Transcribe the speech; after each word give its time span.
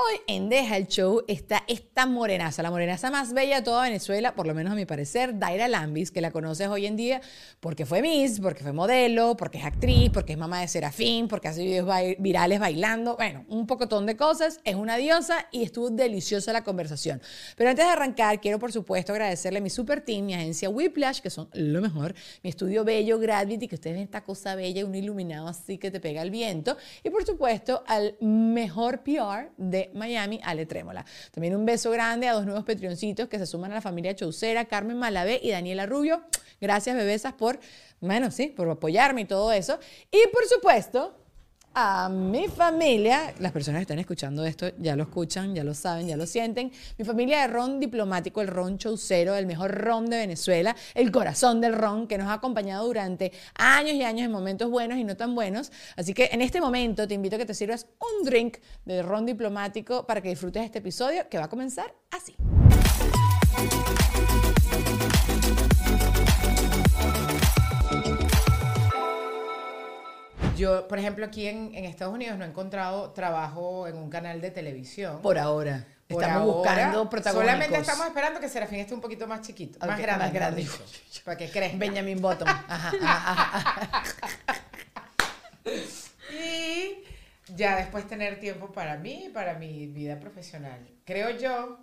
Hoy 0.00 0.20
en 0.28 0.48
Deja 0.48 0.76
el 0.76 0.86
Show 0.86 1.24
está 1.26 1.64
esta 1.66 2.06
morenaza, 2.06 2.62
la 2.62 2.70
morenaza 2.70 3.10
más 3.10 3.32
bella 3.32 3.56
de 3.56 3.62
toda 3.62 3.82
Venezuela, 3.82 4.36
por 4.36 4.46
lo 4.46 4.54
menos 4.54 4.72
a 4.72 4.76
mi 4.76 4.86
parecer, 4.86 5.40
Daira 5.40 5.66
Lambis, 5.66 6.12
que 6.12 6.20
la 6.20 6.30
conoces 6.30 6.68
hoy 6.68 6.86
en 6.86 6.94
día 6.94 7.20
porque 7.58 7.84
fue 7.84 8.00
Miss, 8.00 8.38
porque 8.38 8.62
fue 8.62 8.72
modelo, 8.72 9.36
porque 9.36 9.58
es 9.58 9.64
actriz, 9.64 10.10
porque 10.10 10.34
es 10.34 10.38
mamá 10.38 10.60
de 10.60 10.68
Serafín, 10.68 11.26
porque 11.26 11.48
hace 11.48 11.64
videos 11.64 11.88
virales 12.20 12.60
bailando, 12.60 13.16
bueno, 13.16 13.44
un 13.48 13.66
pocotón 13.66 14.06
de 14.06 14.16
cosas, 14.16 14.60
es 14.62 14.76
una 14.76 14.98
diosa 14.98 15.48
y 15.50 15.64
estuvo 15.64 15.90
deliciosa 15.90 16.52
la 16.52 16.62
conversación. 16.62 17.20
Pero 17.56 17.70
antes 17.70 17.84
de 17.84 17.90
arrancar, 17.90 18.40
quiero 18.40 18.60
por 18.60 18.70
supuesto 18.70 19.10
agradecerle 19.10 19.58
a 19.58 19.62
mi 19.62 19.70
super 19.70 20.00
team, 20.00 20.26
mi 20.26 20.34
agencia 20.34 20.70
Whiplash, 20.70 21.18
que 21.18 21.30
son 21.30 21.48
lo 21.54 21.80
mejor, 21.80 22.14
mi 22.44 22.50
estudio 22.50 22.84
bello 22.84 23.18
Gravity, 23.18 23.66
que 23.66 23.74
ustedes 23.74 23.96
ven 23.96 24.04
esta 24.04 24.22
cosa 24.22 24.54
bella, 24.54 24.86
un 24.86 24.94
iluminado 24.94 25.48
así 25.48 25.76
que 25.76 25.90
te 25.90 25.98
pega 25.98 26.22
el 26.22 26.30
viento, 26.30 26.76
y 27.02 27.10
por 27.10 27.26
supuesto 27.26 27.82
al 27.88 28.16
mejor 28.20 29.02
PR 29.02 29.50
de 29.56 29.87
Miami, 29.94 30.40
Ale 30.42 30.66
Trémola. 30.66 31.04
También 31.30 31.54
un 31.56 31.66
beso 31.66 31.90
grande 31.90 32.28
a 32.28 32.32
dos 32.32 32.44
nuevos 32.44 32.64
petrioncitos 32.64 33.28
que 33.28 33.38
se 33.38 33.46
suman 33.46 33.72
a 33.72 33.76
la 33.76 33.80
familia 33.80 34.14
Chaucera, 34.14 34.64
Carmen 34.66 34.98
Malavé 34.98 35.40
y 35.42 35.50
Daniela 35.50 35.86
Rubio. 35.86 36.22
Gracias, 36.60 36.96
bebesas, 36.96 37.34
por, 37.34 37.60
bueno, 38.00 38.30
sí, 38.30 38.48
por 38.48 38.68
apoyarme 38.68 39.22
y 39.22 39.24
todo 39.24 39.52
eso. 39.52 39.78
Y 40.10 40.18
por 40.32 40.44
supuesto, 40.46 41.16
mi 42.10 42.48
familia, 42.48 43.34
las 43.38 43.52
personas 43.52 43.78
que 43.78 43.82
están 43.82 43.98
escuchando 43.98 44.44
esto 44.44 44.70
ya 44.78 44.96
lo 44.96 45.04
escuchan, 45.04 45.54
ya 45.54 45.62
lo 45.62 45.74
saben, 45.74 46.08
ya 46.08 46.16
lo 46.16 46.26
sienten. 46.26 46.72
Mi 46.96 47.04
familia 47.04 47.42
de 47.42 47.48
ron 47.48 47.78
diplomático, 47.78 48.40
el 48.40 48.48
ron 48.48 48.78
chaucero, 48.78 49.36
el 49.36 49.46
mejor 49.46 49.70
ron 49.72 50.06
de 50.06 50.16
Venezuela, 50.16 50.74
el 50.94 51.12
corazón 51.12 51.60
del 51.60 51.74
ron 51.74 52.08
que 52.08 52.18
nos 52.18 52.28
ha 52.28 52.34
acompañado 52.34 52.86
durante 52.86 53.32
años 53.54 53.94
y 53.94 54.02
años 54.02 54.24
en 54.24 54.32
momentos 54.32 54.70
buenos 54.70 54.98
y 54.98 55.04
no 55.04 55.16
tan 55.16 55.34
buenos. 55.34 55.70
Así 55.96 56.14
que 56.14 56.30
en 56.32 56.42
este 56.42 56.60
momento 56.60 57.06
te 57.06 57.14
invito 57.14 57.36
a 57.36 57.38
que 57.38 57.46
te 57.46 57.54
sirvas 57.54 57.86
un 58.00 58.24
drink 58.24 58.58
de 58.84 59.02
ron 59.02 59.24
diplomático 59.24 60.06
para 60.06 60.20
que 60.20 60.30
disfrutes 60.30 60.64
este 60.64 60.78
episodio 60.78 61.28
que 61.28 61.38
va 61.38 61.44
a 61.44 61.48
comenzar 61.48 61.94
así. 62.10 62.34
Yo, 70.58 70.88
por 70.88 70.98
ejemplo, 70.98 71.24
aquí 71.24 71.46
en, 71.46 71.72
Estados 71.84 72.12
Unidos 72.12 72.36
no 72.36 72.44
he 72.44 72.48
encontrado 72.48 73.12
trabajo 73.12 73.86
en 73.86 73.96
un 73.96 74.10
canal 74.10 74.40
de 74.40 74.50
televisión. 74.50 75.22
Por 75.22 75.38
ahora. 75.38 75.86
estamos 76.08 76.56
buscando 76.56 77.08
protagonistas. 77.08 77.56
Solamente 77.56 77.80
estamos 77.80 78.06
esperando 78.06 78.40
que 78.40 78.48
Serafín 78.48 78.80
esté 78.80 78.94
un 78.94 79.00
poquito 79.00 79.28
más 79.28 79.42
chiquito, 79.42 79.78
más 79.86 80.00
grande. 80.00 80.24
Más 80.24 80.32
grande. 80.32 80.66
para 81.24 81.36
que 81.36 81.48
crezca. 81.48 81.78
Benjamin 81.78 82.20
Bottom. 82.20 82.48
y 86.32 87.04
ya 87.54 87.76
después 87.76 88.08
tener 88.08 88.40
tiempo 88.40 88.72
para 88.72 88.96
mí, 88.96 89.30
para 89.32 89.54
mi 89.54 89.86
vida 89.86 90.18
profesional. 90.18 90.80
Creo 91.04 91.30
yo 91.30 91.78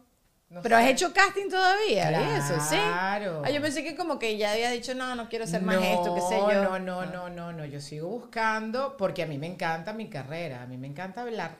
pero 0.61 0.77
has 0.77 0.87
hecho 0.87 1.13
casting 1.13 1.49
todavía, 1.49 2.09
claro. 2.09 2.35
eso, 2.35 2.59
¿sí? 2.59 2.75
Claro. 2.75 3.41
Ah, 3.45 3.49
yo 3.49 3.61
pensé 3.61 3.83
que 3.83 3.95
como 3.95 4.19
que 4.19 4.37
ya 4.37 4.51
había 4.51 4.69
dicho, 4.71 4.95
no, 4.95 5.15
no 5.15 5.27
quiero 5.29 5.47
ser 5.47 5.61
más 5.61 5.77
esto, 5.83 6.15
qué 6.15 6.21
sé 6.21 6.37
yo. 6.37 6.63
No, 6.63 6.79
no, 6.79 7.05
no, 7.05 7.29
no, 7.29 7.51
no, 7.51 7.65
yo 7.65 7.81
sigo 7.81 8.07
buscando 8.07 8.95
porque 8.97 9.23
a 9.23 9.27
mí 9.27 9.37
me 9.37 9.47
encanta 9.47 9.93
mi 9.93 10.09
carrera, 10.09 10.63
a 10.63 10.65
mí 10.67 10.77
me 10.77 10.87
encanta 10.87 11.21
hablar. 11.21 11.57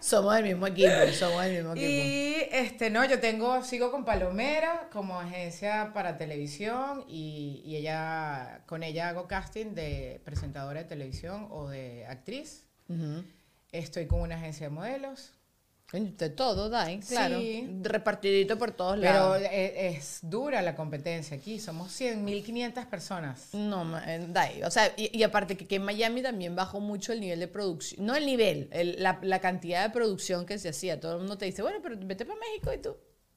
somos 0.00 0.34
del 0.34 0.44
mismo 0.44 0.66
equipo, 0.66 0.90
somos 1.12 1.42
del 1.44 1.56
mismo 1.56 1.72
equipo. 1.72 1.86
Y 1.86 2.48
este, 2.50 2.90
no, 2.90 3.04
yo 3.04 3.20
tengo, 3.20 3.62
sigo 3.62 3.90
con 3.90 4.04
Palomera 4.04 4.88
como 4.92 5.18
agencia 5.18 5.92
para 5.94 6.16
televisión 6.16 7.04
y, 7.08 7.62
y 7.64 7.76
ella, 7.76 8.62
con 8.66 8.82
ella 8.82 9.08
hago 9.08 9.26
casting 9.26 9.74
de 9.74 10.20
presentadora 10.24 10.82
de 10.82 10.88
televisión 10.88 11.48
o 11.50 11.68
de 11.68 12.06
actriz. 12.06 12.64
Estoy 13.70 14.06
con 14.06 14.20
una 14.20 14.34
agencia 14.34 14.66
de 14.66 14.70
modelos 14.70 15.32
de 15.92 16.30
todo, 16.30 16.70
Dai, 16.70 17.00
claro. 17.00 17.38
Repartidito 17.82 18.56
por 18.56 18.72
todos 18.72 18.98
lados. 18.98 19.38
Pero 19.42 19.52
es, 19.52 20.20
dura 20.22 20.62
la 20.62 20.74
competencia 20.74 21.36
aquí. 21.36 21.60
Somos 21.60 21.92
100, 21.92 22.24
1500 22.24 22.86
personas. 22.86 23.48
No, 23.52 23.98
eh, 23.98 24.26
Dai. 24.28 24.62
O 24.62 24.70
sea, 24.70 24.90
y, 24.96 25.22
aparte 25.22 25.56
que, 25.56 25.74
en 25.74 25.84
Miami 25.84 26.22
también 26.22 26.56
bajó 26.56 26.80
mucho 26.80 27.12
el 27.12 27.20
nivel 27.20 27.40
de 27.40 27.48
producción. 27.48 28.06
No 28.06 28.14
el 28.14 28.24
nivel, 28.24 28.70
la, 28.98 29.18
la, 29.22 29.38
cantidad 29.40 29.86
de 29.86 29.90
producción 29.90 30.46
que 30.46 30.58
se 30.58 30.70
hacía. 30.70 30.98
Todo 30.98 31.12
el 31.12 31.18
mundo 31.18 31.36
te 31.36 31.44
dice, 31.44 31.60
bueno, 31.60 31.78
pero 31.82 31.96
vete 31.98 32.24
para 32.24 32.40
México 32.40 32.72
y 32.72 32.78
tú 32.78 32.96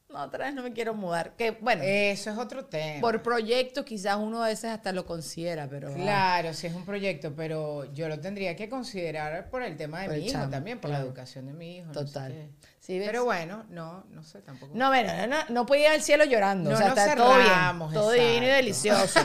otra 0.10 0.46
vez 0.46 0.54
no 0.54 0.64
me 0.64 0.74
quiero 0.74 0.94
mudar. 0.94 1.36
Que 1.36 1.52
bueno, 1.52 1.84
eso 1.84 2.32
es 2.32 2.38
otro 2.38 2.66
tema. 2.66 3.02
Por 3.02 3.22
proyecto 3.22 3.86
quizás 3.86 4.18
uno 4.18 4.44
a 4.44 4.48
veces 4.48 4.72
hasta 4.72 4.92
lo 4.92 5.06
considera, 5.06 5.68
pero 5.68 5.94
claro, 5.94 6.54
sí 6.54 6.68
es 6.68 6.74
un 6.74 6.86
proyecto, 6.86 7.34
pero 7.36 7.92
yo 7.94 8.08
lo 8.08 8.20
tendría 8.20 8.56
que 8.56 8.70
considerar 8.70 9.50
por 9.50 9.64
el 9.64 9.78
tema 9.78 10.02
de 10.02 10.18
mi 10.18 10.28
hijo 10.28 10.48
también, 10.50 10.80
por 10.80 10.92
la 10.92 11.00
educación 11.00 11.48
de 11.48 11.54
mi 11.54 11.78
hijo. 11.78 11.92
Total. 11.92 12.50
Pero 12.88 13.26
bueno, 13.26 13.64
no, 13.70 14.04
no 14.12 14.24
sé 14.24 14.42
tampoco. 14.42 14.72
No, 14.76 14.90
bueno, 14.90 15.12
no, 15.28 15.38
no, 15.50 15.66
puede 15.66 15.82
ir 15.82 15.88
al 15.88 16.02
cielo 16.02 16.24
llorando. 16.24 16.70
No, 16.70 16.76
o 16.76 16.80
sea, 16.80 16.90
está 16.90 17.16
todo 17.16 17.38
bien. 17.38 17.94
Todo 17.94 18.12
divino 18.12 18.46
y 18.46 18.50
delicioso. 18.50 19.20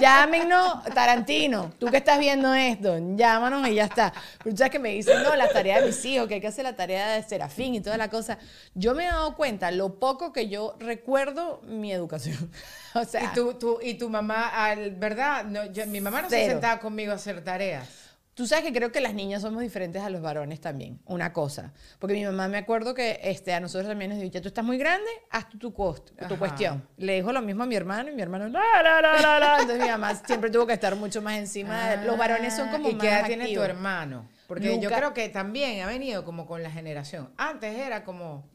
Llámenos, 0.00 0.84
Tarantino, 0.94 1.72
tú 1.78 1.86
que 1.86 1.96
estás 1.96 2.18
viendo 2.20 2.54
esto, 2.54 2.98
llámanos 3.16 3.66
y 3.68 3.74
ya 3.74 3.84
está. 3.84 4.12
Pero 4.42 4.56
sabes 4.56 4.70
que 4.70 4.78
me 4.78 4.90
dicen, 4.90 5.22
no, 5.24 5.34
la 5.34 5.48
tarea 5.48 5.80
de 5.80 5.86
mis 5.86 6.04
hijos, 6.04 6.28
que 6.28 6.34
hay 6.34 6.40
que 6.40 6.46
hacer 6.46 6.64
la 6.64 6.76
tarea 6.76 7.08
de 7.14 7.22
Serafín 7.22 7.74
y 7.74 7.80
toda 7.80 7.96
la 7.96 8.08
cosa. 8.08 8.38
Yo 8.74 8.94
me 8.94 9.04
he 9.04 9.08
dado 9.08 9.34
cuenta 9.34 9.70
lo 9.72 9.98
poco 9.98 10.32
que 10.32 10.48
yo 10.48 10.76
recuerdo 10.78 11.60
mi 11.64 11.92
educación. 11.92 12.50
O 12.92 13.04
sea, 13.04 13.22
y 13.22 13.28
tu, 13.28 13.54
tu, 13.54 13.78
y 13.80 13.94
tu 13.94 14.08
mamá, 14.08 14.50
¿verdad? 14.96 15.44
No, 15.44 15.60
mi 15.86 16.00
mamá 16.00 16.22
no 16.22 16.28
se 16.28 16.44
sentaba 16.44 16.80
conmigo 16.80 17.12
a 17.12 17.14
hacer 17.14 17.40
tareas. 17.44 17.86
Tú 18.40 18.46
sabes 18.46 18.64
que 18.64 18.72
creo 18.72 18.90
que 18.90 19.02
las 19.02 19.12
niñas 19.12 19.42
somos 19.42 19.60
diferentes 19.60 20.00
a 20.02 20.08
los 20.08 20.22
varones 20.22 20.62
también, 20.62 20.98
una 21.04 21.30
cosa. 21.30 21.74
Porque 21.98 22.14
mi 22.14 22.24
mamá 22.24 22.48
me 22.48 22.56
acuerdo 22.56 22.94
que 22.94 23.20
este, 23.22 23.52
a 23.52 23.60
nosotros 23.60 23.86
también 23.86 24.12
nos 24.12 24.18
dijo, 24.18 24.32
ya 24.32 24.40
tú 24.40 24.48
estás 24.48 24.64
muy 24.64 24.78
grande, 24.78 25.10
haz 25.28 25.50
tu, 25.50 25.58
tu, 25.58 25.70
tu 25.70 26.38
cuestión. 26.38 26.82
Le 26.96 27.16
dijo 27.16 27.32
lo 27.32 27.42
mismo 27.42 27.64
a 27.64 27.66
mi 27.66 27.76
hermano 27.76 28.08
y 28.08 28.14
mi 28.14 28.22
hermano, 28.22 28.48
la, 28.48 28.62
la, 28.82 29.02
la, 29.02 29.38
la, 29.38 29.60
Entonces 29.60 29.78
mi 29.84 29.90
mamá 29.90 30.14
siempre 30.14 30.48
tuvo 30.48 30.66
que 30.66 30.72
estar 30.72 30.96
mucho 30.96 31.20
más 31.20 31.36
encima. 31.36 31.96
los 31.96 32.16
varones 32.16 32.56
son 32.56 32.70
como 32.70 32.88
¿Y 32.88 32.94
qué 32.96 33.08
edad 33.08 33.26
tiene 33.26 33.52
tu 33.52 33.60
hermano? 33.60 34.26
Porque 34.46 34.80
yo 34.80 34.88
creo 34.88 35.12
que 35.12 35.28
también 35.28 35.82
ha 35.82 35.86
venido 35.86 36.24
como 36.24 36.46
con 36.46 36.62
la 36.62 36.70
generación. 36.70 37.34
Antes 37.36 37.76
era 37.76 38.04
como... 38.04 38.48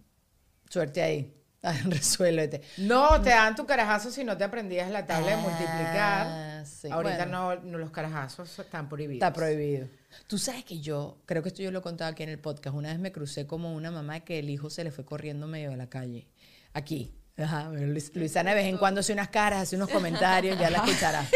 Suerte 0.67 1.03
ahí. 1.03 1.31
Resuélvete. 1.85 2.62
No, 2.78 3.22
te 3.22 3.29
dan 3.29 3.56
tu 3.56 3.67
carajazo 3.67 4.09
si 4.09 4.23
no 4.23 4.35
te 4.35 4.44
aprendías 4.44 4.90
la 4.90 5.06
tabla 5.06 5.29
de 5.29 5.38
multiplicar. 5.38 6.54
Ah, 6.90 6.96
Ahorita 6.96 7.26
no, 7.26 7.56
los 7.56 7.92
carajazos 7.92 8.59
están 8.59 8.90
prohibidos. 8.90 9.16
Está 9.16 9.34
prohibido. 9.34 9.88
Tú 10.28 10.38
sabes 10.38 10.64
que 10.64 10.80
yo, 10.80 11.18
creo 11.26 11.44
que 11.44 11.50
esto 11.50 11.62
yo 11.62 11.72
lo 11.72 11.80
he 11.80 11.81
contado 11.81 12.12
aquí 12.12 12.24
en 12.24 12.30
el 12.30 12.40
podcast, 12.40 12.76
una 12.76 12.90
vez 12.90 13.00
me 13.00 13.12
crucé 13.12 13.48
como 13.48 13.74
una 13.76 13.92
mamá 13.92 14.22
que 14.22 14.40
el 14.40 14.50
hijo 14.50 14.70
se 14.70 14.84
le 14.84 14.92
fue 14.92 15.06
corriendo 15.06 15.48
medio 15.48 15.70
de 15.70 15.78
la 15.78 15.90
calle. 15.90 16.28
Aquí. 16.74 17.14
Ajá, 17.38 17.69
Luisana 17.69 18.51
de 18.51 18.56
vez 18.56 18.66
en 18.68 18.78
cuando 18.78 19.01
hace 19.01 19.12
unas 19.12 19.28
caras, 19.28 19.63
hace 19.63 19.75
unos 19.75 19.90
comentarios, 19.90 20.57
ya 20.57 20.69
la 20.69 20.78
escuchará. 20.85 21.28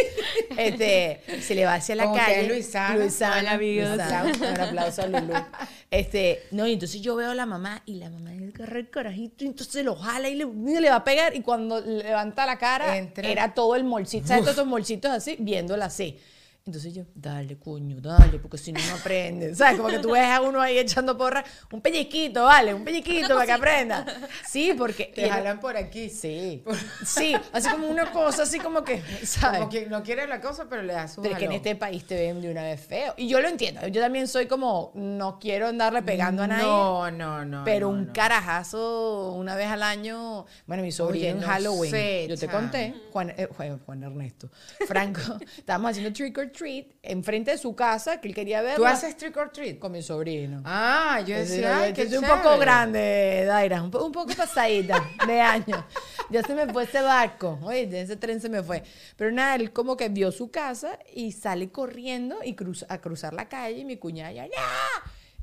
Este, 0.58 1.22
se 1.42 1.56
le 1.56 1.66
va 1.66 1.74
hacia 1.74 1.96
la 1.96 2.12
calle. 2.14 2.48
Luisana. 2.48 2.96
Luisana, 2.96 3.58
Luisana, 3.58 4.24
un 4.24 4.60
aplauso 4.62 5.02
a 5.04 5.08
Lulu. 5.08 5.34
Este, 5.92 6.44
no, 6.52 6.68
y 6.68 6.74
entonces 6.74 7.02
yo 7.02 7.16
veo 7.16 7.32
a 7.32 7.36
la 7.36 7.48
mamá 7.48 7.82
y 7.88 7.96
la 7.96 8.12
mamá 8.12 8.30
agarra 8.60 8.80
el 8.80 8.90
carajito 8.90 9.44
y 9.44 9.48
entonces 9.48 9.84
lo 9.84 9.96
jala 9.96 10.30
y 10.30 10.36
le, 10.36 10.46
le, 10.46 10.90
va 10.90 10.98
a 10.98 11.04
pegar 11.04 11.36
y 11.36 11.42
cuando 11.42 11.82
levanta 11.82 12.46
la 12.46 12.58
cara 12.58 12.98
era 12.98 13.54
todo 13.54 13.76
el 13.76 13.84
molcito, 13.84 14.28
¿sabes? 14.28 14.44
Todos 14.44 14.56
esos 14.56 14.68
molcitos 14.68 15.12
así, 15.12 15.38
viéndola 15.40 15.86
así. 15.86 16.20
Entonces 16.66 16.94
yo, 16.94 17.04
dale, 17.16 17.58
cuño, 17.58 18.00
dale, 18.00 18.38
porque 18.38 18.58
si 18.58 18.72
no, 18.72 18.80
no 18.80 18.96
aprende. 18.96 19.56
¿Sabes? 19.56 19.78
Como 19.78 19.90
que 19.90 20.00
tú 20.00 20.12
ves 20.12 20.28
a 20.28 20.42
uno 20.42 20.62
ahí 20.62 20.78
echando 20.78 21.18
porra, 21.18 21.44
un 21.72 21.82
pellizquito, 21.82 22.44
vale, 22.44 22.74
un 22.74 22.84
pellizquito 22.84 23.30
para 23.30 23.46
que 23.46 23.52
aprenda. 23.52 24.06
Sí, 24.48 24.76
porque. 24.78 25.06
Te 25.06 25.30
jalan 25.30 25.60
por 25.60 25.76
aquí. 25.78 26.10
Sí. 26.10 26.64
Sí, 27.04 27.36
así 27.54 27.70
como 27.70 27.88
una 27.88 28.12
cosa, 28.12 28.44
así 28.44 28.60
como 28.60 28.84
que, 28.84 29.02
¿sabes? 29.24 29.60
Como 29.60 29.72
que 29.72 29.88
no 29.88 30.04
quiere 30.04 30.28
la 30.28 30.42
cosa, 30.42 30.68
pero 30.70 30.84
le 30.84 30.94
das 30.94 31.18
un 31.18 31.24
Pero 31.24 31.38
que 31.38 31.46
en 31.46 31.54
este 31.54 31.76
país 31.76 32.06
te 32.06 32.16
ven 32.16 32.42
de 32.42 32.52
una 32.52 32.64
vez 32.64 32.80
feo. 32.80 33.14
Y 33.18 33.28
yo 33.28 33.42
lo 33.42 33.48
entiendo. 33.48 33.88
Yo 33.88 34.02
también 34.02 34.28
soy 34.28 34.46
como, 34.46 34.92
no 34.94 35.40
quiero 35.40 35.68
andarle 35.68 36.04
pegando 36.04 36.44
a 36.44 36.48
nadie. 36.48 36.64
No, 36.64 37.10
no, 37.10 37.46
no. 37.46 37.64
Pero 37.64 37.90
un 37.90 38.06
carajazo 38.08 39.34
una 39.34 39.56
vez 39.56 39.68
al 39.68 39.82
año. 39.82 40.46
Bueno, 40.68 40.84
mi 40.84 40.92
sobrino 40.92 41.28
en 41.28 41.42
Halloween. 41.42 42.28
yo 42.28 42.38
te 42.38 42.48
conté, 42.48 42.94
Juan, 43.12 43.34
eh, 43.36 43.48
Juan 43.86 44.04
Ernesto, 44.04 44.50
Franco, 44.88 45.22
estábamos 45.58 45.92
haciendo 45.92 46.14
trick 46.14 46.38
or 46.38 46.49
treat 46.52 46.70
treat 46.70 46.86
enfrente 47.04 47.52
de 47.52 47.58
su 47.58 47.76
casa, 47.76 48.20
que 48.20 48.28
él 48.28 48.36
quería 48.36 48.62
ver. 48.62 48.76
¿Tú 48.76 48.86
haces 48.86 49.16
trick 49.18 49.36
or 49.38 49.52
treat? 49.52 49.80
Con 49.80 49.92
mi 49.92 50.02
sobrino. 50.02 50.62
Ah, 50.66 51.22
yo 51.26 51.36
decía, 51.36 51.94
que 51.94 52.04
es 52.04 52.14
un 52.14 52.26
poco 52.26 52.58
grande, 52.58 53.44
Daira, 53.46 53.82
un, 53.82 53.92
poco 53.92 54.28
pasadita 54.36 55.04
de 55.26 55.40
años. 55.40 55.84
Ya 56.30 56.44
se 56.44 56.54
me 56.54 56.72
fue 56.72 56.84
ese 56.84 57.02
barco, 57.02 57.60
oye, 57.64 58.02
ese 58.02 58.16
tren 58.16 58.40
se 58.40 58.50
me 58.50 58.62
fue. 58.62 58.84
Pero 59.16 59.32
nada, 59.32 59.56
él 59.56 59.72
como 59.72 59.98
que 59.98 60.10
vio 60.10 60.32
su 60.32 60.52
casa 60.52 61.00
y 61.14 61.32
sale 61.32 61.70
corriendo 61.70 62.38
y 62.44 62.54
cruza, 62.54 62.86
a 62.90 63.00
cruzar 63.00 63.34
la 63.34 63.48
calle 63.48 63.80
y 63.80 63.86
mi 63.86 63.98
cuñada 63.98 64.32
ya, 64.32 64.48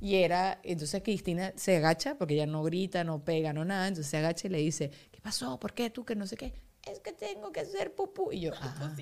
Y 0.00 0.16
era, 0.16 0.60
entonces 0.62 1.02
Cristina 1.02 1.52
se 1.56 1.76
agacha, 1.76 2.16
porque 2.16 2.34
ella 2.34 2.46
no 2.46 2.62
grita, 2.62 3.02
no 3.02 3.24
pega, 3.24 3.52
no 3.52 3.64
nada, 3.64 3.88
entonces 3.88 4.10
se 4.10 4.18
agacha 4.18 4.46
y 4.46 4.50
le 4.50 4.58
dice, 4.58 4.90
¿qué 5.10 5.20
pasó? 5.20 5.58
¿Por 5.58 5.72
qué 5.72 5.90
tú? 5.90 6.04
Que 6.04 6.14
no 6.14 6.26
sé 6.26 6.36
qué 6.36 6.65
es 6.86 7.00
que 7.00 7.12
tengo 7.12 7.52
que 7.52 7.60
hacer 7.60 7.94
pupú. 7.94 8.32
Y 8.32 8.40
yo, 8.40 8.52
ajá. 8.54 8.92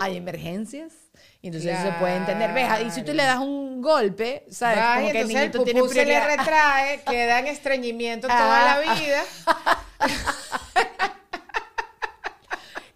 Hay 0.00 0.16
emergencias. 0.16 0.92
Y 1.42 1.48
entonces 1.48 1.72
eso 1.78 1.82
se 1.88 1.92
puede 1.98 2.16
entender. 2.16 2.52
Ves, 2.52 2.68
y 2.86 2.90
si 2.90 3.02
tú 3.02 3.12
le 3.12 3.24
das 3.24 3.38
un 3.38 3.80
golpe, 3.82 4.44
¿sabes? 4.50 4.78
Va, 4.78 5.00
y 5.02 5.02
Como 5.02 5.12
que 5.12 5.20
el 5.20 5.30
entonces 5.30 5.34
el 5.34 5.40
niñito 5.40 5.64
tiene 5.64 5.80
pupú 5.80 5.92
se 5.92 6.04
le 6.06 6.20
retrae, 6.36 7.00
queda 7.08 7.38
en 7.40 7.46
estreñimiento 7.48 8.28
toda 8.28 8.72
Ah, 8.74 8.80
la 8.84 8.94
vida. 8.94 9.22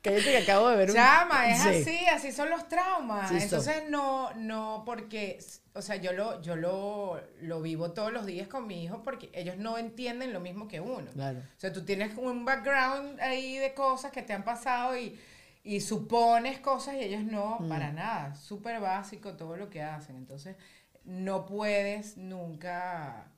Cállate 0.03 0.25
que 0.33 0.39
acabo 0.39 0.69
de 0.69 0.77
ver 0.77 0.91
un... 0.91 0.97
Chama, 0.97 1.49
es 1.51 1.63
Sí. 1.63 1.69
así, 1.69 2.07
así 2.07 2.33
son 2.33 2.51
los 2.51 2.67
traumas. 2.69 3.29
Sí 3.29 3.35
son. 3.35 3.43
Entonces 3.43 3.85
no, 3.89 4.33
no, 4.35 4.83
porque, 4.85 5.39
o 5.75 5.83
sea, 5.83 5.97
yo 5.97 6.13
lo, 6.13 6.43
yo 6.43 6.55
lo, 6.57 7.21
lo 7.41 7.63
vivo 7.63 7.93
todos 7.93 8.13
los 8.13 8.27
días 8.27 8.49
con 8.49 8.67
mi 8.67 8.85
hijo 8.85 9.03
porque 9.03 9.31
ellos 9.33 9.57
no 9.57 9.79
entienden 9.79 10.33
lo 10.33 10.41
mismo 10.41 10.69
que 10.69 10.81
uno. 10.81 11.11
Claro. 11.13 11.39
O 11.39 11.61
sea, 11.61 11.73
tú 11.73 11.85
tienes 11.85 12.17
un 12.19 12.45
background 12.45 13.21
ahí 13.21 13.57
de 13.57 13.73
cosas 13.75 14.13
que 14.13 14.23
te 14.23 14.33
han 14.35 14.45
pasado 14.45 14.97
y, 14.99 15.19
y 15.65 15.81
supones 15.81 16.59
cosas 16.61 16.95
y 16.97 17.01
ellos 17.05 17.23
no, 17.25 17.59
Mm. 17.61 17.69
para 17.69 17.93
nada. 17.93 18.35
Súper 18.35 18.81
básico 18.81 19.35
todo 19.37 19.57
lo 19.57 19.71
que 19.71 19.83
hacen. 19.83 20.17
Entonces, 20.17 20.57
no 21.05 21.47
puedes 21.47 22.17
nunca... 22.17 23.29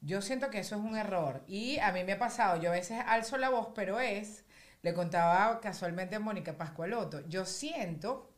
Yo 0.00 0.20
siento 0.20 0.50
que 0.50 0.58
eso 0.58 0.76
es 0.76 0.82
un 0.82 0.96
error. 0.96 1.42
Y 1.46 1.78
a 1.78 1.90
mí 1.92 2.04
me 2.04 2.12
ha 2.12 2.18
pasado, 2.18 2.60
yo 2.60 2.70
a 2.70 2.74
veces 2.74 3.02
alzo 3.06 3.38
la 3.38 3.48
voz, 3.50 3.68
pero 3.74 4.00
es, 4.00 4.44
le 4.82 4.92
contaba 4.92 5.60
casualmente 5.60 6.16
a 6.16 6.20
Mónica 6.20 6.56
Pascualoto, 6.58 7.26
yo 7.28 7.46
siento 7.46 8.30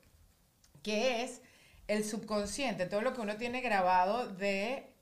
que 0.82 1.24
es 1.24 1.42
el 1.88 2.04
subconsciente, 2.04 2.86
todo 2.86 3.00
lo 3.02 3.12
que 3.14 3.20
uno 3.20 3.36
tiene 3.36 3.60
grabado 3.60 4.28
de 4.28 4.92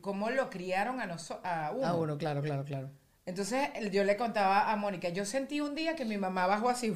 cómo 0.00 0.30
lo 0.30 0.50
criaron 0.50 1.00
a, 1.00 1.06
noso- 1.06 1.40
a 1.44 1.70
uno. 1.74 1.86
Ah, 1.86 1.94
uno, 1.94 2.18
claro, 2.18 2.42
claro, 2.42 2.64
claro. 2.64 2.90
Entonces 3.26 3.68
yo 3.92 4.02
le 4.04 4.16
contaba 4.16 4.70
a 4.72 4.76
Mónica, 4.76 5.08
yo 5.10 5.24
sentí 5.24 5.60
un 5.60 5.74
día 5.74 5.94
que 5.94 6.04
mi 6.04 6.16
mamá 6.18 6.46
bajó 6.46 6.68
así, 6.68 6.92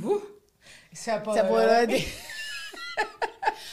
y 0.90 0.96
se 0.96 1.10
apoderó, 1.12 1.42
Se 1.42 1.46
apoderó 1.48 1.72
de 1.80 1.86
mí. 1.86 1.94
ti. 2.00 2.06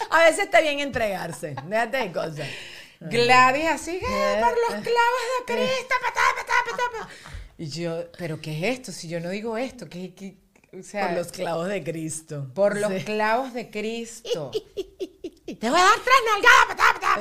A 0.09 0.19
veces 0.25 0.45
está 0.45 0.59
bien 0.61 0.79
entregarse. 0.79 1.55
Déjate 1.65 1.97
de 1.97 2.11
cosas. 2.11 2.47
Gladys 2.99 3.65
así, 3.67 3.91
"Eh, 3.95 4.01
Eh, 4.03 4.41
por 4.41 4.51
los 4.51 4.81
clavos 4.83 5.21
de 5.39 5.53
Cristo, 5.53 5.95
patá, 6.05 6.21
patá, 6.35 6.53
patá, 6.69 6.83
patá". 6.99 7.09
Y 7.57 7.67
yo, 7.69 8.11
¿pero 8.17 8.39
qué 8.41 8.57
es 8.57 8.77
esto? 8.79 8.91
Si 8.91 9.07
yo 9.07 9.19
no 9.19 9.29
digo 9.29 9.57
esto, 9.57 9.87
¿qué, 9.89 10.13
qué? 10.13 10.37
O 10.77 10.83
sea, 10.83 11.07
Por 11.07 11.17
los 11.17 11.31
clavos 11.31 11.67
de 11.67 11.83
Cristo. 11.83 12.51
por 12.53 12.77
los 12.77 12.91
clavos 13.03 13.53
de 13.53 13.69
Cristo. 13.71 14.51
Te 15.55 15.69
voy 15.69 15.79
a 15.79 15.83
dar 15.83 15.99
tres 16.03 16.15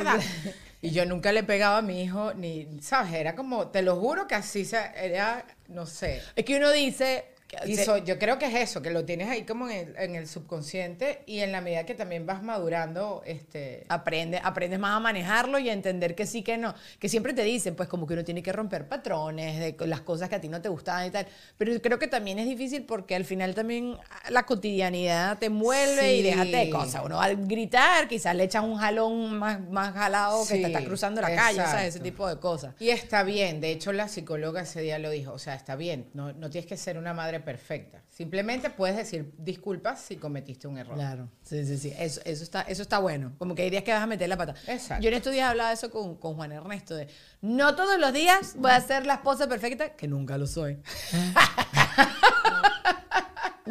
nalgadas. 0.05 0.25
Y 0.83 0.93
yo 0.93 1.05
nunca 1.05 1.31
le 1.31 1.43
pegaba 1.43 1.77
a 1.77 1.83
mi 1.83 2.03
hijo, 2.03 2.33
ni, 2.33 2.67
¿sabes? 2.81 3.13
Era 3.13 3.35
como, 3.35 3.69
te 3.69 3.83
lo 3.83 3.97
juro 3.97 4.27
que 4.27 4.35
así 4.35 4.65
se, 4.65 4.79
era, 4.97 5.45
no 5.69 5.85
sé. 5.85 6.23
Es 6.35 6.45
que 6.47 6.57
uno 6.57 6.71
dice... 6.71 7.27
que- 7.51 7.71
Y 7.71 7.77
so- 7.77 7.99
yo 7.99 8.19
creo 8.19 8.39
que 8.39 8.47
es 8.47 8.55
eso, 8.55 8.81
que 8.83 8.91
lo 8.91 9.05
tienes 9.05 9.29
ahí 9.29 9.43
como 9.45 9.69
en 9.69 9.89
el, 9.89 9.97
en 9.97 10.15
el 10.15 10.29
subconsciente 10.29 11.23
y 11.27 11.41
en 11.41 11.53
la 11.53 11.61
medida 11.61 11.85
que 11.85 11.95
también 11.95 12.27
vas 12.27 12.43
madurando, 12.43 13.23
este... 13.27 13.85
aprende, 13.89 14.41
aprendes 14.43 14.79
más 14.79 14.97
a 14.97 15.01
manejarlo 15.01 15.59
y 15.59 15.69
a 15.69 15.73
entender 15.73 16.15
que 16.15 16.27
sí, 16.27 16.43
que 16.43 16.57
no. 16.59 16.75
Que 16.99 17.09
siempre 17.09 17.33
te 17.35 17.43
dicen, 17.43 17.75
pues 17.75 17.89
como 17.89 18.07
que 18.07 18.15
uno 18.15 18.25
tiene 18.25 18.43
que 18.43 18.53
romper 18.53 18.87
patrones 18.89 19.59
de 19.59 19.87
las 19.87 20.01
cosas 20.01 20.29
que 20.29 20.37
a 20.37 20.41
ti 20.41 20.49
no 20.49 20.61
te 20.61 20.69
gustaban 20.69 21.07
y 21.07 21.11
tal. 21.11 21.27
Pero 21.59 21.81
creo 21.81 21.99
que 21.99 22.07
también 22.07 22.39
es 22.39 22.47
difícil 22.47 22.85
porque 22.85 23.15
al 23.17 23.25
final 23.25 23.55
también 23.55 23.97
la 24.29 24.45
cotidianidad 24.45 25.39
te 25.39 25.47
envuelve 25.47 26.15
y 26.15 26.19
Sí. 26.19 26.23
déjate 26.23 26.57
de 26.57 26.71
cosas. 26.71 27.03
Uno 27.05 27.21
al 27.21 27.47
gritar 27.47 28.07
quizás 28.09 28.35
le 28.35 28.45
echan 28.45 28.65
un 28.65 28.77
jalón 28.79 29.39
más, 29.39 29.61
más 29.71 29.93
jalado 29.95 30.43
que 30.47 30.55
Sí, 30.57 30.61
te 30.63 30.69
está 30.69 30.85
cruzando 30.85 31.21
la 31.21 31.35
calle, 31.35 31.57
¿sabes? 31.59 31.75
Ese 31.75 31.87
exacto. 31.89 32.03
tipo 32.05 32.29
de 32.29 32.39
cosas. 32.39 32.75
Y 32.79 32.91
está 32.91 33.23
bien, 33.23 33.61
de 33.61 33.71
hecho 33.73 33.93
la 33.93 34.09
psicóloga 34.09 34.63
ese 34.63 34.81
día 34.83 34.99
lo 34.99 35.11
dijo, 35.11 35.33
o 35.33 35.39
sea, 35.39 35.55
está 35.55 35.77
bien, 35.77 36.09
no, 36.15 36.33
no 36.33 36.51
tienes 36.51 36.69
que 36.69 36.77
ser 36.77 36.99
una 36.99 37.13
madre 37.15 37.40
perfecta, 37.41 38.03
simplemente 38.09 38.71
puedes 38.71 38.97
decir 38.97 39.33
disculpas 39.39 40.01
si 40.01 40.17
cometiste 40.17 40.67
un 40.69 40.79
error. 40.79 40.95
Claro, 40.95 41.29
sí, 41.43 41.65
sí, 41.65 41.79
sí. 41.79 41.93
Eso, 41.99 42.21
eso, 42.25 42.45
está, 42.45 42.63
eso 42.63 42.83
está 42.83 42.99
bueno. 42.99 43.33
Como 43.39 43.55
que 43.55 43.69
días 43.71 43.83
que 43.85 43.93
vas 43.93 44.03
a 44.03 44.07
meter 44.07 44.29
la 44.29 44.37
pata. 44.37 44.55
Exacto. 44.67 45.03
Yo 45.03 45.09
en 45.09 45.15
estos 45.15 45.33
días 45.33 45.49
hablaba 45.51 45.71
de 45.71 45.75
eso 45.75 45.91
con, 45.91 46.17
con 46.17 46.35
Juan 46.37 46.53
Ernesto, 46.53 46.95
de 46.95 47.09
no 47.41 47.75
todos 47.75 47.99
los 47.99 48.13
días 48.13 48.55
voy 48.57 48.71
a 48.71 48.81
ser 48.81 49.07
la 49.07 49.15
esposa 49.15 49.49
perfecta, 49.49 49.91
que 49.91 50.09
nunca 50.09 50.39
lo 50.39 50.47
soy. 50.47 50.79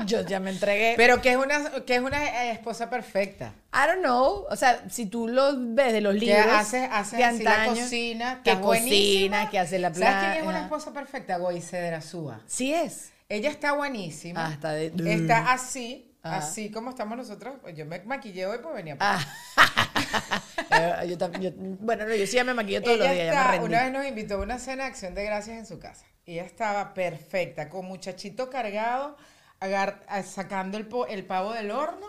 Yo 0.06 0.22
ya 0.22 0.40
me 0.40 0.52
entregué. 0.52 0.94
Pero 0.98 1.22
que 1.22 1.32
es 1.32 1.38
una, 1.38 1.72
que 1.86 1.96
es 1.96 2.02
una 2.02 2.46
eh, 2.46 2.52
esposa 2.52 2.90
perfecta. 2.90 3.54
I 3.74 3.88
don't 3.88 4.02
know. 4.02 4.46
O 4.50 4.56
sea, 4.56 4.84
si 4.90 5.06
tú 5.06 5.28
lo 5.28 5.54
ves 5.58 5.94
de 5.94 6.02
los 6.02 6.14
Que 6.14 6.20
libros. 6.22 6.46
hace, 6.52 6.86
hace 6.86 7.18
de 7.18 7.24
así 7.24 7.44
la 7.44 7.66
cocina, 7.66 8.42
que 8.44 8.60
cocina, 8.60 9.50
que 9.50 9.60
hace 9.60 9.80
la 9.80 9.94
¿Sabes 9.94 10.32
quién 10.32 10.44
es 10.44 10.48
una 10.50 10.62
esposa 10.62 10.94
perfecta? 10.94 11.38
Goice 11.38 11.78
de 11.78 11.92
la 11.92 12.02
Súa. 12.02 12.42
Sí 12.46 12.74
es. 12.74 13.12
Ella 13.30 13.50
está 13.52 13.74
buenísima. 13.74 14.48
Hasta 14.48 14.72
de- 14.74 14.92
Está 15.14 15.52
así, 15.54 16.12
Ah. 16.24 16.38
así 16.38 16.72
como 16.72 16.90
estamos 16.90 17.16
nosotros. 17.16 17.56
Pues 17.62 17.76
Yo 17.76 17.86
me 17.86 18.00
maquillé 18.02 18.48
hoy 18.48 18.58
pues 18.62 18.76
venía 18.76 18.98
para 18.98 19.20
Ah. 19.20 19.26
Eh, 20.72 21.08
yo 21.18 21.32
yo- 21.40 21.52
bueno, 21.80 22.06
no, 22.06 22.14
yo 22.16 22.26
sí 22.28 22.36
ya 22.36 22.44
me 22.44 22.54
maquillo 22.54 22.82
todos 22.82 22.98
Ella 22.98 23.06
los 23.08 23.14
días, 23.16 23.26
ya 23.28 23.32
me 23.34 23.40
está- 23.40 23.52
rendí. 23.52 23.66
una 23.68 23.84
vez 23.84 23.92
nos 23.94 24.06
invitó 24.08 24.36
a 24.36 24.38
una 24.40 24.60
cena 24.60 24.84
de 24.84 24.90
acción 24.90 25.14
de 25.16 25.24
gracias 25.24 25.58
en 25.58 25.66
su 25.66 25.80
casa. 25.80 26.06
Y 26.26 26.34
ella 26.34 26.44
estaba 26.46 26.94
perfecta, 26.94 27.70
con 27.70 27.86
muchachito 27.86 28.50
cargado, 28.50 29.16
agar- 29.60 30.04
sacando 30.26 30.78
el 30.78 31.26
pavo 31.26 31.54
del 31.54 31.72
horno. 31.72 32.08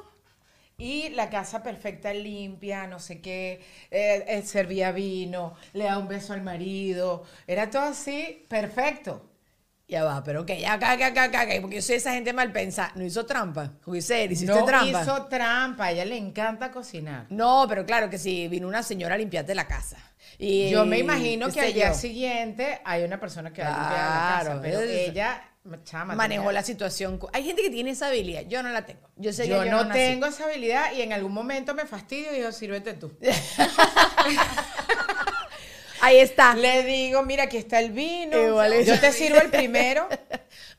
Y 0.79 1.11
la 1.11 1.29
casa 1.31 1.63
perfecta, 1.63 2.13
limpia, 2.15 2.87
no 2.87 2.99
sé 2.99 3.21
qué. 3.21 3.61
eh, 3.91 4.25
eh, 4.27 4.43
servía 4.43 4.93
vino, 4.93 5.55
le 5.75 5.85
da 5.85 5.99
un 5.99 6.09
beso 6.09 6.33
al 6.33 6.43
marido. 6.43 7.25
Era 7.47 7.69
todo 7.71 7.83
así, 7.83 8.47
perfecto. 8.49 9.30
Ya 9.91 10.05
va, 10.05 10.23
pero 10.23 10.43
ok, 10.43 10.53
ya 10.61 10.75
acá, 10.75 10.93
acá, 10.93 11.09
acá, 11.09 11.25
acá, 11.25 11.47
porque 11.61 11.77
yo 11.77 11.83
soy 11.83 11.97
esa 11.97 12.13
gente 12.13 12.33
mal 12.33 12.53
pensada. 12.53 12.93
No 12.95 13.05
hizo 13.05 13.27
trampa. 13.27 13.73
Giselle, 13.85 14.33
hiciste 14.35 14.55
no 14.55 14.65
trampa. 14.65 15.03
hizo 15.03 15.27
trampa, 15.27 15.87
a 15.87 15.91
ella 15.91 16.05
le 16.05 16.17
encanta 16.17 16.71
cocinar. 16.71 17.27
No, 17.29 17.67
pero 17.69 17.85
claro 17.85 18.09
que 18.09 18.17
si 18.17 18.47
vino 18.47 18.69
una 18.69 18.85
señora 18.85 19.17
a 19.17 19.19
limpiarte 19.19 19.53
la 19.53 19.67
casa. 19.67 19.97
Y, 20.39 20.71
Yo 20.71 20.87
me 20.87 20.99
imagino 20.99 21.51
que 21.51 21.61
al 21.61 21.73
día 21.75 21.89
yo, 21.89 21.95
siguiente 21.95 22.81
hay 22.85 23.03
una 23.03 23.19
persona 23.19 23.53
que 23.53 23.63
va 23.63 23.69
a 23.69 23.71
limpiar 23.73 23.91
la 23.93 23.99
casa, 23.99 24.41
Claro, 24.45 24.61
pero 24.63 24.81
es- 24.81 25.09
ella, 25.09 25.43
chama, 25.83 26.15
manejó 26.15 26.45
tenía- 26.45 26.53
la 26.53 26.63
situación. 26.63 27.19
Hay 27.33 27.43
gente 27.45 27.61
que 27.63 27.71
tiene 27.71 27.91
esa 27.91 28.07
habilidad. 28.07 28.43
Yo 28.47 28.63
no 28.63 28.69
la 28.71 28.87
tengo. 28.87 29.09
Yo 29.17 29.33
sé 29.33 29.43
que 29.43 29.49
Yo, 29.51 29.65
no 29.65 29.85
nací. 29.85 29.99
tengo 29.99 30.27
esa 30.27 30.45
habilidad 30.45 30.93
y 30.93 31.03
en 31.03 31.13
algún 31.13 31.33
momento 31.33 31.75
me 31.75 31.85
fastidio 31.85 32.33
y 32.33 32.37
digo, 32.37 32.53
sírvete 32.53 32.95
tú. 32.95 33.13
Ahí 36.03 36.19
está. 36.19 36.55
Le 36.55 36.83
digo, 36.85 37.23
mira, 37.23 37.45
aquí 37.45 37.57
está 37.57 37.81
el 37.81 37.93
vino. 37.93 38.37
Igual 38.37 38.85
Yo 38.85 38.99
te 38.99 39.13
sirvo 39.13 39.41
el 39.41 39.51
primero. 39.51 40.09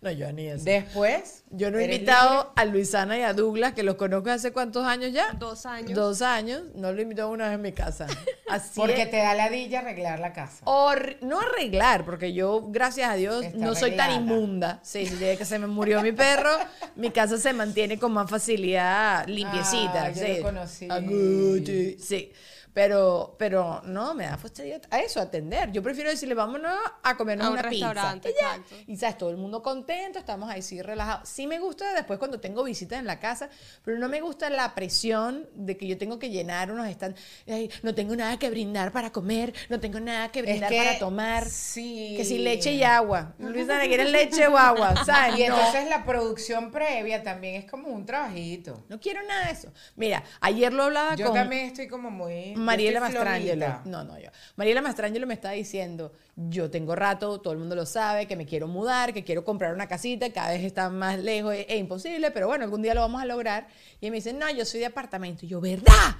No, 0.01 0.09
yo 0.12 0.31
ni 0.31 0.47
eso. 0.47 0.63
Después. 0.65 1.44
Yo 1.51 1.69
no 1.69 1.77
he 1.77 1.83
invitado 1.85 2.53
a 2.56 2.65
Luisana 2.65 3.18
y 3.18 3.21
a 3.21 3.33
Douglas, 3.33 3.73
que 3.73 3.83
los 3.83 3.95
conozco 3.95 4.31
hace 4.31 4.51
cuántos 4.51 4.85
años 4.85 5.12
ya. 5.12 5.33
Dos 5.33 5.65
años. 5.65 5.94
Dos 5.94 6.21
años. 6.21 6.63
No 6.75 6.91
lo 6.91 7.00
he 7.00 7.03
invitado 7.03 7.29
una 7.29 7.45
vez 7.45 7.56
en 7.56 7.62
mi 7.62 7.71
casa. 7.71 8.07
Así 8.50 8.71
Porque 8.79 9.03
es. 9.03 9.12
te 9.12 9.18
da 9.18 9.35
ladilla 9.35 9.79
arreglar 9.79 10.19
la 10.19 10.33
casa. 10.33 10.62
Or- 10.65 11.18
no 11.21 11.39
arreglar, 11.39 12.03
porque 12.06 12.33
yo, 12.33 12.63
gracias 12.69 13.09
a 13.11 13.16
Dios, 13.16 13.44
Está 13.45 13.57
no 13.57 13.75
soy 13.75 13.95
tan 13.95 14.11
inmunda. 14.11 14.80
Sí, 14.81 15.06
desde 15.06 15.37
que 15.37 15.45
se 15.45 15.59
me 15.59 15.68
murió 15.68 16.01
mi 16.01 16.13
perro, 16.13 16.51
mi 16.95 17.11
casa 17.11 17.37
se 17.37 17.54
mantiene 17.54 17.99
con 17.99 18.11
más 18.13 18.30
facilidad 18.30 19.28
limpiecita. 19.28 20.06
Ah, 20.06 20.11
yo 20.11 20.25
sí. 20.25 20.37
lo 20.37 20.44
conocí. 20.44 21.97
Sí. 21.99 22.31
Pero, 22.73 23.35
pero 23.37 23.81
no, 23.83 24.13
me 24.13 24.25
da 24.25 24.37
fastidio 24.37 24.80
a 24.90 24.99
eso, 25.01 25.19
atender. 25.19 25.71
Yo 25.71 25.83
prefiero 25.83 26.09
decirle, 26.09 26.35
vámonos 26.35 26.73
a 27.04 27.18
comernos 27.18 27.47
A 27.47 27.49
un 27.49 27.59
una 27.59 27.69
pizza. 27.69 27.87
restaurante, 27.94 28.30
Y 28.30 28.33
ya. 28.42 28.56
exacto. 28.56 28.75
Y 28.87 28.97
sabes, 28.97 29.18
todo 29.18 29.30
el 29.30 29.37
mundo 29.37 29.61
contento, 29.61 30.19
estamos 30.19 30.49
ahí 30.49 30.61
sí 30.61 30.81
relajados. 30.81 31.28
Sí 31.28 31.47
me 31.47 31.59
gusta 31.59 31.94
después 31.94 32.18
cuando 32.18 32.40
tengo 32.40 32.63
visitas 32.63 32.99
en 32.99 33.06
la 33.07 33.19
casa, 33.19 33.49
pero 33.83 33.97
no 33.97 34.07
me 34.07 34.21
gusta 34.21 34.49
la 34.49 34.73
presión 34.73 35.49
de 35.54 35.75
que 35.75 35.85
yo 35.87 35.97
tengo 35.97 36.18
que 36.18 36.30
llenar 36.30 36.71
unos 36.71 36.87
están, 36.87 37.16
ay, 37.47 37.69
no 37.83 37.94
tengo 37.94 38.16
nada 38.16 38.40
que 38.40 38.49
brindar 38.49 38.92
para 38.94 39.11
comer, 39.11 39.54
no 39.69 39.80
tengo 39.80 39.99
nada 39.99 40.31
que 40.31 40.42
brindar 40.42 40.69
que 40.69 40.78
para 40.78 40.97
tomar. 40.99 41.45
sí. 41.49 42.13
Que 42.16 42.23
si 42.25 42.37
leche 42.37 42.71
y 42.73 42.83
agua. 42.83 43.33
Luisa, 43.37 43.80
¿quieres 43.81 44.09
leche 44.11 44.47
o 44.47 44.57
agua? 44.57 44.95
¿Sabes? 45.06 45.40
Y 45.40 45.47
No. 45.47 45.57
entonces 45.57 45.90
la 45.90 46.06
producción 46.06 46.71
previa 46.71 47.21
también 47.21 47.56
es 47.56 47.69
como 47.69 47.90
un 47.90 48.06
trabajito. 48.06 48.83
No 48.87 48.99
quiero 48.99 49.21
nada 49.28 49.47
de 49.47 49.51
eso. 49.51 49.73
Mira, 49.95 50.23
ayer 50.40 50.71
lo 50.71 50.83
hablaba 50.83 51.16
Yo 51.16 51.25
con 51.28 51.35
también 51.35 51.66
estoy 51.68 51.87
como 51.87 52.09
muy. 52.09 52.56
Mariela 52.61 52.99
Mastrangelo. 52.99 53.81
No, 53.85 54.03
no, 54.03 54.19
yo. 54.19 54.30
Mariela 54.56 54.81
Mastrangelo 54.81 55.27
me 55.27 55.33
está 55.33 55.51
diciendo, 55.51 56.11
yo 56.35 56.69
tengo 56.69 56.95
rato, 56.95 57.41
todo 57.41 57.53
el 57.53 57.59
mundo 57.59 57.75
lo 57.75 57.85
sabe, 57.85 58.27
que 58.27 58.35
me 58.35 58.45
quiero 58.45 58.68
mudar, 58.68 59.13
que 59.13 59.23
quiero 59.23 59.44
comprar 59.44 59.73
una 59.73 59.87
casita, 59.87 60.31
cada 60.31 60.51
vez 60.51 60.63
está 60.63 60.89
más 60.89 61.19
lejos, 61.19 61.53
es, 61.56 61.65
es 61.68 61.80
imposible, 61.80 62.31
pero 62.31 62.47
bueno, 62.47 62.63
algún 62.63 62.81
día 62.81 62.94
lo 62.94 63.01
vamos 63.01 63.21
a 63.21 63.25
lograr. 63.25 63.68
Y 63.99 64.09
me 64.09 64.18
dice, 64.18 64.33
no, 64.33 64.49
yo 64.49 64.65
soy 64.65 64.80
de 64.80 64.87
apartamento. 64.87 65.45
Y 65.45 65.49
yo, 65.49 65.61
¿verdad? 65.61 66.15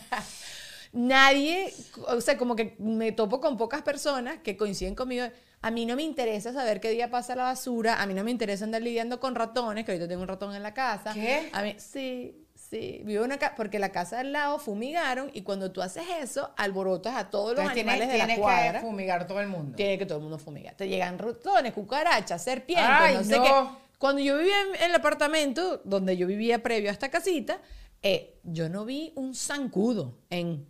Nadie, 0.92 1.74
o 2.08 2.20
sea, 2.20 2.38
como 2.38 2.56
que 2.56 2.74
me 2.78 3.12
topo 3.12 3.40
con 3.40 3.56
pocas 3.56 3.82
personas 3.82 4.38
que 4.42 4.56
coinciden 4.56 4.94
conmigo. 4.94 5.26
A 5.60 5.70
mí 5.70 5.84
no 5.84 5.96
me 5.96 6.02
interesa 6.02 6.52
saber 6.52 6.80
qué 6.80 6.90
día 6.90 7.10
pasa 7.10 7.34
la 7.34 7.44
basura, 7.44 8.00
a 8.00 8.06
mí 8.06 8.14
no 8.14 8.24
me 8.24 8.30
interesa 8.30 8.64
andar 8.64 8.82
lidiando 8.82 9.20
con 9.20 9.34
ratones, 9.34 9.84
que 9.84 9.92
ahorita 9.92 10.08
tengo 10.08 10.22
un 10.22 10.28
ratón 10.28 10.54
en 10.54 10.62
la 10.62 10.72
casa. 10.72 11.12
¿Qué? 11.12 11.50
A 11.52 11.62
mí, 11.62 11.74
sí, 11.78 12.45
sí. 12.80 13.00
Vivo 13.04 13.20
en 13.20 13.26
una 13.26 13.38
casa, 13.38 13.54
porque 13.56 13.78
la 13.78 13.90
casa 13.90 14.20
al 14.20 14.32
lado 14.32 14.58
fumigaron 14.58 15.30
y 15.34 15.42
cuando 15.42 15.70
tú 15.72 15.82
haces 15.82 16.04
eso, 16.20 16.50
alborotas 16.56 17.14
a 17.16 17.30
todos 17.30 17.50
los 17.54 17.60
Entonces 17.60 17.78
animales 17.82 18.08
tienes, 18.08 18.12
de 18.12 18.18
la 18.18 18.24
tienes 18.26 18.42
cuadra. 18.42 18.80
que 18.80 18.86
fumigar 18.86 19.26
todo 19.26 19.40
el 19.40 19.48
mundo. 19.48 19.76
Tiene 19.76 19.98
que 19.98 20.06
todo 20.06 20.18
el 20.18 20.22
mundo 20.22 20.38
fumigar. 20.38 20.74
Te 20.74 20.88
llegan 20.88 21.18
ratones, 21.18 21.72
cucarachas, 21.72 22.42
serpientes, 22.42 22.86
Ay, 22.88 23.14
no 23.16 23.24
sé 23.24 23.36
no. 23.38 23.42
qué. 23.44 23.52
Cuando 23.98 24.20
yo 24.20 24.36
vivía 24.38 24.60
en, 24.60 24.74
en 24.76 24.90
el 24.90 24.94
apartamento 24.94 25.80
donde 25.84 26.16
yo 26.16 26.26
vivía 26.26 26.62
previo 26.62 26.90
a 26.90 26.92
esta 26.92 27.08
casita, 27.08 27.58
eh, 28.02 28.32
yo 28.48 28.68
no 28.68 28.84
vi 28.84 29.12
un 29.16 29.34
zancudo 29.34 30.18
en 30.30 30.66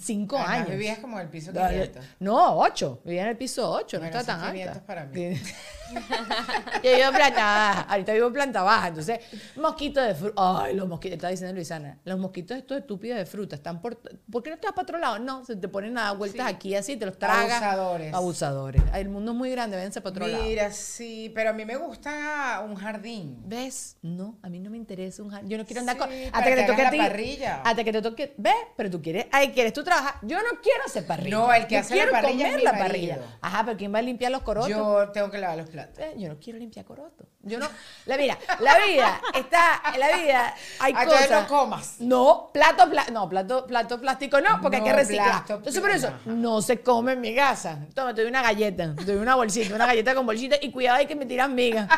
cinco 0.00 0.36
Además, 0.36 0.56
años. 0.56 0.70
vivías 0.70 0.98
como 1.00 1.18
en 1.18 1.24
el 1.26 1.30
piso 1.30 1.50
Dale. 1.52 1.88
500. 1.90 2.04
No, 2.20 2.58
ocho. 2.60 3.00
Vivía 3.04 3.22
en 3.22 3.28
el 3.28 3.36
piso 3.36 3.68
ocho, 3.70 3.98
no 3.98 4.04
está 4.06 4.22
tan 4.22 4.40
son 4.40 4.50
500 4.52 4.74
alta. 4.76 4.86
para 4.86 5.04
mí. 5.06 5.34
Yo 6.84 6.90
vivo 6.94 7.08
en 7.08 7.14
planta 7.14 7.42
baja, 7.44 7.80
ahorita 7.82 8.12
vivo 8.12 8.26
en 8.28 8.32
planta 8.32 8.62
baja, 8.62 8.88
entonces, 8.88 9.20
mosquitos 9.56 10.06
de 10.06 10.14
fruta. 10.14 10.62
Ay, 10.64 10.74
los 10.76 10.86
mosquitos, 10.86 11.14
estaba 11.16 11.30
diciendo 11.30 11.54
Luisana, 11.54 11.98
los 12.04 12.18
mosquitos 12.18 12.56
estos 12.58 12.78
estúpidos 12.78 13.18
de 13.18 13.26
fruta 13.26 13.56
están 13.56 13.80
por. 13.80 13.98
¿Por 14.30 14.42
qué 14.42 14.50
no 14.50 14.56
vas 14.62 14.72
para 14.72 14.82
otro 14.82 14.98
lado? 14.98 15.18
No, 15.18 15.44
se 15.44 15.56
te 15.56 15.66
ponen 15.68 15.96
a 15.98 16.02
dar 16.04 16.16
vueltas 16.18 16.46
Sí. 16.48 16.54
aquí 16.54 16.74
así, 16.74 16.96
te 16.96 17.06
los 17.06 17.18
tragas. 17.18 17.50
Abusadores. 17.62 18.14
Abusadores. 18.14 18.82
El 18.94 19.08
mundo 19.08 19.32
es 19.32 19.38
muy 19.38 19.50
grande, 19.50 19.76
vénse 19.76 20.00
para 20.00 20.10
otro 20.10 20.26
lado. 20.26 20.44
Mira, 20.44 20.70
sí, 20.72 21.32
pero 21.34 21.50
a 21.50 21.52
mí 21.52 21.64
me 21.64 21.76
gusta 21.76 22.62
un 22.68 22.74
jardín. 22.76 23.42
¿Ves? 23.46 23.96
No, 24.02 24.38
a 24.42 24.48
mí 24.50 24.60
no 24.60 24.70
me 24.70 24.76
interesa 24.76 25.22
un 25.22 25.30
jardín. 25.30 25.48
Yo 25.50 25.58
no 25.58 25.64
quiero 25.64 25.80
andar 25.80 25.96
Sí, 25.96 26.00
con. 26.00 26.08
para 26.08 26.26
Hasta 26.38 26.50
que 26.50 26.57
que 26.60 26.66
te 26.66 26.72
toque 26.72 26.86
a 26.86 26.90
ti. 26.90 26.96
la 26.96 27.08
parrilla. 27.08 27.62
Hasta 27.64 27.84
que 27.84 27.92
te 27.92 28.02
toque. 28.02 28.34
¿Ves? 28.36 28.54
Pero 28.76 28.90
tú 28.90 29.02
quieres. 29.02 29.26
Ay, 29.32 29.50
¿quieres 29.52 29.72
tú 29.72 29.82
trabajar? 29.84 30.14
Yo 30.22 30.38
no 30.38 30.60
quiero 30.62 30.84
hacer 30.86 31.06
parrilla. 31.06 31.36
No, 31.36 31.52
el 31.52 31.66
que 31.66 31.74
Yo 31.74 31.80
hace 31.80 31.96
la 31.96 32.10
parrilla 32.10 32.46
es 32.46 32.52
comer 32.52 32.56
mi 32.56 32.62
la 32.62 32.78
parrilla. 32.78 33.18
Ajá, 33.40 33.64
pero 33.64 33.76
¿quién 33.76 33.94
va 33.94 33.98
a 33.98 34.02
limpiar 34.02 34.32
los 34.32 34.42
corotos? 34.42 34.68
Yo 34.68 35.10
tengo 35.12 35.30
que 35.30 35.38
lavar 35.38 35.58
los 35.58 35.68
platos. 35.68 35.98
Eh, 35.98 36.14
yo 36.16 36.28
no 36.28 36.38
quiero 36.38 36.58
limpiar 36.58 36.84
corotos. 36.84 37.26
Yo 37.48 37.58
no. 37.58 37.68
La 38.06 38.16
mira, 38.16 38.38
la 38.60 38.78
vida 38.78 39.20
está. 39.34 39.82
En 39.92 40.00
la 40.00 40.16
vida 40.16 40.54
hay 40.80 40.92
cosas. 40.92 41.30
no 41.42 41.46
comas. 41.48 41.94
No, 42.00 42.50
plato, 42.52 42.88
pla- 42.88 43.06
no, 43.12 43.28
plato, 43.28 43.66
plato 43.66 44.00
plástico 44.00 44.40
no, 44.40 44.60
porque 44.60 44.76
hay 44.78 44.84
que 44.84 44.92
reciclar. 44.92 45.30
plato 45.44 45.54
Entonces, 45.56 45.80
por 45.80 45.90
eso, 45.90 46.10
no 46.26 46.62
se 46.62 46.80
come 46.80 47.12
en 47.12 47.20
mi 47.20 47.34
casa. 47.34 47.78
Toma, 47.94 48.14
te 48.14 48.22
doy 48.22 48.30
una 48.30 48.42
galleta, 48.42 48.94
te 48.94 49.04
doy 49.04 49.16
una 49.16 49.34
bolsita, 49.34 49.74
una 49.74 49.86
galleta 49.86 50.14
con 50.14 50.24
bolsita 50.26 50.56
y 50.60 50.70
cuidado 50.70 50.98
hay 50.98 51.06
que 51.06 51.16
me 51.16 51.26
tiran 51.26 51.54
migas. 51.54 51.88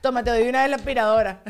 Toma, 0.00 0.22
te 0.24 0.30
doy 0.30 0.48
una 0.48 0.62
de 0.62 0.68
la 0.68 0.76
aspiradora. 0.76 1.40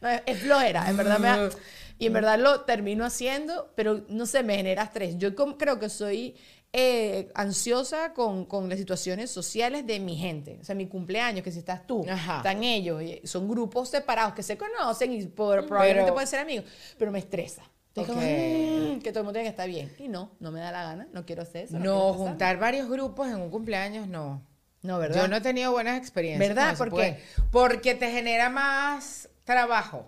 No, 0.00 0.08
es, 0.08 0.22
es 0.26 0.40
flojera, 0.40 0.88
en 0.88 0.96
verdad 0.96 1.18
me 1.18 1.28
da- 1.28 1.50
Y 1.98 2.06
en 2.06 2.12
verdad 2.12 2.38
lo 2.38 2.60
termino 2.60 3.04
haciendo, 3.04 3.72
pero 3.74 4.02
no 4.08 4.26
sé, 4.26 4.42
me 4.42 4.54
genera 4.56 4.84
estrés. 4.84 5.18
Yo 5.18 5.34
creo 5.34 5.78
que 5.80 5.88
soy 5.88 6.36
eh, 6.72 7.30
ansiosa 7.34 8.12
con, 8.12 8.44
con 8.44 8.68
las 8.68 8.78
situaciones 8.78 9.30
sociales 9.30 9.86
de 9.86 10.00
mi 10.00 10.16
gente. 10.16 10.58
O 10.60 10.64
sea, 10.64 10.74
mi 10.74 10.86
cumpleaños, 10.86 11.42
que 11.42 11.50
si 11.50 11.58
estás 11.60 11.86
tú, 11.86 12.04
Ajá. 12.08 12.38
están 12.38 12.62
ellos, 12.62 13.02
y 13.02 13.20
son 13.26 13.48
grupos 13.48 13.88
separados 13.88 14.34
que 14.34 14.42
se 14.42 14.56
conocen 14.58 15.12
y 15.12 15.24
por- 15.26 15.66
probablemente 15.66 16.04
Pero- 16.04 16.14
pueden 16.14 16.28
ser 16.28 16.40
amigos, 16.40 16.66
pero 16.98 17.10
me 17.10 17.18
estresa. 17.20 17.62
Estoy 17.88 18.04
como. 18.04 18.20
"Mm", 18.20 19.00
que 19.00 19.10
todo 19.10 19.20
el 19.20 19.24
mundo 19.24 19.32
tiene 19.32 19.44
que 19.44 19.50
estar 19.50 19.68
bien. 19.68 19.92
Y 19.98 20.08
no, 20.08 20.30
no 20.40 20.52
me 20.52 20.60
da 20.60 20.70
la 20.70 20.82
gana, 20.84 21.08
no 21.12 21.24
quiero 21.24 21.42
hacer 21.42 21.64
eso. 21.64 21.78
No, 21.78 22.12
pasar. 22.12 22.16
juntar 22.28 22.58
varios 22.58 22.88
grupos 22.88 23.28
en 23.28 23.36
un 23.40 23.50
cumpleaños, 23.50 24.06
no. 24.06 24.42
No, 24.82 24.98
¿verdad? 24.98 25.22
Yo 25.22 25.28
no 25.28 25.36
he 25.36 25.40
tenido 25.40 25.72
buenas 25.72 25.98
experiencias. 25.98 26.48
¿Verdad? 26.48 26.76
¿Por 26.78 26.88
qué? 26.88 26.90
porque- 26.90 27.18
Porque 27.50 27.94
te 27.96 28.10
genera 28.12 28.50
más 28.50 29.28
trabajo. 29.44 30.06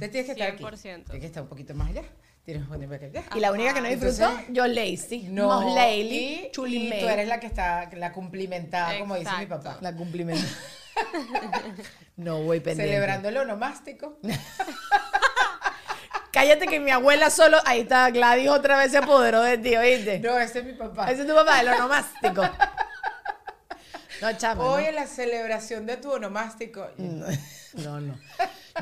Te 0.00 0.08
tienes 0.08 0.26
que 0.26 0.32
estar 0.32 0.48
aquí. 0.48 0.64
100%. 0.64 1.04
Tienes 1.04 1.20
que 1.20 1.26
estar 1.26 1.42
un 1.42 1.48
poquito 1.48 1.74
más 1.74 1.90
allá. 1.90 2.02
Y 2.48 3.40
la 3.40 3.52
única 3.52 3.74
que 3.74 3.80
no 3.80 3.86
Ajá. 3.88 3.94
disfrutó, 3.94 4.30
Entonces, 4.30 4.46
yo 4.54 4.66
lazy. 4.66 5.22
No, 5.28 5.46
Most 5.48 5.76
Lately, 5.76 6.46
y, 6.46 6.50
Chuli 6.50 6.86
y 6.86 6.88
May. 6.88 7.00
tú 7.00 7.08
eres 7.08 7.28
la 7.28 7.40
que 7.40 7.46
está, 7.46 7.90
la 7.92 8.12
cumplimentada, 8.12 8.98
como 8.98 9.16
dice 9.16 9.30
mi 9.38 9.44
papá. 9.46 9.76
La 9.82 9.94
cumplimento. 9.94 10.46
no 12.16 12.42
voy 12.42 12.60
pendiente. 12.60 12.90
Celebrando 12.94 13.28
el 13.28 13.36
onomástico. 13.36 14.18
Cállate 16.32 16.66
que 16.66 16.80
mi 16.80 16.90
abuela 16.90 17.28
solo... 17.30 17.58
Ahí 17.66 17.80
está, 17.80 18.10
Gladys 18.10 18.48
otra 18.48 18.78
vez 18.78 18.92
se 18.92 18.98
apoderó 18.98 19.42
de 19.42 19.58
ti, 19.58 19.76
¿oíste? 19.76 20.18
No, 20.20 20.38
ese 20.38 20.60
es 20.60 20.64
mi 20.64 20.72
papá. 20.72 21.10
Ese 21.10 21.22
es 21.22 21.28
tu 21.28 21.34
papá, 21.34 21.60
el 21.60 21.68
onomástico. 21.68 22.42
No, 24.20 24.36
chama, 24.36 24.64
Hoy 24.64 24.82
no. 24.82 24.88
en 24.88 24.94
la 24.96 25.06
celebración 25.06 25.86
de 25.86 25.96
tu 25.96 26.10
onomástico. 26.10 26.88
No, 26.96 28.00
no. 28.00 28.18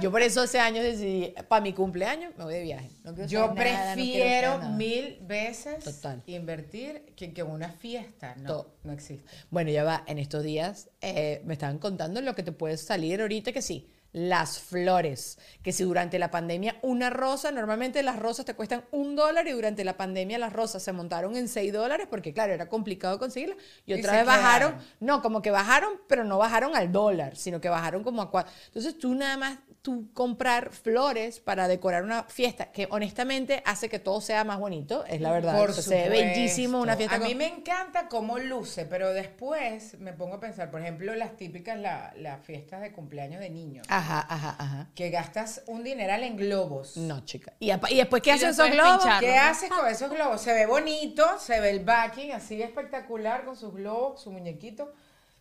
Yo 0.01 0.11
por 0.11 0.23
eso 0.23 0.43
hace 0.43 0.59
años 0.59 0.85
decidí, 0.85 1.35
para 1.49 1.61
mi 1.63 1.73
cumpleaños 1.73 2.33
me 2.37 2.45
voy 2.45 2.55
de 2.55 2.63
viaje. 2.63 2.91
No 3.05 3.15
Yo 3.27 3.41
nada, 3.41 3.49
no 3.49 3.55
prefiero 3.55 4.59
nada. 4.59 4.69
mil 4.77 5.19
veces 5.23 5.85
Total. 5.85 6.23
invertir 6.27 7.13
que, 7.17 7.33
que 7.33 7.43
una 7.43 7.71
fiesta. 7.71 8.35
No, 8.37 8.49
To- 8.49 8.75
no 8.85 8.93
existe. 8.93 9.25
Bueno, 9.51 9.71
ya 9.71 9.85
va, 9.85 10.05
en 10.07 10.19
estos 10.19 10.43
días 10.43 10.91
eh, 11.01 11.41
me 11.45 11.55
estaban 11.55 11.79
contando 11.79 12.21
lo 12.21 12.35
que 12.35 12.43
te 12.43 12.53
puede 12.53 12.77
salir 12.77 13.21
ahorita, 13.21 13.53
que 13.53 13.63
sí, 13.63 13.91
las 14.17 14.59
flores. 14.61 15.39
Que 15.63 15.73
si 15.73 15.85
durante 15.85 16.19
la 16.19 16.31
pandemia 16.31 16.77
una 16.81 17.11
rosa, 17.11 17.53
normalmente 17.53 18.03
las 18.03 18.19
rosas 18.19 18.47
te 18.47 18.55
cuestan 18.55 18.83
un 18.91 19.15
dólar 19.15 19.47
y 19.47 19.51
durante 19.53 19.85
la 19.85 19.99
pandemia 19.99 20.39
las 20.39 20.55
rosas 20.55 20.83
se 20.83 20.93
montaron 20.93 21.37
en 21.37 21.49
seis 21.49 21.71
dólares 21.71 22.07
porque, 22.09 22.33
claro, 22.33 22.55
era 22.55 22.67
complicado 22.71 23.19
conseguirlas. 23.19 23.59
Y 23.85 23.93
otra 23.93 24.13
vez 24.15 24.25
bajaron, 24.25 24.73
quedaron. 24.73 24.91
no, 25.01 25.21
como 25.21 25.43
que 25.43 25.51
bajaron, 25.51 26.01
pero 26.09 26.25
no 26.25 26.39
bajaron 26.39 26.75
al 26.75 26.91
dólar, 26.93 27.37
sino 27.37 27.61
que 27.61 27.69
bajaron 27.69 28.03
como 28.03 28.23
a 28.23 28.31
cuatro. 28.31 28.51
Entonces 28.69 28.99
tú 28.99 29.15
nada 29.15 29.37
más, 29.37 29.59
tú 29.83 30.09
comprar 30.15 30.71
flores 30.71 31.39
para 31.39 31.69
decorar 31.69 32.03
una 32.03 32.25
fiesta, 32.25 32.73
que 32.73 32.89
honestamente 32.91 33.63
hace 33.67 33.89
que 33.91 33.99
todo 33.99 34.21
sea 34.23 34.43
más 34.45 34.59
bonito, 34.59 35.05
es 35.05 35.21
la 35.21 35.31
verdad. 35.31 35.59
Por 35.59 35.71
O 35.71 35.73
sea, 35.75 35.83
se 35.83 36.09
ve 36.09 36.23
bellísimo 36.25 36.81
una 36.81 36.97
fiesta 36.97 37.17
A 37.17 37.19
con- 37.19 37.29
mí 37.29 37.35
me 37.35 37.47
encanta 37.47 38.09
cómo 38.09 38.39
luce, 38.39 38.87
pero 38.87 39.13
después 39.13 39.99
me 40.01 40.13
pongo 40.13 40.37
a 40.37 40.41
pensar, 40.41 40.71
por 40.73 40.81
ejemplo, 40.81 41.15
las 41.15 41.37
típicas, 41.37 41.79
la- 41.79 42.13
las 42.17 42.41
fiestas 42.45 42.81
de 42.81 42.91
cumpleaños 42.93 43.41
de 43.41 43.51
niños, 43.51 43.87
Ajá, 43.89 44.06
ajá, 44.29 44.57
ajá. 44.59 44.91
que 44.95 45.11
gastas 45.11 45.63
un 45.67 45.83
dineral 45.85 46.23
en 46.25 46.37
globos. 46.37 46.97
No, 46.97 47.25
chica. 47.25 47.53
¿Y, 47.61 47.69
después 47.97 48.23
qué 48.23 48.31
Y 48.31 48.33
hacen 48.33 48.51
esos 48.51 48.71
globos? 48.71 49.05
¿Qué 49.21 49.37
haces 49.37 49.71
con 49.71 49.87
esos 49.89 50.11
globos? 50.11 50.41
Se 50.41 50.53
ve 50.53 50.67
bonito, 50.67 51.25
se 51.39 51.61
ve 51.61 51.71
el 51.71 51.85
backing 51.85 52.33
así 52.33 52.61
espectacular 52.63 53.45
con 53.45 53.57
sus 53.57 53.73
globos, 53.75 54.23
su 54.23 54.31
muñequito, 54.33 54.93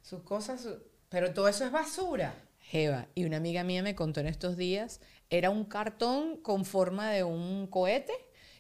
sus 0.02 0.22
cosas, 0.24 0.62
su- 0.62 0.82
pero 1.10 1.34
todo 1.34 1.48
eso 1.48 1.66
es 1.66 1.72
basura. 1.72 2.34
Jeva, 2.60 3.08
y 3.16 3.26
una 3.26 3.38
amiga 3.38 3.64
mía 3.64 3.84
me 3.84 3.94
contó 3.96 4.20
en 4.22 4.28
estos 4.28 4.58
días, 4.58 5.00
era 5.30 5.50
un 5.50 5.66
cartón 5.66 6.38
con 6.38 6.66
forma 6.66 7.12
de 7.12 7.24
un 7.24 7.68
cohete 7.68 8.14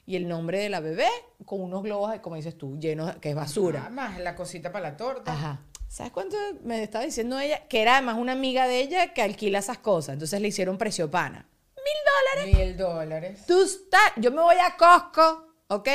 y 0.05 0.15
el 0.15 0.27
nombre 0.27 0.59
de 0.59 0.69
la 0.69 0.79
bebé 0.79 1.07
con 1.45 1.59
unos 1.61 1.81
globos, 1.81 2.19
como 2.19 2.35
dices 2.35 2.55
tú, 2.57 2.77
llenos, 2.79 3.15
que 3.17 3.29
es 3.29 3.35
Nada 3.35 3.45
basura. 3.47 3.89
más 3.89 4.19
la 4.19 4.35
cosita 4.35 4.71
para 4.71 4.91
la 4.91 4.97
torta. 4.97 5.31
Ajá. 5.33 5.61
¿Sabes 5.95 6.11
cuánto 6.11 6.35
me 6.63 6.83
estaba 6.83 7.05
diciendo 7.05 7.39
ella? 7.39 7.65
Que 7.69 7.81
era 7.81 7.93
además 7.93 8.17
una 8.17 8.33
amiga 8.33 8.67
de 8.67 8.81
ella 8.81 9.13
que 9.13 9.21
alquila 9.21 9.59
esas 9.59 9.77
cosas. 9.77 10.11
Entonces 10.15 10.41
le 10.41 10.49
hicieron 10.49 10.77
precio 10.77 11.09
pana. 11.09 11.47
Mil 11.77 12.43
dólares. 12.43 12.57
Mil 12.57 12.77
dólares. 12.77 13.45
Tú 13.47 13.63
estás, 13.63 14.11
yo 14.17 14.29
me 14.29 14.41
voy 14.41 14.57
a 14.57 14.75
Costco, 14.75 15.55
¿ok? 15.69 15.87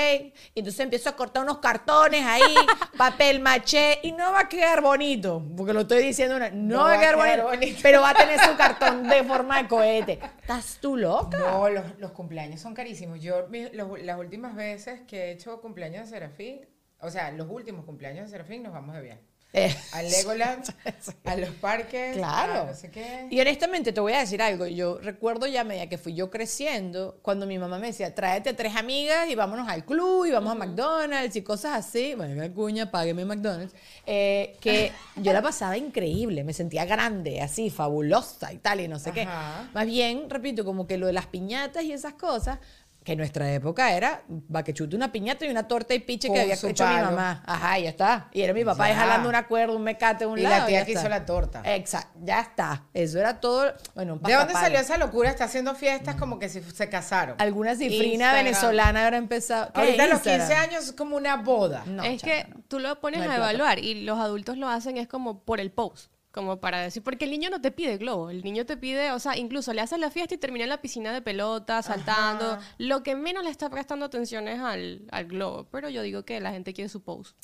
Y 0.55 0.61
entonces 0.61 0.81
empiezo 0.81 1.11
a 1.11 1.17
cortar 1.17 1.43
unos 1.43 1.59
cartones 1.59 2.25
ahí, 2.25 2.55
papel 2.97 3.41
maché, 3.41 3.99
y 4.03 4.13
no 4.13 4.33
va 4.33 4.41
a 4.41 4.49
quedar 4.49 4.81
bonito, 4.81 5.45
porque 5.55 5.75
lo 5.75 5.81
estoy 5.83 6.03
diciendo, 6.03 6.37
una- 6.37 6.49
no, 6.49 6.79
va 6.85 6.95
a 6.95 6.99
quedar, 6.99 7.17
bonito, 7.17 7.43
bonito. 7.45 7.79
pero 7.83 8.01
va 8.01 8.09
a 8.09 8.15
tener 8.15 8.41
su 8.41 8.57
cartón 8.57 9.07
de 9.07 9.23
forma 9.25 9.61
de 9.63 9.69
cohete. 9.69 10.19
¿Estás 10.41 10.79
tú 10.81 10.97
loca? 10.97 11.37
No, 11.39 11.69
los, 11.69 11.85
los 11.99 12.13
cumpleaños 12.13 12.59
son 12.63 12.73
carísimos. 12.73 13.21
Yo 13.21 13.49
los- 13.75 14.01
las 14.03 14.19
últimas 14.19 14.57
veces 14.57 15.03
que 15.07 15.25
he 15.25 15.31
hecho 15.33 15.61
cumpleaños 15.61 16.05
de 16.09 16.17
Serafín, 16.17 16.67
o 17.01 17.11
sea, 17.11 17.31
los 17.33 17.49
últimos 17.51 17.85
cumpleaños 17.85 18.25
de 18.25 18.31
Serafín 18.31 18.63
nos 18.63 18.73
vamos 18.73 18.95
de 18.97 19.03
viaje. 19.03 19.30
Eh, 19.53 19.75
Al 19.93 20.09
Legoland, 20.09 20.65
a 21.25 21.37
los 21.37 21.51
parques, 21.51 22.17
Claro. 22.17 22.63
a 22.63 22.65
no 22.67 22.75
sé 22.75 22.91
qué. 22.91 23.27
Y 23.31 23.41
honestamente 23.41 23.93
te 23.93 24.01
voy 24.01 24.13
a 24.13 24.21
decir 24.21 24.41
algo. 24.41 24.67
Yo 24.67 24.99
recuerdo 24.99 25.47
ya 25.49 25.63
a 25.63 25.65
medida 25.65 25.89
que 25.89 25.99
fui 25.99 26.15
yo 26.15 26.31
creciendo, 26.31 27.19
cuando 27.23 27.47
mi 27.47 27.59
mamá 27.59 27.79
me 27.81 27.89
decía, 27.89 28.15
tráete 28.15 28.55
tres 28.55 28.77
amigas 28.77 29.29
y 29.29 29.35
vámonos 29.35 29.69
al 29.69 29.85
club 29.85 30.27
y 30.27 30.31
vamos 30.31 30.53
a 30.53 30.55
McDonald's 30.55 31.35
y 31.35 31.43
cosas 31.43 31.75
así. 31.85 32.15
Bueno, 32.15 32.41
que 32.41 32.53
cuña, 32.53 32.91
págueme 32.93 33.25
McDonald's. 33.25 33.75
eh, 34.07 34.57
que 34.61 34.93
yo 35.17 35.33
la 35.33 35.43
pasaba 35.43 35.77
increíble, 35.77 36.45
me 36.45 36.53
sentía 36.53 36.85
grande, 36.85 37.41
así, 37.41 37.71
fabulosa 37.71 38.53
y 38.53 38.59
tal, 38.59 38.81
y 38.81 38.87
no 38.89 38.99
sé 39.01 39.11
qué. 39.11 39.23
Ajá. 39.23 39.69
Más 39.75 39.87
bien, 39.87 40.31
repito, 40.31 40.65
como 40.65 40.87
que 40.87 40.97
lo 40.97 41.07
de 41.09 41.13
las 41.13 41.27
piñatas 41.27 41.83
y 41.83 41.93
esas 41.93 42.13
cosas, 42.15 42.59
que 43.03 43.13
en 43.13 43.19
nuestra 43.19 43.51
época 43.53 43.95
era 43.95 44.23
va 44.55 44.63
que 44.63 44.75
chute 44.75 44.95
una 44.95 45.11
piñata 45.11 45.47
y 45.47 45.49
una 45.49 45.67
torta 45.67 45.95
y 45.95 46.01
piche 46.01 46.29
Con 46.29 46.35
que 46.35 46.43
había 46.43 46.55
su 46.57 46.69
hecho 46.69 46.87
mi 46.87 46.95
palo. 46.97 47.07
mamá. 47.13 47.43
Ajá, 47.47 47.79
ya 47.79 47.89
está. 47.89 48.29
Y 48.33 48.43
era 48.43 48.53
mi 48.53 48.63
papá 48.63 48.89
Ya. 48.89 48.97
jalando 48.97 49.29
una 49.29 49.47
cuerda, 49.47 49.75
un 49.75 49.83
mecate 49.83 50.25
de 50.25 50.31
un 50.31 50.39
Y 50.39 50.43
la 50.43 50.51
lado. 50.51 50.67
tía 50.67 50.81
ya 50.81 50.85
que 50.87 50.93
hizo 50.93 51.09
la 51.09 51.25
torta. 51.25 51.63
Exacto, 51.65 52.19
ya 52.23 52.41
está. 52.41 52.85
Eso 52.93 53.19
era 53.19 53.41
todo. 53.41 53.73
Bueno, 53.95 54.15
un 54.15 54.23
¿De 54.23 54.35
dónde 54.35 54.53
salió 54.53 54.79
esa 54.79 54.99
locura? 54.99 55.31
Está 55.31 55.45
haciendo 55.45 55.75
fiestas 55.75 56.17
como 56.17 56.39
que 56.39 56.51
si 56.51 56.61
se 56.61 56.91
casaron. 56.91 57.37
Alguna 57.39 57.75
cifrina 57.75 58.05
Instagram. 58.13 58.45
venezolana 58.45 59.05
habrá 59.05 59.17
empezado. 59.17 59.73
¿Qué, 59.73 59.81
Ahorita 59.81 60.03
a 60.05 60.07
los 60.07 60.15
Instagram? 60.17 60.49
15 60.49 60.55
años 60.63 60.85
es 60.85 60.93
como 60.93 61.17
una 61.17 61.37
boda. 61.37 61.83
No, 61.87 62.05
es 62.05 62.21
chama, 62.21 62.33
que 62.35 62.49
no. 62.51 62.57
tú 62.69 62.79
lo 62.81 63.01
pones 63.01 63.19
No 63.21 63.25
hay 63.25 63.31
a 63.31 63.37
plata. 63.37 63.51
evaluar 63.51 63.79
y 63.79 64.03
los 64.05 64.19
adultos 64.19 64.59
lo 64.59 64.69
hacen 64.69 64.99
es 64.99 65.09
como 65.09 65.43
por 65.43 65.59
el 65.59 65.71
post, 65.73 66.13
como 66.33 66.61
para 66.61 66.81
decir, 66.81 67.03
porque 67.03 67.25
el 67.25 67.33
niño 67.33 67.51
no 67.51 67.61
te 67.61 67.73
pide 67.73 67.97
globo, 67.97 68.31
el 68.31 68.43
niño 68.45 68.65
te 68.65 68.77
pide, 68.77 69.11
o 69.11 69.19
sea, 69.19 69.37
incluso 69.37 69.73
le 69.73 69.81
haces 69.81 69.99
la 69.99 70.11
fiesta 70.11 70.35
y 70.35 70.39
termina 70.39 70.63
en 70.65 70.69
la 70.71 70.81
piscina 70.81 71.13
de 71.13 71.21
pelota, 71.23 71.83
saltando, 71.83 72.53
Ajá. 72.53 72.75
lo 72.79 73.03
que 73.03 73.17
menos 73.17 73.43
le 73.43 73.51
está 73.51 73.69
prestando 73.69 74.07
atención 74.07 74.47
es 74.47 74.61
al, 74.61 75.03
al 75.11 75.25
globo, 75.27 75.67
pero 75.73 75.89
yo 75.89 76.03
digo 76.03 76.25
que 76.25 76.39
la 76.39 76.53
gente 76.53 76.73
quiere 76.73 76.89
su 76.89 77.03
post. 77.03 77.37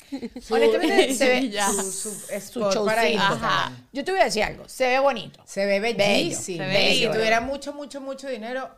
Honestamente, 0.49 1.13
se 1.15 1.27
ve. 1.27 1.49
Ya. 1.49 1.67
Su, 1.71 1.83
su 1.91 2.71
Su 2.71 2.85
para. 2.85 3.01
Ajá. 3.03 3.71
Yo 3.91 4.05
te 4.05 4.11
voy 4.11 4.21
a 4.21 4.25
decir 4.25 4.43
algo. 4.43 4.69
Se 4.69 4.87
ve 4.87 4.99
bonito. 4.99 5.41
Se 5.45 5.65
ve 5.65 5.79
bellísimo. 5.81 6.63
Se 6.63 6.69
ve 6.69 6.91
Y 6.95 6.99
si 6.99 7.07
tuviera 7.11 7.41
mucho, 7.41 7.73
mucho, 7.73 7.99
mucho 7.99 8.29
dinero, 8.29 8.69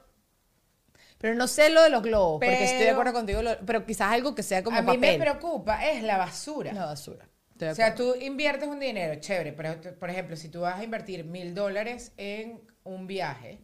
Pero 1.19 1.35
no 1.35 1.45
sé 1.47 1.69
lo 1.69 1.83
de 1.83 1.89
los 1.91 2.01
globos, 2.01 2.39
porque 2.39 2.63
estoy 2.63 2.77
de 2.79 2.85
Pero- 2.85 2.91
acuerdo 2.93 3.13
contigo. 3.13 3.41
pero 3.65 3.85
quizás 3.85 4.11
algo 4.11 4.33
que 4.33 4.41
sea 4.41 4.63
como 4.63 4.75
a 4.77 4.81
mí 4.81 4.87
papel. 4.87 4.99
me 5.01 5.19
preocupa 5.19 5.85
es 5.87 6.01
la 6.01 6.17
basura. 6.17 6.73
La 6.73 6.85
basura. 6.85 7.28
O 7.61 7.75
sea, 7.75 7.93
tú 7.93 8.15
inviertes 8.15 8.69
un 8.69 8.79
dinero, 8.79 9.19
chévere, 9.19 9.53
pero 9.53 9.75
por 9.99 10.09
ejemplo, 10.09 10.35
si 10.35 10.49
tú 10.49 10.61
vas 10.61 10.79
a 10.79 10.83
invertir 10.83 11.25
mil 11.25 11.53
dólares 11.53 12.13
en 12.17 12.61
un 12.83 13.05
viaje, 13.05 13.59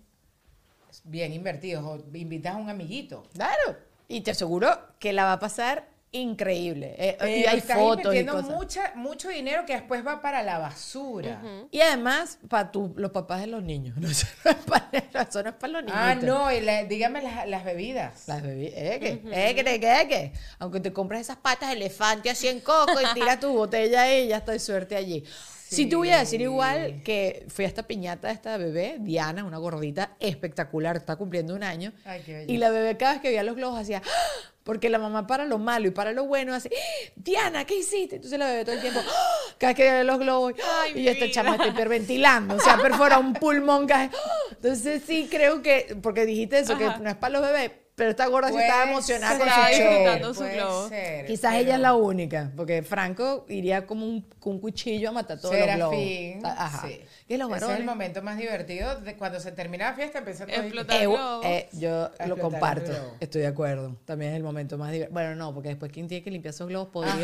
bien 1.03 1.33
invertidos, 1.33 1.83
o 1.83 2.15
invitas 2.15 2.55
a 2.55 2.57
un 2.57 2.69
amiguito. 2.69 3.23
Claro. 3.33 3.77
Y 4.07 4.21
te 4.21 4.31
aseguro 4.31 4.69
que 4.99 5.13
la 5.13 5.25
va 5.25 5.33
a 5.33 5.39
pasar 5.39 5.87
increíble. 6.15 6.95
Eh, 6.97 7.15
y 7.15 7.17
Pero 7.19 7.49
hay 7.51 7.57
estás 7.57 7.77
fotos 7.77 8.13
y 8.13 8.19
invirtiendo 8.19 8.33
cosas. 8.33 8.49
mucha, 8.49 8.91
mucho 8.95 9.29
dinero 9.29 9.65
que 9.65 9.73
después 9.73 10.05
va 10.05 10.21
para 10.21 10.43
la 10.43 10.57
basura. 10.59 11.41
Y 11.71 11.81
además, 11.81 12.39
para 12.49 12.71
los 12.95 13.11
papás 13.11 13.41
de 13.41 13.47
los 13.47 13.63
niños. 13.63 13.95
No, 14.05 14.09
eso, 14.09 14.27
no 14.43 14.51
es 14.51 14.57
para, 14.57 14.89
eso 15.27 15.43
no 15.43 15.49
es 15.49 15.55
para 15.55 15.73
los 15.73 15.83
niños. 15.83 15.97
Ah, 15.99 16.15
no, 16.15 16.51
y 16.51 16.61
la- 16.61 16.83
dígame 16.83 17.21
las, 17.21 17.47
las 17.47 17.63
bebidas. 17.63 18.27
Las 18.27 18.41
bebidas, 18.43 18.73
¿eh? 18.77 18.97
¿Qué? 18.99 19.21
¿Eh? 19.31 19.55
¿Qué? 19.55 19.63
¿Qué? 19.63 19.79
¿Qué? 19.79 20.05
¿Qué? 20.07 20.31
Aunque 20.59 20.79
te 20.79 20.93
compres 20.93 21.21
esas 21.21 21.37
patas 21.37 21.69
de 21.69 21.75
elefante 21.75 22.29
así 22.29 22.47
en 22.47 22.59
coco 22.59 22.93
y 23.01 23.13
tiras 23.13 23.39
tu 23.39 23.51
botella 23.53 24.03
ahí, 24.03 24.27
ya 24.27 24.37
estoy 24.37 24.59
suerte 24.59 24.95
allí. 24.95 25.23
Sí. 25.67 25.87
te 25.87 25.95
voy 25.95 26.11
a 26.11 26.19
decir 26.19 26.41
igual 26.41 27.01
que 27.03 27.45
fui 27.49 27.65
a 27.65 27.67
esta 27.67 27.83
piñata 27.83 28.27
de 28.27 28.33
esta 28.35 28.55
bebé, 28.57 28.97
Diana, 28.99 29.43
una 29.43 29.57
gordita 29.57 30.15
espectacular, 30.19 30.95
está 30.95 31.15
cumpliendo 31.15 31.55
un 31.55 31.63
año. 31.63 31.91
Ay, 32.05 32.21
qué 32.25 32.45
y 32.47 32.57
la 32.57 32.69
bebé 32.69 32.95
cada 32.97 33.13
vez 33.13 33.21
que 33.21 33.29
veía 33.29 33.43
los 33.43 33.55
globos 33.55 33.79
hacía, 33.79 34.01
¡Ah! 34.05 34.51
Porque 34.65 34.89
la 34.89 34.97
mamá 34.97 35.27
para 35.27 35.45
lo 35.45 35.59
malo 35.59 35.87
y 35.87 35.91
para 35.91 36.11
lo 36.11 36.25
bueno 36.25 36.53
hace, 36.53 36.69
¡Ah! 36.73 37.11
Diana, 37.15 37.65
¿qué 37.65 37.75
hiciste? 37.75 38.15
Entonces 38.15 38.37
la 38.37 38.47
bebé 38.47 38.65
todo 38.65 38.75
el 38.75 38.81
tiempo, 38.81 38.99
¡Ah! 38.99 39.53
cada 39.59 39.69
vez 39.69 39.77
que 39.77 39.83
veía 39.83 40.03
los 40.03 40.19
globos, 40.19 40.53
Ay, 40.81 40.93
y 40.95 41.03
yo 41.03 41.11
esta 41.11 41.29
chama 41.29 41.51
está 41.51 41.67
hiperventilando, 41.67 42.55
o 42.55 42.59
sea, 42.59 42.77
perfora 42.77 43.19
un 43.19 43.33
pulmón. 43.33 43.87
¡Ah! 43.93 44.09
Entonces 44.49 45.03
sí 45.05 45.27
creo 45.29 45.61
que, 45.61 45.95
porque 46.01 46.25
dijiste 46.25 46.59
eso, 46.59 46.77
que 46.77 46.85
no 46.85 47.09
es 47.09 47.15
para 47.15 47.33
los 47.33 47.41
bebés, 47.43 47.71
pero 47.95 48.09
esta 48.09 48.27
gorda 48.27 48.49
sí 48.49 48.57
estaba 48.57 48.89
emocionada 48.91 49.37
ser, 49.37 49.39
con 49.39 49.49
su 49.49 49.55
show. 49.55 49.87
disfrutando 49.89 50.33
su 50.33 50.39
puede 50.41 50.53
globo. 50.55 50.89
ser, 50.89 51.25
Quizás 51.25 51.51
pero- 51.53 51.63
ella 51.63 51.75
es 51.75 51.81
la 51.81 51.93
única, 51.95 52.51
porque 52.55 52.83
Franco 52.83 53.45
iría 53.49 53.85
como 53.87 54.05
un, 54.05 54.21
con 54.39 54.53
un 54.53 54.59
cuchillo 54.59 55.09
a 55.09 55.11
matar 55.13 55.39
todos 55.39 55.55
los 55.55 55.65
globos. 55.75 55.95
Serafín. 55.95 56.45
Ajá. 56.45 56.87
sí. 56.87 57.01
Y 57.27 57.37
los 57.37 57.47
Ese 57.49 57.55
es 57.57 57.61
el 57.63 57.67
varones. 57.69 57.85
momento 57.85 58.21
más 58.21 58.37
divertido 58.37 59.01
de 59.01 59.15
cuando 59.17 59.39
se 59.39 59.51
termina 59.51 59.85
la 59.89 59.93
fiesta, 59.95 60.19
empieza 60.19 60.45
todo 60.45 60.55
Explotar. 60.61 61.01
Eh, 61.01 61.05
globos. 61.07 61.45
eh, 61.45 61.69
yo 61.73 62.11
lo 62.27 62.37
comparto, 62.37 62.91
estoy 63.19 63.41
de 63.41 63.47
acuerdo. 63.47 63.95
También 64.05 64.31
es 64.31 64.37
el 64.37 64.43
momento 64.43 64.77
más 64.77 64.91
divertido. 64.91 65.13
Bueno, 65.13 65.33
no, 65.35 65.51
porque 65.53 65.69
después 65.69 65.91
quien 65.91 66.07
tiene 66.07 66.23
que 66.23 66.29
limpiar 66.29 66.53
esos 66.53 66.67
globos 66.67 66.89
podridos 66.89 67.17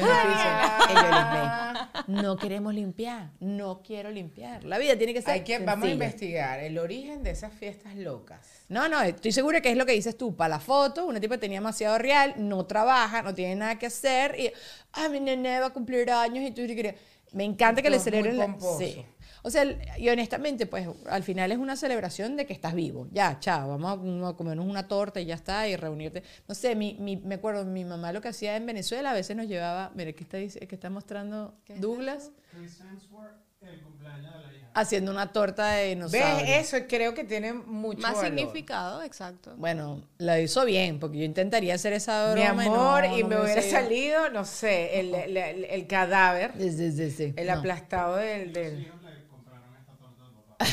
en 0.90 0.98
el. 0.98 2.22
No 2.22 2.36
queremos 2.38 2.74
limpiar, 2.74 3.30
no 3.40 3.82
quiero 3.86 4.10
limpiar. 4.10 4.64
La 4.64 4.78
vida 4.80 4.98
tiene 4.98 5.14
que 5.14 5.22
ser 5.22 5.32
Hay 5.32 5.42
que, 5.44 5.60
vamos 5.60 5.88
a 5.88 5.92
investigar 5.92 6.60
el 6.60 6.80
origen 6.80 7.22
de 7.24 7.32
esas 7.32 7.54
fiestas 7.54 7.96
locas. 7.96 8.61
No, 8.72 8.88
no, 8.90 9.02
estoy 9.02 9.32
segura 9.32 9.62
que 9.62 9.70
es 9.72 9.78
lo 9.78 9.86
que 9.86 9.92
dices 9.92 10.18
tú. 10.18 10.36
Para 10.36 10.50
la 10.56 10.60
foto, 10.60 11.06
una 11.06 11.20
tipa 11.20 11.38
tenía 11.38 11.60
demasiado 11.60 11.98
real, 11.98 12.34
no 12.38 12.66
trabaja, 12.66 13.22
no 13.22 13.34
tiene 13.36 13.56
nada 13.56 13.78
que 13.78 13.86
hacer 13.88 14.40
y, 14.40 14.52
ah, 14.94 15.10
mi 15.10 15.20
nene 15.20 15.60
va 15.60 15.68
a 15.68 15.74
cumplir 15.74 16.10
años 16.10 16.44
y 16.44 16.52
tú 16.52 16.62
querías. 16.68 16.96
Me 17.34 17.44
encanta 17.44 17.82
que 17.82 17.90
le 17.90 18.00
celebren. 18.00 18.38
la-. 18.38 18.58
Sí. 18.78 19.06
O 19.44 19.50
sea, 19.50 19.64
y 19.98 20.08
honestamente, 20.10 20.68
pues 20.68 20.88
al 21.10 21.24
final 21.24 21.52
es 21.52 21.58
una 21.58 21.76
celebración 21.76 22.38
de 22.38 22.46
que 22.46 22.54
estás 22.54 22.74
vivo. 22.76 23.08
Ya, 23.12 23.40
chao, 23.40 23.70
vamos 23.70 23.90
a, 24.26 24.30
a 24.30 24.34
comernos 24.38 24.66
una 24.68 24.88
torta 24.88 25.20
y 25.20 25.26
ya 25.26 25.36
está, 25.36 25.68
y 25.68 25.76
reunirte. 25.76 26.22
No 26.48 26.54
sé, 26.56 26.76
mi, 26.76 26.96
mi- 27.00 27.18
me 27.18 27.36
acuerdo, 27.36 27.66
mi 27.66 27.84
mamá 27.84 28.12
lo 28.14 28.22
que 28.22 28.28
hacía 28.28 28.56
en 28.56 28.66
Venezuela, 28.68 29.12
a 29.12 29.14
veces 29.14 29.36
nos 29.36 29.48
llevaba, 29.48 29.92
mire, 29.96 30.14
¿qué 30.14 30.24
está, 30.24 30.38
qué 30.68 30.76
está 30.76 30.90
mostrando 30.92 31.56
Douglas? 31.78 32.32
Chris 32.52 32.80
Hemsworth, 32.82 33.34
el 33.62 33.80
cumpleaños 33.82 34.34
de 34.34 34.40
la 34.42 34.54
hija. 34.58 34.68
Haciendo 34.74 35.12
una 35.12 35.32
torta 35.32 35.72
de 35.72 35.96
¿Ves? 35.96 36.12
dinosaurio. 36.12 36.56
Eso 36.56 36.78
creo 36.88 37.14
que 37.14 37.24
tiene 37.24 37.54
mucho 37.54 38.00
Más 38.02 38.16
valor. 38.16 38.26
significado, 38.38 39.04
exacto. 39.04 39.54
Bueno, 39.58 40.02
la 40.18 40.40
hizo 40.40 40.64
bien, 40.66 41.00
porque 41.00 41.20
yo 41.20 41.24
intentaría 41.26 41.76
hacer 41.76 41.94
esa 41.94 42.34
Mi 42.36 42.42
broma. 42.42 42.66
y 42.66 42.70
no- 42.70 42.76
amor, 42.76 43.08
no 43.08 43.18
y 43.18 43.24
me 43.24 43.42
hubiera 43.42 43.62
salido. 43.62 43.82
salido, 44.22 44.30
no 44.32 44.46
sé, 44.46 45.00
el, 45.00 45.14
el- 45.14 45.38
el- 45.38 45.66
el 45.66 45.88
cadáver, 45.88 46.54
Sí, 46.58 46.72
sí, 46.72 46.92
sí, 46.92 47.12
sí. 47.12 47.34
el 47.36 47.48
No. 47.48 47.54
aplastado 47.54 48.16
del... 48.16 48.54
del- 48.54 48.74
Los 48.78 48.88
hijos 48.88 49.02
le 49.04 49.28
compraron 49.28 49.76
esta 49.78 49.94
torta 49.98 50.24
al 50.26 50.34
papá. 50.34 50.66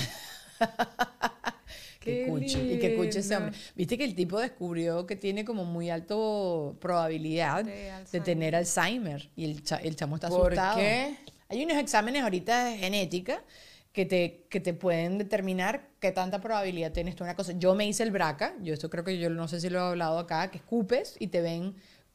Que 2.01 2.25
Qué 2.25 2.31
cuche, 2.31 2.63
y 2.75 2.79
que 2.79 2.97
cuche 2.97 3.19
ese 3.19 3.37
hombre. 3.37 3.53
Viste 3.75 3.99
que 3.99 4.05
el 4.05 4.15
tipo 4.15 4.39
descubrió 4.41 5.05
que 5.05 5.15
tiene 5.17 5.45
como 5.45 5.67
muy 5.67 5.91
alto 5.91 6.77
probabilidad 6.81 7.65
De 7.65 8.21
tener 8.21 8.57
Alzheimer. 8.57 9.29
Y 9.37 9.45
el, 9.45 9.63
cha- 9.63 9.77
el 9.77 9.95
chamo 9.95 10.15
está 10.15 10.29
¿Por 10.31 10.53
asustado. 10.53 10.79
qué? 10.79 11.17
Hay 11.49 11.65
unos 11.65 11.79
exámenes 11.79 12.23
ahorita 12.23 12.67
de 12.67 12.77
genética 12.79 13.43
que 13.93 14.05
te, 14.05 14.45
que 14.51 14.61
te 14.61 14.75
pueden 14.75 15.17
determinar 15.19 15.89
qué 15.99 16.13
tanta 16.13 16.41
probabilidad 16.41 16.93
tienes 16.93 17.17
tú 17.17 17.25
una 17.25 17.35
cosa. 17.35 17.53
Yo 17.57 17.75
me 17.75 17.87
hice 17.87 18.03
el 18.03 18.11
BRCA, 18.11 18.55
yo 18.61 18.75
esto 18.75 18.91
creo 18.91 19.03
que 19.03 19.19
yo 19.19 19.31
no 19.31 19.49
sé 19.49 19.61
si 19.61 19.71
lo 19.71 19.79
he 19.79 19.83
hablado 19.83 20.19
acá, 20.19 20.51
que 20.51 20.59
escupes 20.59 21.17
y 21.19 21.29
te 21.29 21.41
ven, 21.41 21.75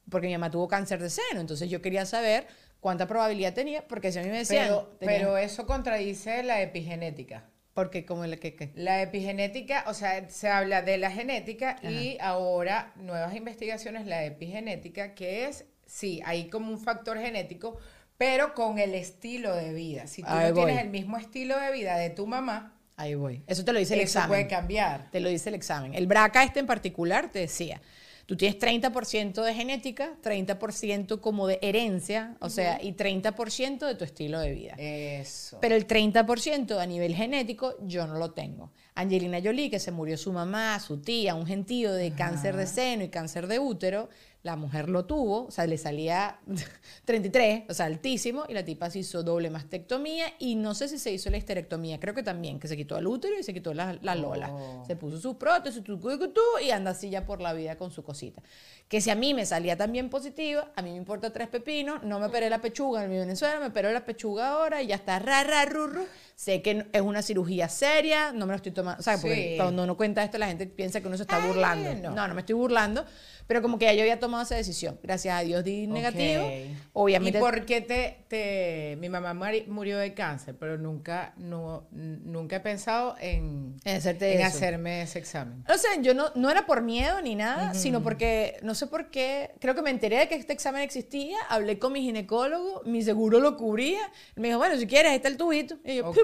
porque 0.10 0.28
mi 0.28 0.34
mamá 0.34 0.52
tuvo 0.52 0.68
cáncer 0.68 1.02
de 1.02 1.10
seno, 1.10 1.42
entonces 1.42 1.70
yo 1.70 1.82
quería 1.82 2.06
saber 2.06 2.46
cuánta 2.80 3.08
probabilidad 3.08 3.54
tenía, 3.54 3.88
porque 3.88 4.12
si 4.12 4.20
a 4.20 4.24
mí 4.24 4.30
me 4.30 4.38
decían... 4.38 4.68
Pero, 5.00 5.38
eso 5.38 5.66
contradice 5.66 6.44
la 6.44 6.62
epigenética. 6.62 7.46
porque 7.74 8.06
como 8.06 8.24
el 8.24 8.40
que... 8.40 8.54
que- 8.56 8.72
La 8.76 9.02
epigenética, 9.02 9.84
o 9.88 9.96
sea, 9.96 10.30
se 10.30 10.48
habla 10.50 10.84
de 10.84 11.00
la 11.00 11.10
genética 11.10 11.80
y 11.82 12.18
ahora 12.22 12.94
nuevas 12.98 13.36
investigaciones, 13.36 14.06
la 14.06 14.24
epigenética, 14.26 15.16
que 15.16 15.46
es, 15.46 15.66
sí, 15.88 16.22
hay 16.24 16.50
como 16.50 16.70
un 16.72 16.78
factor 16.80 17.18
genético, 17.18 17.78
pero 18.18 18.54
con 18.54 18.80
el 18.80 18.94
estilo 18.96 19.56
de 19.56 19.74
vida. 19.74 20.08
Si 20.08 20.22
tú 20.22 20.28
Ahí 20.30 20.50
no 20.50 20.56
voy. 20.56 20.66
tienes 20.66 20.84
el 20.84 20.90
mismo 20.92 21.18
estilo 21.18 21.60
de 21.60 21.72
vida 21.72 21.98
de 21.98 22.10
tu 22.10 22.28
mamá, 22.28 22.70
Ahí 22.96 23.16
voy. 23.16 23.42
Eso 23.48 23.66
te 23.66 23.74
lo 23.74 23.80
dice 23.80 23.96
el 23.96 24.02
eso 24.02 24.20
examen. 24.20 24.28
puede 24.30 24.48
cambiar. 24.48 25.10
Te 25.10 25.20
lo 25.20 25.28
dice 25.30 25.50
el 25.50 25.56
examen. 25.56 25.96
El 25.96 26.06
BRCA 26.06 26.44
este 26.44 26.60
en 26.60 26.68
particular 26.68 27.32
te 27.32 27.40
decía, 27.40 27.82
tú 28.28 28.38
tienes 28.38 28.60
30% 28.60 29.42
de 29.42 29.54
genética, 29.56 30.14
30% 30.24 31.20
como 31.20 31.48
de 31.48 31.58
herencia, 31.64 32.36
o 32.40 32.50
sea, 32.52 32.80
y 32.82 32.94
30% 32.94 33.88
de 33.88 33.96
tu 33.96 34.04
estilo 34.04 34.40
de 34.40 34.52
vida. 34.52 34.76
Eso. 34.78 35.58
Pero 35.60 35.74
el 35.76 35.88
30% 35.88 36.78
a 36.80 36.86
nivel 36.86 37.16
genético 37.16 37.76
yo 37.82 38.06
no 38.06 38.14
lo 38.20 38.32
tengo. 38.32 38.72
Angelina 38.94 39.40
Jolie, 39.44 39.72
que 39.72 39.80
se 39.80 39.92
murió 39.92 40.16
su 40.16 40.32
mamá, 40.32 40.80
su 40.80 41.02
tía, 41.02 41.34
un 41.34 41.48
gentío 41.48 41.92
de 41.94 42.12
cáncer 42.12 42.56
de 42.56 42.68
seno 42.68 43.04
y 43.04 43.10
cáncer 43.10 43.48
de 43.48 43.58
útero, 43.58 44.08
la 44.44 44.58
mujer 44.58 44.90
lo 44.90 45.06
tuvo, 45.06 45.46
o 45.46 45.52
sea, 45.52 45.66
le 45.66 45.78
salía 45.78 46.38
33, 47.06 47.64
o 47.70 47.74
sea, 47.74 47.86
altísimo, 47.86 48.44
y 48.50 48.54
la 48.54 48.64
tipa 48.64 48.90
se 48.90 49.00
hizo 49.00 49.24
doble 49.24 49.50
mastectomía 49.50 50.34
y 50.38 50.56
no 50.56 50.76
sé 50.76 50.90
si 50.90 51.00
se 51.00 51.12
hizo 51.12 51.30
la 51.30 51.38
histerectomía, 51.38 52.00
creo 52.00 52.14
que 52.14 52.24
también, 52.24 52.60
que 52.60 52.68
se 52.68 52.76
quitó 52.76 52.98
el 52.98 53.08
útero 53.08 53.40
y 53.40 53.44
se 53.44 53.54
quitó 53.54 53.74
la, 53.74 53.98
la 54.02 54.16
lola. 54.16 54.52
Oh. 54.52 54.84
Se 54.86 54.98
puso 54.98 55.18
su 55.18 55.38
prótesis, 55.38 55.82
tu, 55.82 55.98
tu, 55.98 56.18
tu, 56.18 56.42
y 56.62 56.72
anda 56.72 56.92
así 56.92 57.10
ya 57.10 57.26
por 57.26 57.42
la 57.42 57.54
vida 57.54 57.78
con 57.78 57.92
su 57.92 58.04
cosita. 58.04 58.44
Que 58.90 59.00
si 59.00 59.10
a 59.10 59.16
mí 59.16 59.34
me 59.34 59.46
salía 59.46 59.78
también 59.78 60.10
positiva, 60.10 60.72
a 60.76 60.82
mí 60.82 60.92
me 60.92 60.98
importa 60.98 61.32
tres 61.32 61.48
pepinos, 61.48 62.04
no 62.04 62.20
me 62.20 62.26
operé 62.26 62.50
la 62.50 62.60
pechuga 62.60 63.06
en 63.06 63.10
mi 63.10 63.18
Venezuela, 63.18 63.62
me 63.62 63.68
operé 63.68 63.94
la 63.94 64.06
pechuga 64.06 64.50
ahora 64.50 64.82
y 64.82 64.88
ya 64.88 64.96
está 64.96 65.20
ra, 65.20 65.44
ra, 65.46 65.64
ru, 65.66 65.88
ru. 65.88 66.06
Sé 66.36 66.62
que 66.62 66.86
es 66.92 67.02
una 67.02 67.22
cirugía 67.22 67.70
seria, 67.70 68.32
no 68.32 68.46
me 68.46 68.52
lo 68.54 68.56
estoy 68.58 68.72
tomando, 68.72 69.02
¿sabes? 69.04 69.22
Porque 69.22 69.52
Sí. 69.52 69.58
cuando 69.58 69.84
uno 69.84 69.96
cuenta 69.96 70.24
esto 70.24 70.38
la 70.38 70.48
gente 70.48 70.66
piensa 70.68 71.00
que 71.00 71.08
uno 71.08 71.16
se 71.18 71.24
está 71.24 71.38
Ay, 71.42 71.48
burlando. 71.48 71.94
no. 72.10 72.16
No, 72.16 72.28
no 72.28 72.34
me 72.34 72.42
estoy 72.42 72.56
burlando, 72.56 73.06
pero 73.48 73.62
como 73.62 73.78
que 73.78 73.86
ya 73.86 73.94
yo 73.94 74.02
había 74.02 74.20
tomado 74.20 74.44
esa 74.44 74.56
decisión. 74.56 75.00
Gracias 75.04 75.36
a 75.36 75.42
Dios 75.42 75.64
di 75.64 75.86
negativo. 75.88 76.46
Ok. 76.46 76.78
Obviamente 76.94 77.38
¿Y 77.38 77.42
por 77.42 77.66
qué 77.66 77.82
te, 77.82 78.18
te- 78.28 78.98
mi 79.00 79.10
mamá 79.10 79.34
murió 79.68 79.98
de 79.98 80.14
cáncer, 80.14 80.56
pero 80.60 80.78
nunca, 80.78 81.34
no, 81.38 81.88
nunca 81.92 82.58
he 82.58 82.60
pensado 82.62 83.16
en, 83.20 83.76
En 83.84 83.98
hacerte 83.98 84.34
en 84.36 84.42
hacerme 84.46 85.02
ese 85.04 85.20
examen? 85.20 85.64
No 85.68 85.78
sé, 85.78 85.88
yo 86.02 86.14
no, 86.14 86.32
no 86.36 86.50
era 86.50 86.66
por 86.66 86.82
miedo 86.82 87.22
ni 87.22 87.36
nada, 87.36 87.74
sino 87.74 88.02
porque, 88.02 88.58
no 88.64 88.74
sé 88.76 88.88
por 88.88 89.12
qué, 89.12 89.52
creo 89.60 89.76
que 89.76 89.82
me 89.82 89.90
enteré 89.92 90.18
de 90.18 90.28
que 90.28 90.36
este 90.36 90.54
examen 90.54 90.82
existía, 90.82 91.38
hablé 91.50 91.80
con 91.80 91.94
mi 91.94 92.02
ginecólogo, 92.02 92.82
mi 92.86 93.02
seguro 93.04 93.40
lo 93.40 93.56
cubría, 93.58 94.02
me 94.36 94.48
dijo, 94.48 94.58
bueno, 94.60 94.78
si 94.78 94.88
quieres, 94.88 95.12
ahí 95.12 95.18
está 95.18 95.28
el 95.30 95.38
tubito. 95.38 95.78
Y 95.84 95.96
yo, 95.98 96.12
piu, 96.12 96.23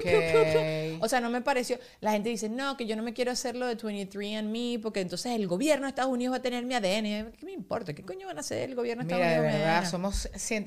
O 1.00 1.08
sea, 1.08 1.20
no 1.20 1.30
me 1.30 1.40
pareció, 1.40 1.78
la 2.00 2.12
gente 2.12 2.28
dice, 2.28 2.48
no, 2.48 2.76
que 2.76 2.86
yo 2.86 2.96
no 2.96 3.02
me 3.02 3.12
quiero 3.12 3.30
hacerlo 3.32 3.66
de 3.66 3.76
23andMe, 3.76 4.80
porque 4.80 5.00
entonces 5.00 5.32
el 5.32 5.46
gobierno 5.46 5.86
de 5.86 5.90
Estados 5.90 6.12
Unidos 6.12 6.32
va 6.34 6.38
a 6.38 6.42
tener 6.42 6.64
mi 6.64 6.74
ADN. 6.74 7.32
¿Qué 7.32 7.44
me 7.46 7.52
importa? 7.52 7.92
¿Qué 7.94 8.02
coño 8.02 8.26
van 8.26 8.36
a 8.36 8.40
hacer 8.40 8.68
el 8.68 8.74
gobierno 8.74 9.04
de 9.04 9.14
Mira, 9.14 9.26
Estados 9.26 9.42
de 9.42 9.48
Unidos? 9.48 9.66
verdad, 9.66 9.82
mi 9.82 9.90
somos 9.90 10.28
100, 10.34 10.64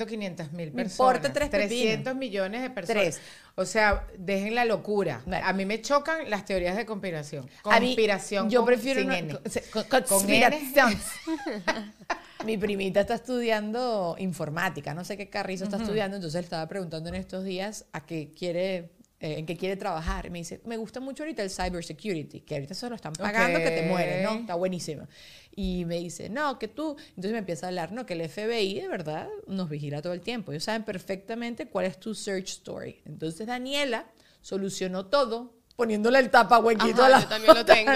mil 0.51 0.71
Me 0.73 0.83
personas. 0.83 0.93
importa 0.93 1.33
tres 1.33 1.49
pepinos. 1.49 1.69
300 1.69 2.15
millones 2.15 2.61
de 2.61 2.69
personas. 2.69 3.03
Tres. 3.03 3.21
O 3.55 3.65
sea, 3.65 4.07
dejen 4.17 4.55
la 4.55 4.65
locura. 4.65 5.21
Vale. 5.27 5.43
A 5.45 5.53
mí 5.53 5.65
me 5.65 5.79
chocan 5.81 6.29
las 6.29 6.43
teorías 6.45 6.75
de 6.75 6.85
conspiración. 6.87 7.47
A 7.65 7.79
mí, 7.79 7.87
Conspiración 7.87 8.49
yo 8.49 8.61
con- 8.61 8.67
prefiero 8.67 9.01
sin 9.01 9.11
N. 9.11 9.33
con- 9.33 9.43
con- 9.71 9.83
Con 9.83 10.01
conspiración. 10.03 10.97
Mi 12.45 12.57
primita 12.57 12.99
está 13.01 13.13
estudiando 13.15 14.15
informática, 14.19 14.93
no 14.93 15.05
sé 15.05 15.15
qué 15.15 15.29
carrizo 15.29 15.63
está 15.63 15.77
estudiando, 15.77 16.17
entonces 16.17 16.41
le 16.41 16.43
estaba 16.43 16.67
preguntando 16.67 17.07
en 17.09 17.15
estos 17.15 17.43
días 17.45 17.85
a 17.93 18.05
qué 18.05 18.31
quiere, 18.37 18.89
eh, 19.25 19.39
en 19.39 19.45
qué 19.45 19.55
quiere 19.55 19.77
trabajar. 19.77 20.29
Me 20.29 20.39
dice, 20.39 20.59
me 20.65 20.75
gusta 20.75 20.99
mucho 20.99 21.23
ahorita 21.23 21.41
el 21.43 21.49
cybersecurity, 21.49 22.41
que 22.41 22.55
ahorita 22.55 22.73
se 22.73 22.89
lo 22.89 22.95
están 22.95 23.13
pagando 23.13 23.57
que 23.59 23.71
te 23.71 23.83
mueres, 23.83 24.21
¿no? 24.21 24.33
Está 24.39 24.55
buenísimo. 24.55 25.07
Y 25.55 25.85
me 25.85 25.97
dice, 25.99 26.29
no, 26.29 26.59
que 26.59 26.67
tú, 26.67 26.97
entonces 27.09 27.31
me 27.31 27.37
empieza 27.37 27.67
a 27.67 27.69
hablar, 27.69 27.93
no, 27.93 28.05
que 28.05 28.13
el 28.15 28.27
FBI 28.29 28.81
de 28.81 28.87
verdad 28.89 29.29
nos 29.47 29.69
vigila 29.69 30.01
todo 30.01 30.11
el 30.13 30.19
tiempo. 30.21 30.51
Ellos 30.51 30.65
saben 30.65 30.83
perfectamente 30.83 31.67
cuál 31.67 31.85
es 31.85 31.97
tu 31.99 32.13
search 32.13 32.49
story. 32.49 32.99
Entonces 33.05 33.47
Daniela 33.47 34.05
solucionó 34.41 35.05
todo 35.05 35.53
poniéndole 35.77 36.19
el 36.19 36.29
tapa 36.29 36.59
huequito 36.59 37.03
Ajá, 37.03 37.05
a 37.05 37.09
la 37.09 37.21
yo 37.21 37.27
también 37.29 37.55
lo 37.55 37.65
tengo. 37.65 37.91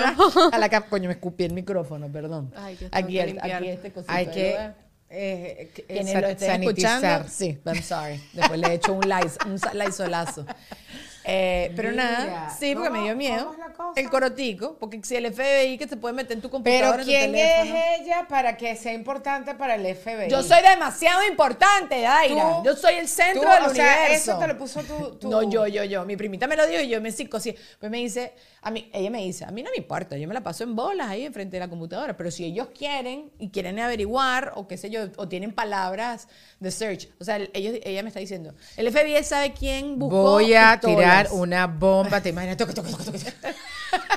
a 0.51 0.57
la 0.57 0.69
cam- 0.69 0.87
coño 0.89 1.07
me 1.09 1.13
escupí 1.13 1.43
el 1.43 1.53
micrófono 1.53 2.11
perdón 2.11 2.51
Ay, 2.55 2.75
aquí, 2.91 3.19
el- 3.19 3.37
aquí 3.39 3.67
este 3.67 3.91
cosito 3.91 4.11
Hay 4.13 4.25
que 4.27 4.55
eh, 4.55 4.73
eh, 5.09 5.83
Quienes 5.87 6.21
lo 6.21 6.27
estén 6.27 6.49
sanitizar. 6.49 7.21
escuchando, 7.21 7.29
sí, 7.29 7.57
I'm 7.65 7.81
sorry. 7.83 8.21
Después 8.33 8.59
le 8.59 8.67
he 8.67 8.73
hecho 8.73 8.93
un, 8.93 9.07
lais, 9.07 9.37
un 9.45 9.57
laisolazo. 9.77 10.45
Eh, 11.29 11.73
pero 11.75 11.91
Mira, 11.91 12.03
nada, 12.03 12.49
sí, 12.57 12.73
porque 12.73 12.89
me 12.89 12.95
¿cómo- 12.99 13.03
dio 13.05 13.15
miedo. 13.17 13.53
El 13.97 14.09
corotico, 14.09 14.77
porque 14.79 15.01
si 15.03 15.15
el 15.17 15.25
FBI 15.33 15.77
que 15.77 15.87
se 15.87 15.97
puede 15.97 16.13
meter 16.13 16.33
en 16.37 16.41
tu 16.41 16.47
Pero 16.49 16.51
computadora, 16.63 16.95
en 16.95 16.99
tu 17.01 17.05
¿quién 17.05 17.31
teléfono. 17.33 17.75
es 17.75 17.99
ella 18.01 18.25
para 18.29 18.55
que 18.55 18.75
sea 18.77 18.93
importante 18.93 19.53
para 19.55 19.75
el 19.75 19.85
FBI? 19.95 20.29
Yo 20.29 20.41
soy 20.41 20.61
demasiado 20.61 21.25
importante, 21.27 21.99
Daira. 22.01 22.57
Tú- 22.59 22.63
Yo 22.63 22.75
soy 22.75 22.95
el 22.95 23.07
centro 23.09 23.41
Tú, 23.41 23.49
del 23.49 23.63
o 23.63 23.69
sea, 23.75 23.97
universo. 24.03 24.31
eso 24.31 24.39
te 24.39 24.47
lo 24.47 24.57
puso 24.57 24.81
tú. 24.83 25.17
tú- 25.19 25.29
No, 25.29 25.43
yo, 25.49 25.67
yo, 25.67 25.83
yo. 25.83 26.05
Mi 26.05 26.15
primita 26.15 26.47
me 26.47 26.55
lo 26.55 26.65
dijo 26.65 26.81
y 26.81 26.87
yo 26.87 27.01
me 27.01 27.11
psicosí. 27.11 27.53
Pues 27.79 27.91
me 27.91 27.97
dice, 27.97 28.33
a 28.61 28.71
mí, 28.71 28.89
ella 28.93 29.09
me 29.09 29.19
dice, 29.23 29.43
a 29.43 29.51
mí 29.51 29.61
no 29.63 29.69
me 29.71 29.77
importa, 29.77 30.15
yo 30.17 30.27
me 30.29 30.33
la 30.33 30.41
paso 30.41 30.63
en 30.63 30.75
bolas 30.75 31.09
ahí 31.09 31.25
enfrente 31.25 31.57
de 31.57 31.59
la 31.59 31.67
computadora, 31.69 32.15
pero 32.15 32.31
si 32.31 32.45
ellos 32.45 32.69
quieren 32.77 33.31
y 33.37 33.49
quieren 33.49 33.79
averiguar 33.79 34.53
o 34.55 34.67
qué 34.67 34.77
sé 34.77 34.89
yo, 34.89 35.01
o 35.17 35.27
tienen 35.27 35.51
palabras 35.53 36.27
de 36.59 36.71
search, 36.71 37.09
o 37.19 37.23
sea, 37.23 37.35
el- 37.35 37.51
ellos, 37.53 37.75
ella 37.83 38.01
me 38.03 38.09
está 38.09 38.19
diciendo, 38.19 38.53
el 38.77 38.87
FBI 38.91 39.23
sabe 39.23 39.53
quién 39.53 39.99
buscó 39.99 40.17
Voy 40.37 40.53
a 40.53 40.73
pistolas. 40.81 41.16
Tirar 41.23 41.34
una 41.34 41.67
bomba, 41.67 42.21
te 42.21 42.30
imaginas. 42.30 42.58
Toc, 42.58 42.73
toc, 42.73 42.86
toc. 42.88 43.15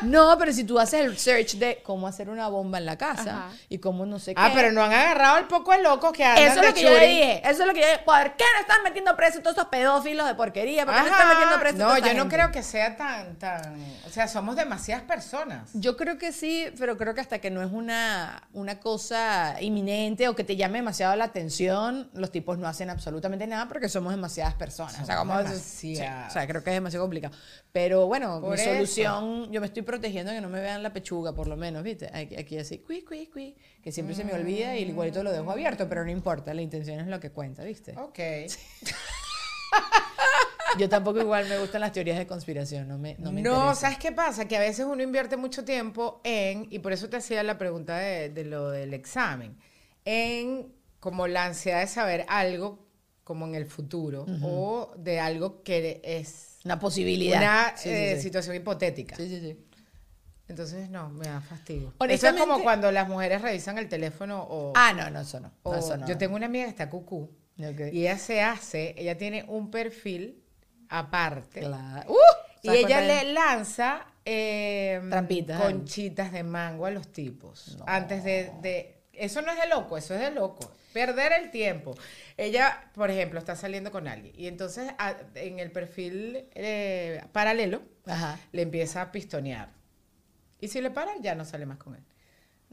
No, 0.03 0.37
pero 0.39 0.53
si 0.53 0.65
tú 0.65 0.79
haces 0.81 1.03
el 1.05 1.17
search 1.19 1.55
de 1.57 1.81
cómo 1.85 2.07
hacer 2.09 2.29
una 2.29 2.49
bomba 2.49 2.79
en 2.79 2.87
la 2.87 2.97
casa 2.99 3.47
Ajá. 3.47 3.51
y 3.69 3.79
cómo 3.79 4.05
no 4.07 4.19
sé 4.19 4.33
Ah, 4.37 4.49
qué. 4.49 4.55
pero 4.57 4.73
no 4.73 4.83
han 4.83 4.93
agarrado 4.93 5.39
el 5.39 5.45
poco 5.47 5.73
de 5.73 5.83
locos 5.83 6.13
que 6.13 6.25
andan 6.25 6.45
Eso 6.45 6.61
es 6.61 6.67
lo 6.69 6.75
que 6.75 6.83
yo 6.83 6.91
le 6.91 7.07
dije. 7.07 7.43
Eso 7.49 7.63
es 7.63 7.67
lo 7.69 7.75
que 7.75 7.81
yo 7.81 7.87
dije. 7.87 8.01
¿Por 8.05 8.37
qué 8.37 8.45
no 8.55 8.61
están 8.63 8.83
metiendo 8.83 9.15
presos 9.17 9.43
todos 9.43 9.57
esos 9.57 9.69
pedófilos 9.69 10.27
de 10.27 10.35
porquería? 10.35 10.85
¿Por 10.87 10.95
qué 10.95 11.01
no 11.01 11.07
están 11.07 11.21
Ajá. 11.23 11.35
metiendo 11.35 11.61
presos 11.61 11.79
No, 11.79 11.99
yo 11.99 12.15
no 12.15 12.29
creo 12.29 12.51
que 12.51 12.63
sea 12.63 12.97
tan, 12.97 13.37
tan. 13.39 13.77
O 14.07 14.11
sea, 14.11 14.27
somos 14.27 14.57
demasiadas 14.57 15.05
personas. 15.05 15.71
Yo 15.75 15.97
creo 15.97 16.19
que 16.19 16.33
sí, 16.33 16.67
pero 16.79 16.97
creo 16.97 17.15
que 17.15 17.21
hasta 17.21 17.39
que 17.39 17.51
no 17.51 17.63
es 17.63 17.71
una, 17.71 18.43
una 18.53 18.81
cosa 18.81 19.57
inminente 19.61 20.27
o 20.29 20.35
que 20.35 20.43
te 20.45 20.57
llame 20.57 20.79
demasiado 20.79 21.15
la 21.17 21.25
atención, 21.27 22.11
los 22.15 22.33
tipos 22.33 22.59
no 22.59 22.67
hacen 22.67 22.91
absolutamente 22.91 23.47
nada 23.47 23.69
porque 23.69 23.89
somos 23.89 24.13
demasiadas 24.13 24.55
personas. 24.55 24.99
o 25.01 25.05
sea, 25.07 25.19
como 25.19 25.37
demasiadas. 25.37 25.63
sí, 25.65 25.95
o 25.95 26.31
sea, 26.33 26.47
creo 26.49 26.65
que 26.65 26.71
es 26.71 26.77
demasiado 26.77 26.90
complicado. 26.99 27.35
Pero 27.73 28.07
bueno, 28.07 28.41
Por 28.41 28.55
mi 28.57 28.61
eso. 28.61 28.73
solución, 28.73 29.53
yo 29.53 29.61
me 29.61 29.67
estoy 29.67 29.83
protegiendo 29.83 30.33
que 30.33 30.41
no 30.41 30.49
me 30.49 30.61
vean 30.61 30.83
la 30.83 30.93
pechuga, 30.93 31.33
por 31.35 31.47
lo 31.47 31.57
menos, 31.57 31.83
¿viste? 31.83 32.11
Aquí, 32.13 32.37
aquí 32.37 32.59
así, 32.59 32.79
cui, 32.79 33.03
cui, 33.03 33.27
cui, 33.29 33.57
que 33.83 33.93
siempre 33.93 34.15
se 34.15 34.25
me 34.25 34.33
olvida 34.33 34.77
y 34.77 34.83
igualito 34.83 35.23
lo 35.23 35.31
dejo 35.33 35.51
abierto, 35.51 35.89
pero 35.89 36.05
no 36.05 36.11
importa, 36.11 36.53
la 36.55 36.63
intención 36.63 36.99
es 37.01 37.07
lo 37.07 37.21
que 37.21 37.31
cuenta, 37.31 37.63
¿viste? 37.65 37.95
Ok. 37.99 38.19
Yo 40.79 40.89
tampoco 40.89 41.21
igual 41.21 41.49
me 41.49 41.59
gustan 41.59 41.81
las 41.81 41.91
teorías 41.93 42.17
de 42.17 42.27
conspiración, 42.29 42.87
no 42.87 42.97
me, 42.97 43.17
no 43.19 43.33
me 43.33 43.43
No, 43.43 43.55
interesa. 43.55 43.75
¿sabes 43.75 43.99
qué 43.99 44.13
pasa? 44.13 44.47
Que 44.47 44.57
a 44.57 44.61
veces 44.61 44.87
uno 44.89 45.03
invierte 45.03 45.37
mucho 45.37 45.65
tiempo 45.65 46.21
en, 46.23 46.69
y 46.71 46.79
por 46.79 46.93
eso 46.93 47.09
te 47.09 47.17
hacía 47.17 47.43
la 47.43 47.59
pregunta 47.59 47.99
de, 47.99 48.29
de 48.29 48.45
lo 48.45 48.71
del 48.71 48.95
examen, 48.95 49.59
en 50.05 50.73
como 51.01 51.27
la 51.27 51.47
ansiedad 51.47 51.81
de 51.81 51.89
saber 51.89 52.25
algo 52.29 52.87
como 53.25 53.47
en 53.47 53.55
el 53.57 53.67
futuro 53.67 54.27
o 54.43 54.93
de 54.97 55.19
algo 55.21 55.63
que 55.63 56.01
es 56.05 56.50
Una 56.65 56.79
posibilidad. 56.79 57.39
una 57.39 57.77
Sí, 57.77 57.89
eh, 57.89 58.15
sí. 58.17 58.23
situación 58.23 58.57
hipotética. 58.57 59.17
Sí, 59.17 59.29
sí, 59.29 59.41
sí. 59.41 59.67
Entonces, 60.49 60.91
no, 60.91 61.09
me 61.11 61.27
da 61.27 61.41
fastidio. 61.41 61.95
Eso 62.09 62.29
es 62.29 62.35
como 62.35 62.61
cuando 62.63 62.91
las 62.91 63.09
mujeres 63.09 63.41
revisan 63.41 63.79
el 63.79 63.89
teléfono 63.89 64.43
o... 64.43 64.73
Ah, 64.75 64.93
no, 64.93 65.09
no, 65.09 65.21
eso 65.21 65.39
no. 65.39 65.53
o- 65.63 65.75
eso 65.77 65.97
no. 65.97 66.07
Yo 66.09 66.19
tengo 66.19 66.35
una 66.35 66.47
amiga 66.47 66.65
que 66.65 66.71
está 66.71 66.91
cucú 66.91 67.31
y 67.57 67.65
ella 68.01 68.19
se 68.19 68.41
hace, 68.43 68.95
ella 68.99 69.17
tiene 69.19 69.45
un 69.47 69.71
perfil 69.71 70.43
aparte. 70.89 71.61
Claro. 71.61 72.11
¡Uh! 72.11 72.17
Y 72.63 72.67
¿Sabes 72.69 72.85
ella 72.85 73.01
le 73.03 73.33
lanza 73.33 74.07
eh, 74.25 75.01
Trampitas. 75.09 75.61
conchitas 75.63 76.33
de 76.33 76.43
mango 76.43 76.87
a 76.87 76.91
los 76.91 77.13
tipos. 77.13 77.79
Antes 77.87 78.25
de, 78.25 78.51
de- 78.61 79.00
Eso 79.21 79.43
no 79.43 79.53
es 79.53 79.61
de 79.61 79.69
loco, 79.69 79.97
eso 79.99 80.15
es 80.15 80.21
de 80.21 80.31
loco. 80.31 80.71
Perder 80.93 81.33
el 81.33 81.51
tiempo. 81.51 81.95
Ella, 82.37 82.91
por 82.95 83.11
ejemplo, 83.11 83.39
está 83.39 83.55
saliendo 83.55 83.93
con 83.93 84.09
alguien. 84.09 84.35
Y 84.37 84.47
entonces 84.49 84.91
a- 84.99 85.15
en 85.35 85.59
el 85.61 85.71
perfil 85.71 86.49
eh, 86.55 87.23
paralelo 87.33 87.83
Ajá. 88.07 88.39
le 88.53 88.63
empieza 88.63 89.03
a 89.03 89.13
pistonear. 89.13 89.69
Y 90.61 90.69
si 90.69 90.81
le 90.81 90.91
paran, 90.91 91.23
ya 91.23 91.35
no 91.35 91.45
sale 91.45 91.67
más 91.67 91.79
con 91.79 91.95
él. 91.95 92.03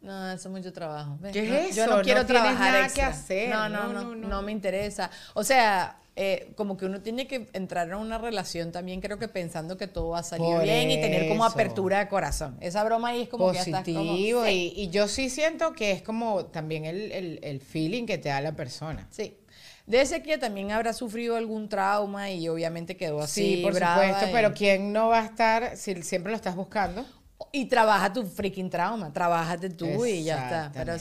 No, 0.02 0.32
eso 0.32 0.50
es 0.50 0.52
mucho 0.52 0.72
trabajo. 0.74 1.18
¿Qué 1.34 1.44
es 1.44 1.50
No, 1.50 1.56
eso? 1.58 1.76
Yo 1.76 1.88
no 1.88 1.98
No 1.98 2.04
quiero 2.04 2.26
trabajar 2.26 2.72
nada 2.72 2.86
extra. 2.86 3.06
que 3.06 3.10
hacer. 3.12 3.50
No, 3.50 3.68
no, 3.70 3.88
no, 3.94 4.16
no, 4.16 4.28
no. 4.28 4.42
me 4.42 4.52
interesa. 4.52 5.10
O 5.34 5.44
sea, 5.44 5.98
eh, 6.20 6.52
como 6.56 6.76
que 6.78 6.86
uno 6.86 7.00
tiene 7.02 7.28
que 7.28 7.48
entrar 7.54 7.88
en 7.90 7.94
una 7.96 8.18
relación 8.18 8.72
también, 8.72 9.00
creo 9.02 9.20
que 9.20 9.28
pensando 9.28 9.78
que 9.78 9.88
todo 9.88 10.10
va 10.10 10.20
a 10.20 10.24
salir 10.24 10.48
Por 10.48 10.64
bien 10.64 10.90
y 10.90 11.00
tener 11.00 11.28
como 11.30 11.46
eso. 11.46 11.54
apertura 11.54 12.00
de 12.00 12.08
corazón. 12.08 12.58
Esa 12.60 12.84
broma 12.84 13.10
ahí 13.10 13.22
es 13.22 13.30
como 13.30 13.50
que 13.52 13.56
ya 13.58 13.62
estás 13.62 13.84
como- 13.86 14.00
Positivo. 14.12 14.44
Sí. 14.46 14.74
y, 14.76 14.82
y 14.84 14.90
yo 14.90 15.08
sí 15.08 15.30
siento 15.30 15.74
que 15.74 15.92
es 15.92 16.02
como 16.02 16.46
también 16.48 16.86
el, 16.86 17.12
el- 17.12 17.40
el 17.44 17.62
feeling 17.62 18.06
que 18.06 18.18
te 18.18 18.30
da 18.30 18.42
la 18.42 18.56
persona. 18.56 19.08
Sí. 19.12 19.38
Debe 19.86 20.06
ser 20.06 20.22
que 20.24 20.38
también 20.38 20.72
habrá 20.72 20.92
sufrido 20.92 21.38
algún 21.38 21.70
trauma 21.70 22.30
y 22.32 22.50
obviamente 22.50 22.98
quedó 22.98 23.22
así. 23.22 23.58
Sí, 23.58 23.62
por 23.64 23.74
brava 23.74 24.02
supuesto, 24.04 24.28
y- 24.30 24.34
pero 24.34 24.54
¿quién 24.54 24.92
no 24.92 25.08
va 25.10 25.20
a 25.22 25.26
estar 25.26 25.78
si 25.78 26.02
siempre 26.04 26.32
lo 26.32 26.36
estás 26.36 26.56
buscando? 26.56 27.06
Y 27.52 27.66
trabaja 27.66 28.12
tu 28.12 28.24
freaking 28.26 28.70
trauma, 28.70 29.14
trabájate 29.14 29.70
tú 29.70 30.06
y 30.06 30.24
ya 30.24 30.44
está. 30.44 30.72
Pero 30.74 30.98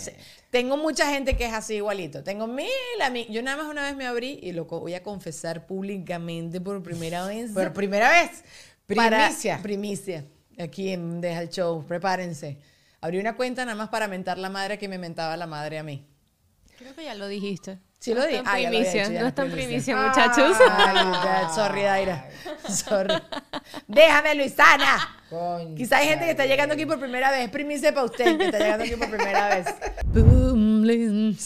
tengo 0.51 0.77
mucha 0.77 1.11
gente 1.11 1.37
que 1.37 1.47
es 1.47 1.53
así 1.53 1.75
igualito. 1.75 2.23
Tengo 2.25 2.47
mil 2.47 2.67
amigos. 3.03 3.33
Yo 3.33 3.43
nada 3.43 3.57
más 3.63 3.71
una 3.71 3.83
vez 3.83 3.97
me 3.97 4.07
abrí 4.07 4.39
y 4.43 4.53
lo 4.53 4.65
voy 4.67 4.95
a 4.95 5.03
confesar 5.03 5.67
públicamente 5.67 6.61
por 6.61 6.83
primera 6.83 7.27
vez. 7.27 7.53
Por 7.53 7.73
primera 7.73 8.11
vez, 8.11 8.43
para- 8.95 9.19
primicia. 9.27 9.61
primicia. 9.63 10.25
Aquí 10.59 10.91
en 10.91 11.21
Deja 11.21 11.43
el 11.43 11.51
Show, 11.51 11.85
prepárense. 11.87 12.57
Abrí 13.03 13.19
una 13.19 13.37
cuenta 13.37 13.65
nada 13.65 13.77
más 13.77 13.91
para 13.91 14.09
mentar 14.09 14.39
la 14.39 14.49
madre 14.49 14.79
que 14.79 14.89
me 14.89 14.97
mentaba 14.99 15.37
la 15.37 15.47
madre 15.47 15.79
a 15.79 15.83
mí. 15.83 16.05
Creo 16.79 16.95
que 16.95 17.05
ya 17.05 17.15
lo 17.15 17.29
dijiste. 17.29 17.79
Sí 18.07 18.15
lo 18.15 18.21
no 18.21 18.27
dije. 18.29 18.43
Ah, 18.47 18.53
primicia, 18.53 19.09
no 19.09 19.21
la 19.21 19.29
está 19.29 19.43
en 19.43 19.51
primicia. 19.51 19.97
primicia, 19.97 19.97
muchachos. 19.97 20.57
Ay, 20.61 21.47
sorry, 21.53 21.83
Daira. 21.83 22.29
Sorry. 22.69 23.15
Déjame, 23.89 24.37
Luisana. 24.37 25.19
Concha 25.29 25.75
Quizá 25.75 25.97
hay 25.97 26.09
gente 26.11 26.25
que 26.25 26.31
está 26.31 26.47
llegando 26.47 26.75
aquí 26.75 26.87
por 26.87 27.01
primera 27.01 27.33
vez. 27.33 27.51
Primicia 27.51 27.93
para 27.93 28.05
usted 28.05 28.39
que 28.39 28.45
está 28.45 28.59
llegando 28.61 28.85
aquí 28.85 28.95
por 28.95 29.11
primera 29.11 29.49
vez. 29.49 29.67
Boom. 30.07 31.37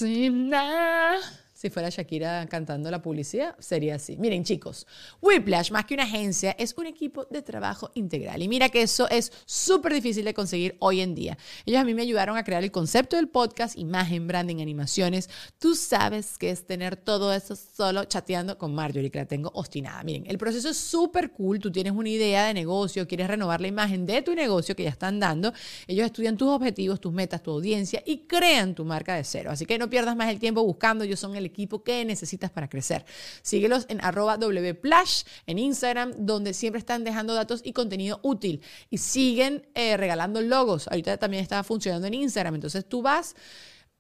Si 1.61 1.69
fuera 1.69 1.91
Shakira 1.91 2.47
cantando 2.47 2.91
la 2.91 3.03
publicidad, 3.03 3.55
sería 3.59 3.97
así. 3.97 4.17
Miren, 4.17 4.45
chicos, 4.45 4.87
Whiplash, 5.21 5.71
más 5.73 5.85
que 5.85 5.93
una 5.93 6.05
agencia, 6.05 6.53
es 6.53 6.75
un 6.79 6.87
equipo 6.87 7.27
de 7.27 7.43
trabajo 7.43 7.91
integral. 7.93 8.41
Y 8.43 8.49
mira 8.49 8.71
que 8.71 8.81
eso 8.81 9.07
es 9.11 9.31
súper 9.45 9.93
difícil 9.93 10.25
de 10.25 10.33
conseguir 10.33 10.77
hoy 10.79 11.03
en 11.03 11.15
día. 11.15 11.37
Ellos 11.67 11.83
a 11.83 11.85
mí 11.85 11.93
me 11.93 12.01
ayudaron 12.01 12.39
a 12.39 12.45
crear 12.45 12.65
el 12.65 12.71
concepto 12.71 13.17
del 13.17 13.29
podcast, 13.29 13.77
imagen, 13.77 14.27
branding, 14.27 14.63
animaciones. 14.63 15.29
Tú 15.59 15.75
sabes 15.75 16.39
que 16.39 16.49
es 16.49 16.67
tener 16.67 16.97
todo 16.97 17.31
eso 17.31 17.55
solo 17.55 18.07
chateando 18.07 18.57
con 18.57 18.75
Marjorie, 18.75 19.11
que 19.11 19.19
la 19.19 19.27
tengo 19.27 19.51
obstinada. 19.53 20.03
Miren, 20.03 20.25
el 20.29 20.39
proceso 20.39 20.71
es 20.71 20.79
súper 20.79 21.31
cool. 21.33 21.59
Tú 21.59 21.71
tienes 21.71 21.93
una 21.93 22.09
idea 22.09 22.47
de 22.47 22.55
negocio, 22.55 23.07
quieres 23.07 23.29
renovar 23.29 23.61
la 23.61 23.69
imagen 23.69 24.07
de 24.07 24.23
tu 24.23 24.35
negocio 24.35 24.75
que 24.75 24.85
ya 24.85 24.89
están 24.89 25.21
dando. 25.21 25.53
Ellos 25.87 26.07
estudian 26.07 26.39
tus 26.39 26.49
objetivos, 26.49 27.03
tus 27.03 27.13
metas, 27.13 27.43
tu 27.43 27.51
audiencia 27.51 28.03
y 28.07 28.21
crean 28.21 28.75
tu 28.75 28.87
marca 28.87 29.15
de 29.15 29.25
cero. 29.25 29.51
Así 29.51 29.67
que 29.67 29.77
no 29.77 29.91
pierdas 29.91 30.17
más 30.17 30.31
el 30.31 30.41
tiempo 30.41 30.65
buscando. 30.65 31.05
Ellos 31.05 31.21
son 31.21 31.37
el 31.37 31.50
equipo 31.51 31.83
que 31.83 32.05
necesitas 32.05 32.51
para 32.51 32.69
crecer. 32.69 33.05
Síguelos 33.43 33.87
en 33.89 34.03
arroba 34.05 34.37
wplash 34.37 35.23
en 35.47 35.59
Instagram, 35.59 36.15
donde 36.19 36.55
siempre 36.55 36.79
están 36.79 37.05
dejando 37.05 37.35
datos 37.35 37.61
y 37.65 37.73
contenido 37.73 38.21
útil. 38.23 38.63
Y 38.89 38.99
siguen 38.99 39.69
eh, 39.75 39.97
regalando 39.97 40.41
logos. 40.41 40.89
Ahorita 40.89 41.17
también 41.19 41.43
está 41.43 41.63
funcionando 41.63 42.07
en 42.07 42.15
Instagram. 42.15 42.55
Entonces 42.55 42.87
tú 42.89 43.03
vas, 43.03 43.37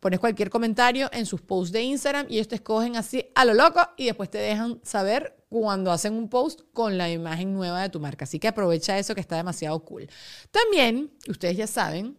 pones 0.00 0.18
cualquier 0.18 0.50
comentario 0.50 1.10
en 1.12 1.26
sus 1.26 1.40
posts 1.40 1.72
de 1.72 1.82
Instagram 1.82 2.26
y 2.28 2.34
ellos 2.34 2.48
te 2.48 2.56
escogen 2.56 2.96
así 2.96 3.26
a 3.34 3.44
lo 3.44 3.54
loco 3.54 3.80
y 3.96 4.06
después 4.06 4.30
te 4.30 4.38
dejan 4.38 4.80
saber 4.82 5.36
cuando 5.48 5.90
hacen 5.90 6.14
un 6.14 6.28
post 6.28 6.60
con 6.72 6.96
la 6.96 7.10
imagen 7.10 7.52
nueva 7.52 7.82
de 7.82 7.88
tu 7.88 8.00
marca. 8.00 8.24
Así 8.24 8.38
que 8.38 8.48
aprovecha 8.48 8.98
eso 8.98 9.14
que 9.14 9.20
está 9.20 9.36
demasiado 9.36 9.78
cool. 9.84 10.08
También, 10.50 11.12
ustedes 11.28 11.56
ya 11.56 11.66
saben, 11.66 12.16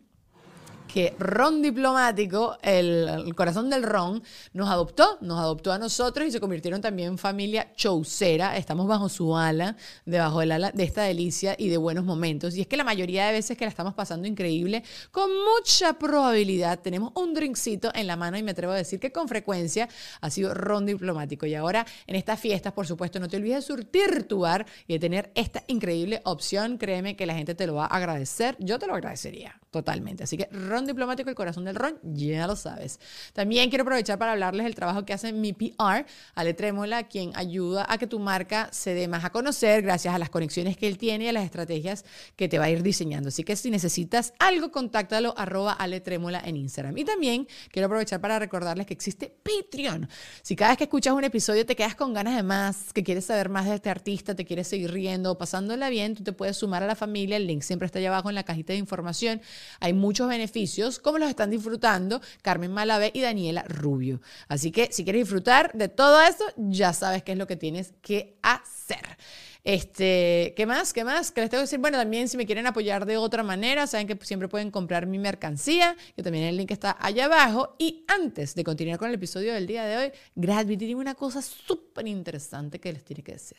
que 0.91 1.15
Ron 1.17 1.61
Diplomático, 1.61 2.57
el, 2.61 3.33
corazón 3.35 3.69
del 3.69 3.83
Ron, 3.83 4.21
nos 4.53 4.69
adoptó, 4.69 5.17
nos 5.21 5.39
adoptó 5.39 5.71
a 5.71 5.77
nosotros 5.77 6.27
y 6.27 6.31
se 6.31 6.39
convirtieron 6.39 6.81
también 6.81 7.09
en 7.09 7.17
familia 7.17 7.71
chaucera. 7.75 8.57
Estamos 8.57 8.87
bajo 8.87 9.07
su 9.07 9.37
ala, 9.37 9.77
debajo 10.05 10.41
del 10.41 10.51
ala 10.51 10.71
de 10.71 10.83
esta 10.83 11.03
delicia 11.03 11.55
y 11.57 11.69
de 11.69 11.77
buenos 11.77 12.03
momentos. 12.03 12.55
Y 12.55 12.61
es 12.61 12.67
que 12.67 12.75
la 12.75 12.83
mayoría 12.83 13.27
de 13.27 13.31
veces 13.31 13.57
que 13.57 13.63
la 13.63 13.69
estamos 13.69 13.93
pasando 13.93 14.27
increíble, 14.27 14.83
con 15.11 15.29
mucha 15.31 15.93
probabilidad 15.93 16.79
tenemos 16.79 17.13
un 17.15 17.33
drinkcito 17.33 17.91
en 17.93 18.07
la 18.07 18.17
mano 18.17 18.37
y 18.37 18.43
me 18.43 18.51
atrevo 18.51 18.73
a 18.73 18.77
decir 18.77 18.99
que 18.99 19.13
con 19.13 19.29
frecuencia 19.29 19.87
ha 20.19 20.29
sido 20.29 20.53
Ron 20.53 20.85
Diplomático. 20.85 21.45
Y 21.45 21.55
ahora 21.55 21.85
en 22.05 22.15
estas 22.15 22.39
fiestas, 22.39 22.73
por 22.73 22.85
supuesto, 22.85 23.19
no 23.19 23.29
te 23.29 23.37
olvides 23.37 23.55
de 23.57 23.61
surtir 23.61 24.27
tu 24.27 24.39
bar 24.39 24.65
y 24.87 24.93
de 24.93 24.99
tener 24.99 25.31
esta 25.35 25.63
increíble 25.67 26.21
opción. 26.25 26.77
Créeme 26.77 27.15
que 27.15 27.25
la 27.25 27.35
gente 27.35 27.55
te 27.55 27.65
lo 27.65 27.75
va 27.75 27.85
a 27.85 27.95
agradecer. 27.95 28.57
Yo 28.59 28.77
te 28.77 28.87
lo 28.87 28.93
agradecería. 28.93 29.60
Totalmente. 29.71 30.25
Así 30.25 30.35
que 30.35 30.49
ron 30.51 30.85
diplomático, 30.85 31.29
el 31.29 31.35
corazón 31.35 31.63
del 31.63 31.75
ron, 31.75 31.97
ya 32.03 32.45
lo 32.45 32.57
sabes. 32.57 32.99
También 33.31 33.69
quiero 33.69 33.83
aprovechar 33.83 34.19
para 34.19 34.33
hablarles 34.33 34.65
del 34.65 34.75
trabajo 34.75 35.05
que 35.05 35.13
hace 35.13 35.31
mi 35.31 35.53
PR, 35.53 36.05
Ale 36.35 36.53
Trémola, 36.53 37.07
quien 37.07 37.31
ayuda 37.35 37.85
a 37.87 37.97
que 37.97 38.05
tu 38.05 38.19
marca 38.19 38.67
se 38.73 38.93
dé 38.93 39.07
más 39.07 39.23
a 39.23 39.29
conocer 39.29 39.81
gracias 39.81 40.13
a 40.13 40.19
las 40.19 40.29
conexiones 40.29 40.75
que 40.75 40.87
él 40.87 40.97
tiene 40.97 41.23
y 41.23 41.27
a 41.29 41.31
las 41.31 41.45
estrategias 41.45 42.03
que 42.35 42.49
te 42.49 42.59
va 42.59 42.65
a 42.65 42.69
ir 42.69 42.83
diseñando. 42.83 43.29
Así 43.29 43.45
que 43.45 43.55
si 43.55 43.71
necesitas 43.71 44.33
algo, 44.39 44.71
contáctalo 44.71 45.33
arroba 45.37 45.71
Ale 45.71 46.01
Trémola 46.01 46.41
en 46.43 46.57
Instagram. 46.57 46.97
Y 46.97 47.05
también 47.05 47.47
quiero 47.71 47.85
aprovechar 47.85 48.19
para 48.19 48.39
recordarles 48.39 48.85
que 48.85 48.93
existe 48.93 49.33
Patreon. 49.41 50.09
Si 50.41 50.57
cada 50.57 50.71
vez 50.71 50.79
que 50.79 50.83
escuchas 50.83 51.13
un 51.13 51.23
episodio 51.23 51.65
te 51.65 51.77
quedas 51.77 51.95
con 51.95 52.13
ganas 52.13 52.35
de 52.35 52.43
más, 52.43 52.91
que 52.91 53.05
quieres 53.05 53.23
saber 53.23 53.47
más 53.47 53.67
de 53.67 53.75
este 53.75 53.89
artista, 53.89 54.35
te 54.35 54.43
quieres 54.43 54.67
seguir 54.67 54.91
riendo 54.91 55.31
o 55.31 55.37
pasándola 55.37 55.87
bien, 55.89 56.13
tú 56.13 56.25
te 56.25 56.33
puedes 56.33 56.57
sumar 56.57 56.83
a 56.83 56.87
la 56.87 56.95
familia. 56.95 57.37
El 57.37 57.47
link 57.47 57.61
siempre 57.61 57.85
está 57.85 57.99
allá 57.99 58.09
abajo 58.09 58.27
en 58.27 58.35
la 58.35 58.43
cajita 58.43 58.73
de 58.73 58.79
información. 58.79 59.39
Hay 59.79 59.93
muchos 59.93 60.27
beneficios, 60.27 60.99
como 60.99 61.17
los 61.17 61.29
están 61.29 61.49
disfrutando 61.49 62.21
Carmen 62.41 62.71
Malavé 62.71 63.11
y 63.13 63.21
Daniela 63.21 63.63
Rubio. 63.63 64.21
Así 64.47 64.71
que 64.71 64.89
si 64.91 65.03
quieres 65.03 65.23
disfrutar 65.23 65.71
de 65.73 65.87
todo 65.87 66.21
eso, 66.21 66.45
ya 66.57 66.93
sabes 66.93 67.23
qué 67.23 67.33
es 67.33 67.37
lo 67.37 67.47
que 67.47 67.55
tienes 67.55 67.93
que 68.01 68.37
hacer. 68.41 69.17
Este, 69.63 70.53
¿qué 70.57 70.65
más? 70.65 70.91
¿Qué 70.91 71.03
más? 71.03 71.31
¿Qué 71.31 71.41
les 71.41 71.49
tengo 71.49 71.61
que 71.61 71.65
decir? 71.65 71.79
Bueno, 71.79 71.97
también 71.97 72.27
si 72.27 72.35
me 72.35 72.45
quieren 72.45 72.65
apoyar 72.65 73.05
de 73.05 73.17
otra 73.17 73.43
manera, 73.43 73.85
saben 73.85 74.07
que 74.07 74.17
siempre 74.25 74.47
pueden 74.47 74.71
comprar 74.71 75.05
mi 75.05 75.19
mercancía, 75.19 75.95
que 76.15 76.23
también 76.23 76.45
el 76.45 76.57
link 76.57 76.71
está 76.71 76.97
allá 76.99 77.25
abajo. 77.25 77.75
Y 77.77 78.03
antes 78.07 78.55
de 78.55 78.63
continuar 78.63 78.97
con 78.97 79.09
el 79.09 79.15
episodio 79.15 79.53
del 79.53 79.67
día 79.67 79.85
de 79.85 79.97
hoy, 79.97 80.11
Gravity 80.35 80.77
tiene 80.77 80.95
una 80.95 81.15
cosa 81.15 81.41
súper 81.41 82.07
interesante 82.07 82.79
que 82.79 82.91
les 82.91 83.03
tiene 83.03 83.23
que 83.23 83.33
decir. 83.33 83.57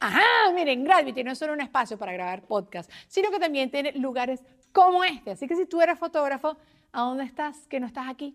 Ajá, 0.00 0.50
miren, 0.54 0.82
Gravity 0.82 1.22
no 1.22 1.32
es 1.32 1.38
solo 1.38 1.52
un 1.52 1.60
espacio 1.60 1.98
para 1.98 2.12
grabar 2.12 2.42
podcast, 2.42 2.90
sino 3.06 3.30
que 3.30 3.38
también 3.38 3.70
tiene 3.70 3.92
lugares 3.92 4.42
como 4.72 5.04
este. 5.04 5.32
Así 5.32 5.46
que 5.46 5.54
si 5.56 5.66
tú 5.66 5.80
eres 5.82 5.98
fotógrafo, 5.98 6.56
¿a 6.92 7.02
dónde 7.02 7.24
estás? 7.24 7.66
Que 7.68 7.80
no 7.80 7.86
estás 7.86 8.08
aquí. 8.08 8.34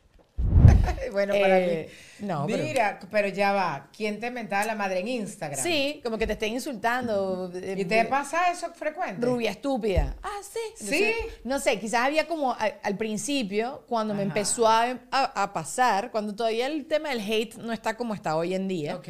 bueno, 1.11 1.33
para 1.33 1.59
Eh, 1.59 1.89
mí. 2.19 2.27
no, 2.27 2.45
Mira, 2.45 2.99
pero... 3.09 3.27
ya 3.27 3.51
va. 3.53 3.89
¿Quién 3.95 4.19
te 4.19 4.31
mentaba 4.31 4.65
la 4.65 4.75
madre 4.75 4.99
en 4.99 5.07
Instagram? 5.07 5.61
Sí, 5.63 5.99
como 6.03 6.17
que 6.17 6.27
te 6.27 6.33
estén 6.33 6.53
insultando. 6.53 7.51
eh, 7.53 7.75
¿Y 7.77 7.85
te 7.85 8.05
pasa 8.05 8.51
eso 8.51 8.71
frecuente? 8.73 9.25
Rubia 9.25 9.51
estúpida. 9.51 10.15
Ah, 10.23 10.39
sí. 10.41 10.85
Sí. 10.85 11.11
no 11.43 11.59
sé, 11.59 11.79
quizás 11.79 12.01
había 12.07 12.27
como 12.27 12.55
al, 12.83 12.97
principio, 12.97 13.83
cuando 13.87 14.13
me 14.13 14.23
empezó 14.23 14.67
a, 14.67 14.83
a- 15.11 15.43
a 15.43 15.53
pasar, 15.53 16.11
cuando 16.11 16.33
todavía 16.35 16.67
el 16.67 16.85
tema 16.85 17.09
del 17.09 17.19
hate 17.21 17.55
no 17.57 17.73
está 17.73 17.95
como 17.97 18.13
está 18.13 18.35
hoy 18.35 18.53
en 18.53 18.67
día. 18.67 18.95
Ok. 18.95 19.07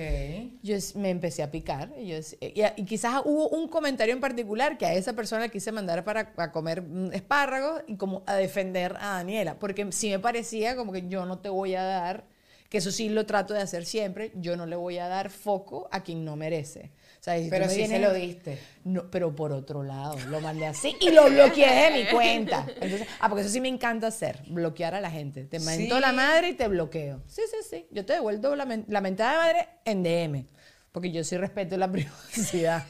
Yo 0.62 0.76
me 0.96 1.10
empecé 1.10 1.44
a 1.44 1.52
picar 1.52 1.92
y, 1.98 2.08
yo 2.08 2.18
y, 2.40 2.86
quizás 2.86 3.22
hubo 3.26 3.50
un 3.50 3.68
comentario 3.68 4.14
en 4.14 4.20
particular 4.20 4.78
que 4.78 4.86
a 4.86 4.94
esa 4.94 5.14
persona 5.14 5.44
le 5.44 5.50
quise 5.50 5.72
mandar 5.72 6.04
para 6.04 6.34
a 6.38 6.52
comer 6.52 6.82
mm, 6.82 7.14
espárragos 7.14 7.82
y 7.88 7.96
como 7.96 8.24
a 8.26 8.36
defender 8.36 8.96
a 9.00 9.16
Daniela, 9.18 9.60
porque 9.60 9.92
sí 9.92 10.10
me 10.10 10.20
parecía 10.20 10.76
como 10.76 10.92
que 10.92 11.08
yo 11.08 11.26
no 11.26 11.40
te 11.40 11.50
voy 11.50 11.61
a 11.76 11.84
dar, 11.84 12.26
que 12.70 12.78
eso 12.78 12.92
sí 12.92 13.10
lo 13.10 13.26
trato 13.26 13.54
de 13.54 13.62
hacer 13.62 13.86
siempre, 13.86 14.32
yo 14.36 14.56
no 14.56 14.66
le 14.66 14.76
voy 14.76 14.98
a 14.98 15.08
dar 15.08 15.30
foco 15.30 15.88
a 15.92 16.04
quien 16.04 16.24
no 16.26 16.36
merece. 16.36 16.92
O 17.20 17.24
sea, 17.24 17.38
si 17.38 17.50
Pero 17.50 17.66
sí 17.70 17.76
se 17.76 17.88
vienes- 17.88 18.02
lo 18.02 18.14
diste. 18.14 18.58
no, 18.84 19.12
pero 19.12 19.36
por 19.36 19.52
otro 19.52 19.84
lado, 19.84 20.18
lo 20.30 20.40
mandé 20.42 20.66
así 20.66 20.96
y 21.02 21.12
lo 21.12 21.30
bloqueé 21.30 21.92
de 21.92 22.04
mi 22.04 22.10
cuenta. 22.10 22.66
Entonces, 22.80 23.08
ah, 23.20 23.30
porque 23.30 23.42
eso 23.44 23.52
sí 23.52 23.62
me 23.62 23.68
encanta 23.68 24.08
hacer, 24.08 24.42
bloquear 24.48 24.96
a 24.96 25.02
la 25.02 25.12
gente. 25.12 25.44
Te 25.44 25.60
mento 25.60 25.96
Sí. 25.96 26.02
la 26.02 26.14
madre 26.14 26.50
y 26.50 26.54
te 26.54 26.68
bloqueo. 26.68 27.22
Sí, 27.28 27.42
sí, 27.52 27.58
sí. 27.70 27.86
Yo 27.92 28.06
te 28.06 28.14
devuelvo 28.14 28.56
la, 28.56 28.66
la 28.88 29.02
mentada 29.02 29.32
de 29.34 29.38
madre 29.54 29.68
en 29.86 30.02
DM, 30.02 30.46
porque 30.92 31.12
yo 31.12 31.24
sí 31.24 31.38
respeto 31.38 31.78
la 31.78 31.92
privacidad 31.92 32.86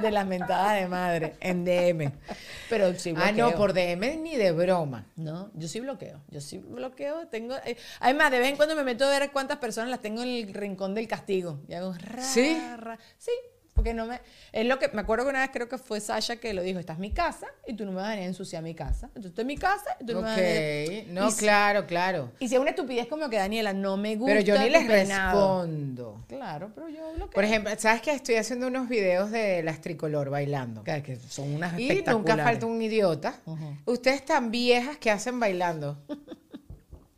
de 0.00 0.10
las 0.10 0.26
mentadas 0.26 0.80
de 0.80 0.88
madre 0.88 1.34
en 1.40 1.64
DM. 1.64 2.12
Pero 2.68 2.94
sí 2.94 3.12
bloqueo. 3.12 3.28
Ah, 3.28 3.50
no, 3.50 3.56
por 3.56 3.72
DM 3.72 4.16
ni 4.22 4.36
de 4.36 4.52
broma. 4.52 5.06
No, 5.16 5.50
yo 5.54 5.68
sí 5.68 5.80
bloqueo. 5.80 6.20
Yo 6.28 6.40
sí 6.40 6.58
bloqueo. 6.58 7.26
Tengo, 7.28 7.56
eh, 7.64 7.76
además, 8.00 8.30
de 8.30 8.38
vez 8.38 8.48
en 8.50 8.56
cuando 8.56 8.74
me 8.74 8.84
meto 8.84 9.04
a 9.04 9.10
ver 9.10 9.30
cuántas 9.32 9.58
personas 9.58 9.90
las 9.90 10.00
tengo 10.00 10.22
en 10.22 10.28
el 10.28 10.54
rincón 10.54 10.94
del 10.94 11.08
castigo. 11.08 11.60
Y 11.68 11.74
hago 11.74 11.92
ra, 11.92 12.22
¿Sí? 12.22 12.56
ra. 12.78 12.98
Sí, 13.18 13.32
porque 13.74 13.94
no 13.94 14.06
me. 14.06 14.20
Es 14.52 14.66
lo 14.66 14.78
que. 14.78 14.88
Me 14.88 15.00
acuerdo 15.00 15.24
que 15.24 15.30
una 15.30 15.40
vez 15.40 15.50
creo 15.52 15.68
que 15.68 15.78
fue 15.78 16.00
Sasha 16.00 16.36
que 16.36 16.52
lo 16.54 16.62
dijo: 16.62 16.78
Esta 16.78 16.92
es 16.92 16.98
mi 16.98 17.10
casa 17.10 17.46
y 17.66 17.74
tú 17.74 17.84
no 17.84 17.92
me 17.92 17.96
vas 17.98 18.06
a 18.06 18.10
venir 18.10 18.24
a 18.24 18.28
ensuciar 18.28 18.62
mi 18.62 18.74
casa. 18.74 19.06
Entonces, 19.14 19.38
es 19.38 19.44
mi 19.46 19.56
casa 19.56 19.96
y 20.00 20.04
tú 20.06 20.12
no 20.14 20.20
me 20.22 20.28
vas 20.28 20.38
a 20.38 20.40
venir. 20.40 21.00
Ok. 21.04 21.08
No, 21.12 21.28
Y 21.28 21.30
si- 21.32 21.38
claro, 21.38 21.86
claro. 21.86 22.30
Y 22.38 22.48
si 22.48 22.54
es 22.54 22.60
una 22.60 22.70
estupidez 22.70 23.06
como 23.06 23.28
que 23.30 23.36
Daniela 23.36 23.72
no 23.72 23.96
me 23.96 24.16
gusta. 24.16 24.34
Pero 24.34 24.44
yo 24.44 24.58
ni 24.58 24.70
les 24.70 24.86
peinado". 24.86 25.62
respondo. 25.62 26.24
Claro, 26.28 26.70
pero 26.74 26.88
yo 26.88 27.12
bloqueo. 27.14 27.30
Por 27.30 27.44
ejemplo, 27.44 27.72
¿sabes 27.78 28.02
que 28.02 28.12
Estoy 28.12 28.34
haciendo 28.36 28.66
unos 28.68 28.88
videos 28.88 29.30
de 29.30 29.62
las 29.62 29.80
tricolor 29.80 30.30
bailando. 30.30 30.84
Que, 30.84 31.02
que 31.02 31.16
son 31.16 31.54
unas 31.54 31.78
Y 31.78 32.02
nunca 32.06 32.36
falta 32.36 32.66
un 32.66 32.80
idiota. 32.82 33.34
Ustedes 33.86 34.24
tan 34.24 34.50
viejas 34.50 34.96
que 34.98 35.10
hacen 35.10 35.40
bailando. 35.40 35.98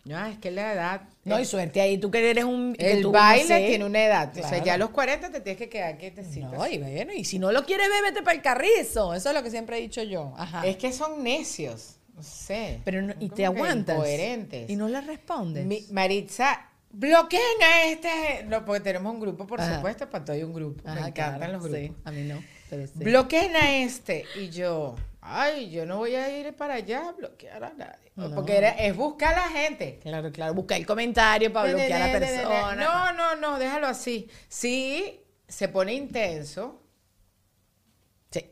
No, 0.04 0.24
es 0.26 0.36
que 0.38 0.50
la 0.50 0.72
edad. 0.74 1.02
No, 1.24 1.40
y 1.40 1.44
suerte 1.46 1.80
ahí. 1.80 1.96
Tú 1.96 2.10
que 2.10 2.28
eres 2.30 2.44
un. 2.44 2.76
el 2.78 3.00
tú, 3.00 3.08
no 3.08 3.12
baile 3.18 3.46
sé. 3.46 3.66
tiene 3.66 3.84
una 3.86 4.04
edad. 4.04 4.32
O 4.36 4.48
sea, 4.48 4.62
ya 4.62 4.74
a 4.74 4.78
los 4.78 4.90
40 4.90 5.30
te 5.30 5.40
tienes 5.40 5.58
que 5.58 5.68
quedar 5.70 5.96
quietecita. 5.96 6.48
No, 6.48 6.66
y 6.66 6.76
bueno, 6.78 7.12
y 7.14 7.24
si 7.24 7.38
no 7.38 7.50
lo 7.52 7.64
quieres 7.64 7.88
ver, 7.88 8.02
vete 8.02 8.22
para 8.22 8.36
el 8.36 8.42
carrizo. 8.42 9.14
Eso 9.14 9.30
es 9.30 9.34
lo 9.34 9.42
que 9.42 9.50
siempre 9.50 9.78
he 9.78 9.80
dicho 9.80 10.02
yo. 10.02 10.34
Ajá. 10.36 10.66
Es 10.66 10.76
que 10.76 10.92
son 10.92 11.22
necios. 11.22 11.96
No 12.14 12.22
sé. 12.22 12.80
Pero 12.84 13.00
no- 13.02 13.14
y 13.18 13.28
te 13.30 13.46
aguantas. 13.46 13.96
Incoherentes. 13.96 14.68
Y 14.70 14.76
no 14.76 14.88
le 14.88 15.00
respondes. 15.00 15.64
Mi- 15.64 15.86
Maritza, 15.90 16.68
bloqueen 16.92 17.62
a 17.62 17.84
este. 17.86 18.44
No, 18.46 18.64
porque 18.64 18.80
tenemos 18.80 19.12
un 19.14 19.20
grupo, 19.20 19.46
por 19.46 19.60
Ajá. 19.60 19.76
supuesto, 19.76 20.08
para 20.10 20.24
todo 20.24 20.36
hay 20.36 20.42
un 20.42 20.52
grupo. 20.52 20.82
Ajá, 20.86 21.00
Me 21.00 21.08
encantan 21.08 21.36
claro, 21.38 21.52
los 21.54 21.62
grupos. 21.62 21.80
sí, 21.80 21.92
a 22.04 22.10
mí 22.10 22.22
no. 22.24 22.44
Pero 22.70 22.86
sí. 22.86 22.92
Bloqueen 22.96 23.56
a 23.56 23.76
este. 23.78 24.24
Y 24.40 24.50
yo, 24.50 24.96
ay, 25.26 25.70
yo 25.70 25.86
no 25.86 25.96
voy 25.98 26.14
a 26.14 26.28
ir 26.38 26.54
para 26.54 26.74
allá 26.74 27.08
a 27.08 27.12
bloquear 27.12 27.64
a 27.64 27.72
nadie. 27.72 28.12
No. 28.14 28.30
Porque 28.34 28.56
era- 28.58 28.70
es 28.70 28.94
buscar 28.94 29.34
a 29.34 29.46
la 29.46 29.48
gente. 29.48 29.98
Claro, 30.02 30.30
claro. 30.30 30.54
Busca 30.54 30.76
el 30.76 30.86
comentario 30.86 31.52
para 31.52 31.70
bloquear 31.70 32.02
a 32.02 32.06
la 32.06 32.12
persona. 32.18 32.74
No, 32.76 33.12
no, 33.14 33.36
no, 33.36 33.58
déjalo 33.58 33.86
así. 33.86 34.30
Si 34.48 35.20
se 35.48 35.68
pone 35.68 35.94
intenso, 35.94 36.80
Sí. 38.30 38.44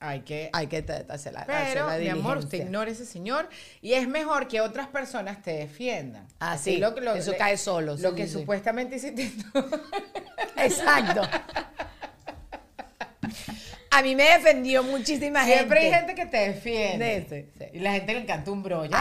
hay 0.00 0.20
que. 0.20 0.50
Hay 0.52 0.66
que 0.66 0.78
hacer 1.08 1.32
la, 1.32 1.40
hacer 1.40 1.72
Pero, 1.74 1.88
la 1.88 1.96
mi 1.98 2.08
amor, 2.08 2.38
usted 2.38 2.58
ignora 2.58 2.90
a 2.90 2.92
ese 2.92 3.06
señor 3.06 3.48
y 3.80 3.94
es 3.94 4.06
mejor 4.06 4.46
que 4.48 4.60
otras 4.60 4.88
personas 4.88 5.42
te 5.42 5.52
defiendan. 5.52 6.26
Ah, 6.40 6.52
Así 6.52 6.76
sí, 6.76 6.82
eso 7.16 7.32
cae 7.38 7.56
solo, 7.56 7.96
Lo 7.96 8.10
sí, 8.10 8.14
que 8.16 8.26
sí. 8.26 8.32
supuestamente 8.34 8.96
hiciste 8.96 9.32
tú. 9.52 9.64
Exacto. 10.56 11.22
A 13.98 14.02
mí 14.02 14.14
me 14.14 14.22
defendió 14.30 14.84
muchísima 14.84 15.40
gente. 15.40 15.56
Siempre 15.56 15.80
hay 15.80 15.90
gente 15.92 16.14
que 16.14 16.26
te 16.26 16.36
defiende. 16.36 17.26
Sí. 17.58 17.64
Y 17.72 17.80
la 17.80 17.92
gente 17.94 18.14
le 18.14 18.20
encanta 18.20 18.50
un 18.52 18.62
brollo. 18.62 18.96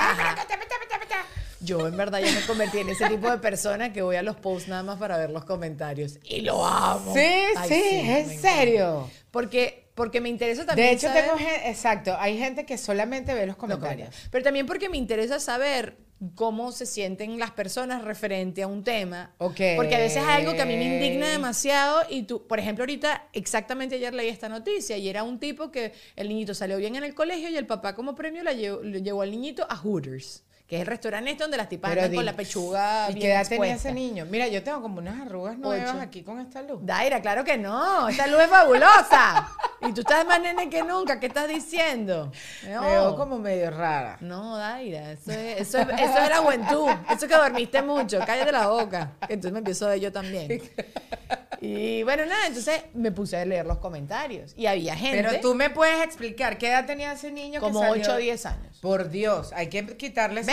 Yo 1.59 1.87
en 1.87 1.95
verdad 1.95 2.19
ya 2.19 2.31
me 2.31 2.41
convertí 2.47 2.79
en 2.79 2.89
ese 2.89 3.07
tipo 3.07 3.29
de 3.29 3.37
persona 3.37 3.93
que 3.93 4.01
voy 4.01 4.15
a 4.15 4.23
los 4.23 4.37
posts 4.37 4.69
nada 4.69 4.81
más 4.81 4.97
para 4.97 5.17
ver 5.17 5.29
los 5.29 5.45
comentarios. 5.45 6.17
Y 6.23 6.41
lo 6.41 6.65
amo. 6.65 7.13
Sí, 7.13 7.19
Ay, 7.55 7.69
sí, 7.69 8.01
me 8.07 8.19
en 8.21 8.41
serio. 8.41 9.09
Porque, 9.29 9.89
porque 9.93 10.19
me 10.19 10.29
interesa 10.29 10.65
también 10.65 10.87
De 10.89 10.93
hecho, 10.95 11.07
saber- 11.09 11.25
tengo 11.25 11.37
gente, 11.37 11.69
exacto, 11.69 12.15
hay 12.19 12.39
gente 12.39 12.65
que 12.65 12.77
solamente 12.79 13.35
ve 13.35 13.45
los 13.45 13.55
comentarios. 13.55 14.09
Pero 14.31 14.43
también 14.43 14.65
porque 14.65 14.89
me 14.89 14.97
interesa 14.97 15.39
saber 15.39 15.97
cómo 16.35 16.71
se 16.71 16.85
sienten 16.85 17.37
las 17.37 17.51
personas 17.51 18.03
referente 18.03 18.63
a 18.63 18.67
un 18.67 18.83
tema. 18.83 19.31
Porque 19.75 19.95
a 19.95 19.99
veces 19.99 20.23
hay 20.23 20.41
algo 20.41 20.53
que 20.55 20.61
a 20.61 20.65
mí 20.65 20.75
me 20.75 20.95
indigna 20.95 21.27
demasiado 21.27 22.01
y 22.09 22.23
tú, 22.23 22.45
por 22.47 22.59
ejemplo, 22.59 22.83
ahorita, 22.83 23.27
exactamente 23.33 23.95
ayer 23.95 24.13
leí 24.13 24.29
esta 24.29 24.49
noticia 24.49 24.97
y 24.97 25.09
era 25.09 25.23
un 25.23 25.39
tipo 25.39 25.71
que 25.71 25.93
el 26.15 26.29
niñito 26.29 26.53
salió 26.53 26.77
bien 26.77 26.95
en 26.95 27.03
el 27.03 27.13
colegio 27.13 27.49
y 27.49 27.57
el 27.57 27.67
papá 27.67 27.93
como 27.93 28.15
premio 28.15 28.43
la 28.43 28.53
llevó, 28.53 28.81
le 28.81 29.01
llevó 29.01 29.21
al 29.21 29.31
niñito 29.31 29.65
a 29.69 29.75
Hooters, 29.75 30.43
que 30.67 30.75
es 30.75 30.81
el 30.81 30.87
restaurante 30.87 31.31
este 31.31 31.43
donde 31.43 31.55
las 31.57 31.69
tipas 31.69 31.89
Pero 31.91 32.01
andan 32.01 32.11
di- 32.11 32.17
con 32.17 32.25
la 32.25 32.33
pechuga 32.35 33.09
¿Y 33.09 33.13
bien 33.13 33.21
qué 33.25 33.31
edad 33.33 33.47
tenía 33.47 33.75
ese 33.75 33.93
niño? 33.93 34.25
Mira, 34.29 34.47
yo 34.47 34.61
tengo 34.63 34.81
como 34.81 34.97
unas 34.99 35.21
arrugas 35.25 35.57
nuevas 35.57 35.89
Ocho. 35.91 36.01
aquí 36.01 36.23
con 36.23 36.39
esta 36.41 36.61
luz. 36.61 36.79
Daira, 36.81 37.21
claro 37.21 37.43
que 37.45 37.57
no. 37.57 38.09
Esta 38.09 38.27
luz 38.27 38.41
es 38.41 38.47
fabulosa. 38.49 39.49
y 39.87 39.93
tú 39.93 40.01
estás 40.01 40.25
más 40.25 40.41
nene 40.41 40.69
que 40.69 40.83
nunca. 40.83 41.19
¿Qué 41.21 41.27
estás 41.27 41.47
diciendo? 41.47 42.31
No. 42.69 42.81
Me 42.81 42.89
veo 42.89 43.15
como 43.15 43.39
medio 43.39 43.71
rara. 43.71 44.17
No, 44.19 44.57
Daira, 44.57 45.13
eso 45.13 45.31
es, 45.31 45.61
eso 45.61 45.77
es, 45.79 45.87
eso 45.87 46.17
es 46.17 46.29
la 46.29 46.37
juventud. 46.39 46.89
Eso 47.09 47.25
es 47.25 47.31
que 47.31 47.35
dormiste 47.37 47.81
mucho. 47.81 48.19
Cállate 48.25 48.51
la 48.51 48.67
boca. 48.67 49.13
Entonces 49.29 49.53
me 49.53 49.59
empiezo 49.59 49.85
a 49.85 49.91
ver 49.91 49.99
yo 50.01 50.11
también. 50.11 50.61
Y 51.59 52.03
bueno, 52.03 52.23
nada, 52.25 52.45
entonces 52.47 52.83
me 52.93 53.11
puse 53.11 53.35
a 53.37 53.43
leer 53.45 53.65
los 53.65 53.79
comentarios. 53.79 54.53
Y 54.55 54.67
había 54.67 54.95
gente 54.95 55.23
Pero 55.23 55.41
tú 55.41 55.55
me 55.55 55.71
puedes 55.71 56.03
explicar 56.03 56.57
qué 56.59 56.67
edad 56.69 56.85
tenía 56.85 57.13
ese 57.13 57.31
niño 57.31 57.59
como 57.59 57.81
que 57.81 57.87
salió? 57.87 58.03
8 58.03 58.13
o 58.13 58.17
10 58.17 58.45
años. 58.45 58.77
Por 58.79 59.09
Dios, 59.09 59.51
hay 59.53 59.67
que 59.67 59.97
quitarle 59.97 60.41
ese 60.41 60.51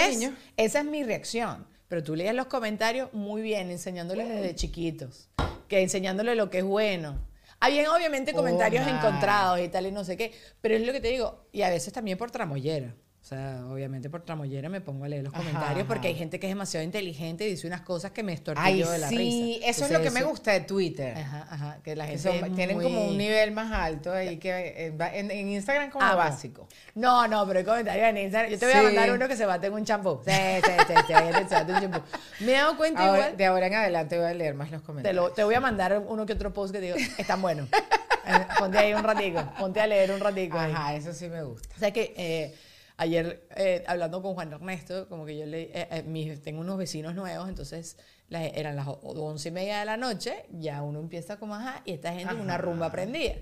Esa 0.57 0.79
es 0.81 0.85
mi 0.85 1.03
reacción. 1.03 1.67
Pero 1.89 2.03
tú 2.03 2.17
lees 2.17 2.35
los 2.35 2.47
comentarios 2.47 3.13
muy 3.13 3.43
bien, 3.43 3.71
enseñándoles 3.71 4.29
desde 4.29 4.55
chiquitos, 4.55 5.29
que 5.69 5.83
enseñándoles 5.83 6.37
lo 6.37 6.51
que 6.51 6.59
es 6.59 6.65
bueno. 6.65 7.19
Habían 7.61 7.87
obviamente 7.87 8.33
Oh, 8.33 8.37
comentarios 8.37 8.87
encontrados 8.87 9.61
y 9.61 9.69
tal 9.69 9.87
y 9.87 9.93
no 9.93 10.05
sé 10.05 10.17
qué, 10.17 10.33
pero 10.61 10.75
es 10.75 10.85
lo 10.85 10.93
que 10.93 11.01
te 11.01 11.09
digo, 11.09 11.47
y 11.53 11.63
a 11.63 11.71
veces 11.71 11.93
también 11.93 12.19
por 12.19 12.31
tramollera. 12.31 12.95
O 13.25 13.27
sea, 13.27 13.63
obviamente 13.71 14.11
por 14.11 14.21
tramollera 14.23 14.69
me 14.69 14.83
pongo 14.83 15.07
a 15.07 15.09
leer 15.09 15.25
los 15.25 15.33
Ajá, 15.33 15.43
comentarios 15.43 15.87
porque 15.87 16.09
hay 16.09 16.15
gente 16.15 16.39
que 16.39 16.47
es 16.47 16.51
demasiado 16.51 16.85
inteligente 16.85 17.47
y 17.47 17.53
dice 17.53 17.67
unas 17.67 17.81
cosas 17.81 18.11
que 18.11 18.23
me 18.23 18.35
estortillo 18.35 18.91
de 18.91 18.99
la 18.99 19.09
sí, 19.09 19.17
risa. 19.17 19.67
eso 19.71 19.85
es 19.87 19.91
lo 19.93 20.03
que 20.03 20.11
me 20.11 20.23
gusta 20.25 20.53
de 20.53 20.61
Twitter. 20.61 21.17
Ajá, 21.17 21.47
ajá, 21.51 21.79
que 21.83 21.97
la 21.97 22.05
gente 22.05 22.23
son- 22.23 22.55
tienen 22.55 22.77
muy- 22.77 22.85
como 22.85 23.07
un 23.09 23.17
nivel 23.17 23.53
más 23.53 23.73
alto 23.73 24.13
ahí 24.13 24.37
que 24.37 24.51
eh, 24.51 24.95
en, 25.15 25.31
en 25.31 25.49
Instagram 25.49 25.89
como 25.91 26.05
Amo. 26.05 26.17
básico. 26.19 26.69
No, 26.97 27.27
no, 27.27 27.47
pero 27.47 27.61
hay 27.61 27.65
comentarios 27.65 28.07
en 28.11 28.19
Instagram. 28.19 28.51
Yo 28.53 28.59
te 28.59 28.67
voy 28.67 28.75
a 28.75 28.79
Sí. 28.81 28.85
mandar 28.85 29.11
uno 29.13 29.27
que 29.27 29.37
se 29.37 29.47
bate 29.47 29.67
en 29.69 29.73
un 29.73 29.85
champú. 29.87 30.21
Sí, 30.27 30.31
sí, 30.31 30.71
sí, 30.87 30.95
sí, 31.07 31.15
que 31.15 31.49
se 31.49 31.55
bate 31.55 31.73
un 31.73 31.81
champú. 31.81 32.01
Me 32.41 32.53
he 32.53 32.57
dado 32.57 32.77
cuenta 32.77 33.07
Ahora- 33.07 33.19
igual. 33.21 33.37
de 33.39 33.47
ahora 33.47 33.67
en 33.69 33.75
adelante 33.75 34.19
voy 34.19 34.27
a 34.27 34.35
leer 34.35 34.53
más 34.55 34.71
los 34.71 34.83
Te, 34.83 34.87
comentarios. 34.87 35.25
lo, 35.29 35.33
te 35.33 35.45
voy 35.45 35.55
a 35.55 35.61
mandar 35.61 35.99
uno 36.07 36.27
que 36.27 36.35
otro 36.35 36.53
post 36.53 36.75
que 36.75 36.81
te 36.81 36.85
digo, 36.93 36.97
están 37.17 37.41
buenos. 37.41 37.71
Eh, 38.27 38.47
ponte 38.59 38.79
ahí 38.79 38.95
un 38.95 39.03
ratico, 39.05 39.43
ponte 39.59 39.83
a 39.83 39.87
leer 39.87 40.11
un 40.11 40.19
ratico. 40.19 40.59
ahí. 40.59 40.73
Ajá, 40.73 40.95
eso 40.95 41.13
sí 41.13 41.29
me 41.29 41.43
gusta. 41.43 41.69
O 41.77 41.79
sea 41.79 41.91
que 41.93 42.15
eh, 42.17 42.55
ayer 42.97 43.47
eh, 43.57 43.83
hablando 43.87 44.23
con 44.23 44.35
Juan 44.35 44.53
Ernesto, 44.53 45.09
como 45.09 45.25
que 45.27 45.37
yo 45.39 45.47
le, 45.47 45.63
eh, 45.65 45.89
eh, 45.91 46.03
mis- 46.05 46.41
tengo 46.43 46.61
unos 46.61 46.79
vecinos 46.79 47.15
nuevos, 47.15 47.49
entonces 47.49 47.97
eran 48.31 48.75
las 48.77 48.87
once 48.89 49.49
y 49.49 49.53
media 49.53 49.79
de 49.81 49.85
la 49.85 49.97
noche, 49.97 50.47
ya 50.51 50.83
uno 50.83 50.99
empieza 51.01 51.39
como, 51.39 51.55
ajá, 51.55 51.83
y 51.85 51.93
esta 51.93 52.13
gente 52.13 52.33
en 52.35 52.41
una 52.41 52.59
rumba 52.59 52.91
prendida. 52.91 53.35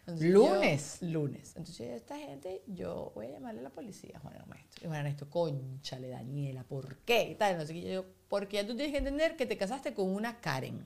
Entonces 0.00 0.30
Lunes. 0.30 0.98
yo- 1.00 1.08
lunes. 1.08 1.52
Entonces 1.56 1.90
esta 1.90 2.18
gente, 2.18 2.62
yo 2.66 3.12
voy 3.14 3.26
a 3.26 3.30
llamarle 3.30 3.60
a 3.60 3.62
la 3.64 3.70
policía, 3.70 4.18
Juan 4.20 4.34
Ernesto. 4.34 4.78
Y 4.82 4.86
Juan 4.86 4.98
Ernesto, 4.98 5.30
conchale, 5.30 6.08
Daniela, 6.08 6.64
¿por 6.64 6.96
qué? 6.98 7.22
Y 7.30 7.34
tal, 7.36 7.56
no 7.58 7.64
sé 7.66 7.72
qué. 7.74 7.82
Yo, 7.92 8.04
porque 8.28 8.56
ya 8.56 8.66
tú 8.66 8.74
tienes 8.74 8.90
que 8.92 8.98
entender 8.98 9.36
que 9.36 9.46
te 9.46 9.56
casaste 9.56 9.94
con 9.94 10.08
una 10.12 10.40
Karen. 10.40 10.84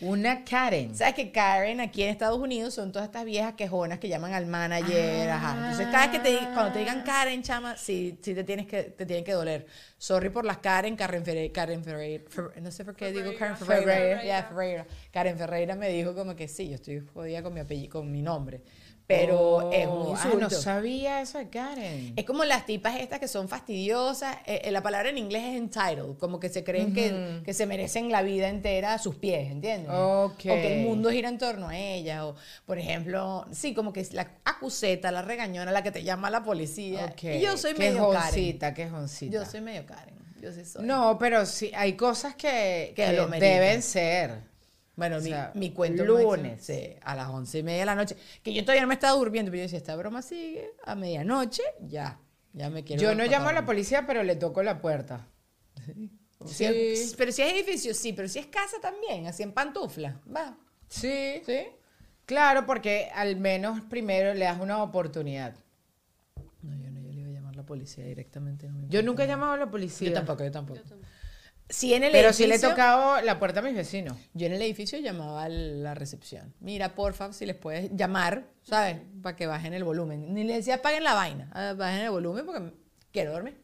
Una 0.00 0.44
Karen. 0.44 0.96
¿Sabes 0.96 1.14
que 1.14 1.30
Karen 1.30 1.78
aquí 1.80 2.02
en 2.02 2.08
Estados 2.08 2.38
Unidos 2.38 2.72
son 2.72 2.90
todas 2.90 3.06
estas 3.06 3.26
viejas 3.26 3.52
quejonas 3.52 3.98
que 3.98 4.08
llaman 4.08 4.32
al 4.32 4.46
manager? 4.46 5.28
Ajá. 5.28 5.56
Entonces, 5.58 5.88
cada 5.92 6.06
vez 6.08 6.16
que 6.16 6.30
te 6.30 6.38
cuando 6.54 6.72
te 6.72 6.78
digan 6.78 7.02
Karen, 7.02 7.42
chama, 7.42 7.76
sí, 7.76 8.18
sí 8.22 8.34
te 8.34 8.42
tienes 8.42 8.66
que 8.66 8.84
te 8.84 9.04
tienen 9.04 9.24
que 9.24 9.32
doler. 9.32 9.66
Sorry 9.98 10.30
por 10.30 10.46
las 10.46 10.56
Karen, 10.58 10.96
Karen 10.96 11.22
Ferreira, 11.22 11.52
Karen 11.52 11.84
Ferreira, 11.84 12.24
Fer- 12.30 12.56
no 12.62 12.70
sé 12.70 12.82
por 12.82 12.96
qué 12.96 13.12
digo 13.12 13.32
Karen 13.38 13.56
Ferreira. 13.58 13.92
Ferreira. 13.92 14.24
Ya, 14.24 14.42
Ferreira. 14.44 14.86
Karen 15.12 15.36
Ferreira 15.36 15.76
me 15.76 15.90
dijo 15.90 16.14
como 16.14 16.34
que 16.34 16.48
sí, 16.48 16.70
yo 16.70 16.76
estoy 16.76 17.00
jodida 17.12 17.42
con 17.42 17.52
mi 17.52 17.60
apellido, 17.60 17.90
con 17.90 18.10
mi 18.10 18.22
nombre. 18.22 18.62
Pero 19.18 19.70
es 19.72 19.86
un 19.86 19.92
Oh, 19.92 20.10
insulto. 20.10 20.36
Ah, 20.36 20.40
no 20.40 20.50
sabía 20.50 21.20
eso 21.20 21.38
de 21.38 21.48
Karen. 21.48 22.12
Es 22.16 22.24
como 22.24 22.44
las 22.44 22.64
tipas 22.66 22.98
estas 23.00 23.18
que 23.18 23.28
son 23.28 23.48
fastidiosas. 23.48 24.36
eh, 24.46 24.62
eh, 24.64 24.70
la 24.70 24.82
palabra 24.82 25.10
en 25.10 25.18
inglés 25.18 25.42
es 25.44 25.56
entitled, 25.56 26.16
como 26.18 26.38
que 26.40 26.48
se 26.48 26.62
creen 26.64 26.92
que, 26.94 27.40
que 27.44 27.52
se 27.54 27.66
merecen 27.66 28.10
la 28.10 28.22
vida 28.22 28.48
entera 28.48 28.94
a 28.94 28.98
sus 28.98 29.16
pies, 29.16 29.50
¿entiendes? 29.50 29.90
Ok. 29.90 30.32
O 30.32 30.34
que 30.42 30.80
el 30.80 30.86
mundo 30.86 31.10
gira 31.10 31.28
en 31.28 31.38
torno 31.38 31.68
a 31.68 31.76
ellas. 31.78 32.22
O, 32.22 32.36
por 32.66 32.78
ejemplo, 32.78 33.46
sí, 33.52 33.74
como 33.74 33.92
que 33.92 34.00
es 34.00 34.12
la 34.12 34.28
acuseta, 34.44 35.10
la 35.10 35.22
regañona, 35.22 35.70
la 35.72 35.82
que 35.82 35.90
te 35.90 36.02
llama 36.02 36.30
la 36.30 36.42
policía. 36.42 37.06
Ok. 37.12 37.24
Y 37.24 37.40
yo 37.40 37.56
soy 37.56 37.74
medio 37.74 38.10
Karen. 38.10 38.30
Quejoncita, 38.30 38.74
quejoncita. 38.74 39.32
Yo 39.34 39.44
soy 39.44 39.60
medio 39.60 39.84
Karen. 39.86 40.14
Yo 40.40 40.52
sí 40.52 40.64
soy. 40.64 40.86
No, 40.86 41.18
pero 41.18 41.44
sí, 41.44 41.70
hay 41.74 41.94
cosas 41.94 42.34
que, 42.34 42.92
Que 42.96 43.06
deben 43.40 43.82
ser. 43.82 44.49
Bueno, 44.96 45.16
O 45.16 45.20
mi, 45.20 45.30
sea, 45.30 45.52
mi 45.54 45.70
cuento 45.72 46.04
lunes. 46.04 46.64
sí, 46.64 46.94
a 47.02 47.14
las 47.14 47.28
once 47.28 47.58
y 47.58 47.62
media 47.62 47.80
de 47.80 47.86
la 47.86 47.94
noche. 47.94 48.16
Que 48.42 48.52
yo 48.52 48.62
todavía 48.62 48.82
no 48.82 48.88
me 48.88 48.94
estaba 48.94 49.16
durmiendo, 49.18 49.50
pero 49.50 49.58
yo 49.60 49.62
decía, 49.64 49.78
esta 49.78 49.96
broma 49.96 50.20
sigue 50.22 50.70
a 50.84 50.94
medianoche, 50.94 51.62
ya. 51.80 52.20
Ya 52.52 52.68
me 52.68 52.82
quiero. 52.84 53.00
Yo 53.00 53.14
no 53.14 53.24
llamo 53.24 53.48
a 53.48 53.52
la 53.52 53.64
policía, 53.64 54.06
pero 54.06 54.22
le 54.24 54.34
toco 54.36 54.62
la 54.62 54.80
puerta. 54.80 55.26
Si 56.46 56.64
es- 56.64 57.14
pero 57.16 57.32
si 57.32 57.42
es 57.42 57.52
edificio, 57.52 57.94
sí, 57.94 58.12
pero 58.12 58.26
si 58.28 58.38
es 58.38 58.46
casa 58.46 58.76
también, 58.80 59.26
así 59.26 59.42
en 59.42 59.52
pantufla, 59.52 60.20
va. 60.34 60.56
Sí. 60.88 61.40
¿Sí? 61.46 61.60
Claro, 62.26 62.66
porque 62.66 63.10
al 63.14 63.36
menos 63.36 63.80
primero 63.82 64.34
le 64.34 64.44
das 64.44 64.60
una 64.60 64.82
oportunidad. 64.82 65.54
No, 66.62 66.74
yo 66.76 66.90
no, 66.90 67.00
yo 67.00 67.12
le 67.12 67.20
iba 67.20 67.28
a 67.28 67.32
llamar 67.32 67.54
a 67.54 67.56
la 67.58 67.62
policía 67.66 68.04
directamente. 68.04 68.68
no 68.68 68.88
Yo 68.88 69.02
nunca 69.02 69.24
he 69.24 69.26
llamado 69.26 69.52
a 69.52 69.56
la 69.56 69.70
policía. 69.70 70.08
Yo 70.08 70.14
tampoco, 70.14 70.44
yo 70.44 70.50
tampoco. 70.50 70.80
Si 71.70 71.94
en 71.94 72.02
el 72.04 72.12
Pero 72.12 72.32
sí 72.32 72.42
le 72.46 72.54
he 72.54 72.56
edificio- 72.56 72.70
tocado 72.70 73.20
la 73.22 73.38
puerta 73.38 73.60
a 73.60 73.62
mis 73.62 73.74
vecinos. 73.74 74.16
Yo 74.34 74.46
en 74.46 74.52
el 74.54 74.60
edificio 74.62 74.98
llamaba 74.98 75.44
a 75.44 75.48
la 75.48 75.94
recepción. 75.94 76.52
Mira, 76.60 76.94
porfa, 76.96 77.32
si 77.32 77.46
les 77.46 77.56
puedes 77.56 77.90
llamar, 77.94 78.44
¿sabes? 78.62 78.98
Para 79.22 79.36
que 79.36 79.46
bajen 79.46 79.72
el 79.72 79.84
volumen. 79.84 80.34
Ni 80.34 80.44
le 80.44 80.54
decía 80.54 80.74
apaguen 80.76 81.04
la 81.04 81.14
vaina, 81.14 81.48
ah, 81.54 81.74
bajen 81.76 82.00
el 82.00 82.10
volumen 82.10 82.44
porque 82.44 82.72
quiero 83.12 83.32
dormir. 83.32 83.58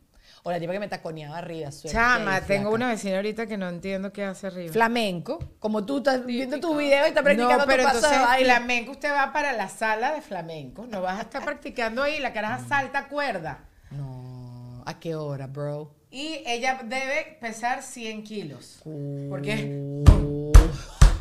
O 0.45 0.51
la 0.53 0.61
tipa 0.61 0.73
que 0.73 0.79
me 0.79 0.87
taconeaba 0.87 1.38
arriba. 1.38 1.73
suerte 1.73 1.99
Chama, 1.99 2.40
tengo 2.42 2.71
una 2.71 2.88
vecina 2.90 3.16
ahorita 3.16 3.49
que 3.49 3.57
no 3.57 3.69
entiendo 3.69 4.12
qué 4.12 4.23
hace 4.23 4.47
arriba. 4.47 4.73
Flamenco, 4.73 5.40
como 5.59 5.85
tú 5.85 5.97
estás 5.99 6.25
viendo 6.25 6.61
tu 6.61 6.77
video 6.77 7.05
y 7.07 7.09
estás 7.09 7.25
practicando 7.25 7.59
no, 7.59 7.66
pero 7.66 7.83
tu 7.83 7.88
paso 7.88 7.97
entonces 7.99 8.21
de 8.21 8.25
baile. 8.25 8.45
flamenco, 8.55 8.90
usted 8.92 9.11
va 9.11 9.33
para 9.33 9.53
la 9.55 9.69
sala 9.69 10.14
de 10.14 10.23
flamenco. 10.23 10.87
No 10.87 11.03
vas 11.03 11.19
a 11.19 11.23
estar 11.23 11.45
practicando 11.45 12.05
ahí, 12.05 12.21
la 12.21 12.33
caraja 12.33 12.64
salta 12.69 13.09
cuerda. 13.09 13.64
No, 13.90 14.85
¿a 14.87 15.01
qué 15.01 15.16
hora, 15.16 15.49
bro? 15.49 15.92
Y 16.17 16.43
ella 16.47 16.81
debe 16.83 17.37
pesar 17.43 17.83
100 17.83 18.25
kilos. 18.25 18.81
¿Por 19.29 19.43
qué? 19.43 20.03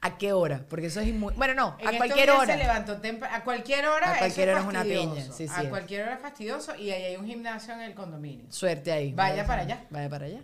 ¿A 0.00 0.16
qué 0.16 0.32
hora? 0.32 0.64
Porque 0.68 0.86
eso 0.86 1.00
es 1.00 1.12
muy... 1.12 1.34
Bueno, 1.34 1.54
no, 1.54 1.76
En 1.80 1.88
a 1.88 1.96
cualquier 1.96 2.30
hora. 2.30 2.46
Se 2.46 2.56
levantó 2.56 3.00
a 3.28 3.42
cualquier 3.42 3.86
hora. 3.86 4.14
A 4.14 4.18
cualquier 4.18 4.50
hora 4.50 4.60
es 4.60 4.66
una 4.66 4.84
piña, 4.84 5.24
sí, 5.32 5.48
sí 5.48 5.52
A 5.52 5.64
es. 5.64 5.68
cualquier 5.68 6.04
hora 6.04 6.14
es 6.14 6.20
fastidioso 6.20 6.76
y 6.76 6.92
ahí 6.92 7.02
hay 7.02 7.16
un 7.16 7.26
gimnasio 7.26 7.74
en 7.74 7.80
el 7.80 7.92
condominio. 7.92 8.46
Suerte 8.50 8.92
ahí. 8.92 9.12
Vaya 9.12 9.44
para 9.44 9.62
allá. 9.62 9.86
Vaya 9.90 10.08
para 10.08 10.26
allá. 10.26 10.42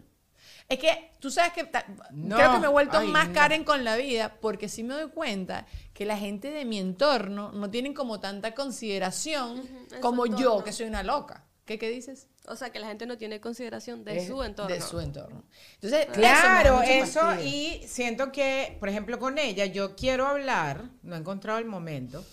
Es 0.68 0.80
que 0.80 1.12
tú 1.20 1.30
sabes 1.30 1.52
que 1.52 1.70
No, 2.10 2.34
creo 2.34 2.54
que 2.54 2.58
me 2.58 2.66
he 2.66 2.70
vuelto 2.70 2.98
ay, 2.98 3.06
más 3.06 3.28
no. 3.28 3.34
Karen 3.34 3.62
con 3.62 3.84
la 3.84 3.94
vida 3.94 4.34
porque 4.40 4.68
sí 4.68 4.82
me 4.82 4.94
doy 4.94 5.10
cuenta 5.10 5.64
que 5.94 6.04
la 6.06 6.16
gente 6.16 6.50
de 6.50 6.64
mi 6.64 6.80
entorno 6.80 7.52
no 7.52 7.70
tienen 7.70 7.94
como 7.94 8.18
tanta 8.18 8.52
consideración 8.52 9.62
como 10.00 10.26
yo, 10.26 10.64
que 10.64 10.72
soy 10.72 10.86
una 10.86 11.04
loca. 11.04 11.44
¿Qué, 11.70 11.78
qué 11.78 11.88
dices? 11.88 12.26
O 12.48 12.56
sea, 12.56 12.70
que 12.70 12.80
la 12.80 12.88
gente 12.88 13.06
no 13.06 13.16
tiene 13.16 13.40
consideración 13.40 14.02
de 14.02 14.16
Es 14.16 14.26
su 14.26 14.42
entorno. 14.42 14.74
De 14.74 14.80
su 14.80 14.98
entorno. 14.98 15.44
Entonces, 15.74 16.06
Claro, 16.12 16.82
eso, 16.82 17.40
y 17.44 17.84
siento 17.86 18.32
que, 18.32 18.76
por 18.80 18.88
ejemplo, 18.88 19.20
con 19.20 19.38
ella, 19.38 19.66
yo 19.66 19.94
quiero 19.94 20.26
hablar, 20.26 20.90
no 21.04 21.14
he 21.14 21.18
encontrado 21.20 21.60
el 21.60 21.66
momento. 21.66 22.24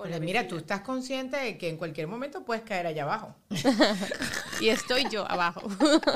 Hola, 0.00 0.20
mira, 0.20 0.46
tú 0.46 0.58
estás 0.58 0.82
consciente 0.82 1.36
de 1.36 1.58
que 1.58 1.68
en 1.68 1.76
cualquier 1.76 2.06
momento 2.06 2.44
puedes 2.44 2.62
caer 2.62 2.86
allá 2.86 3.02
abajo. 3.02 3.34
Y 4.60 4.70
estoy 4.70 5.08
yo 5.08 5.28
abajo. 5.30 5.62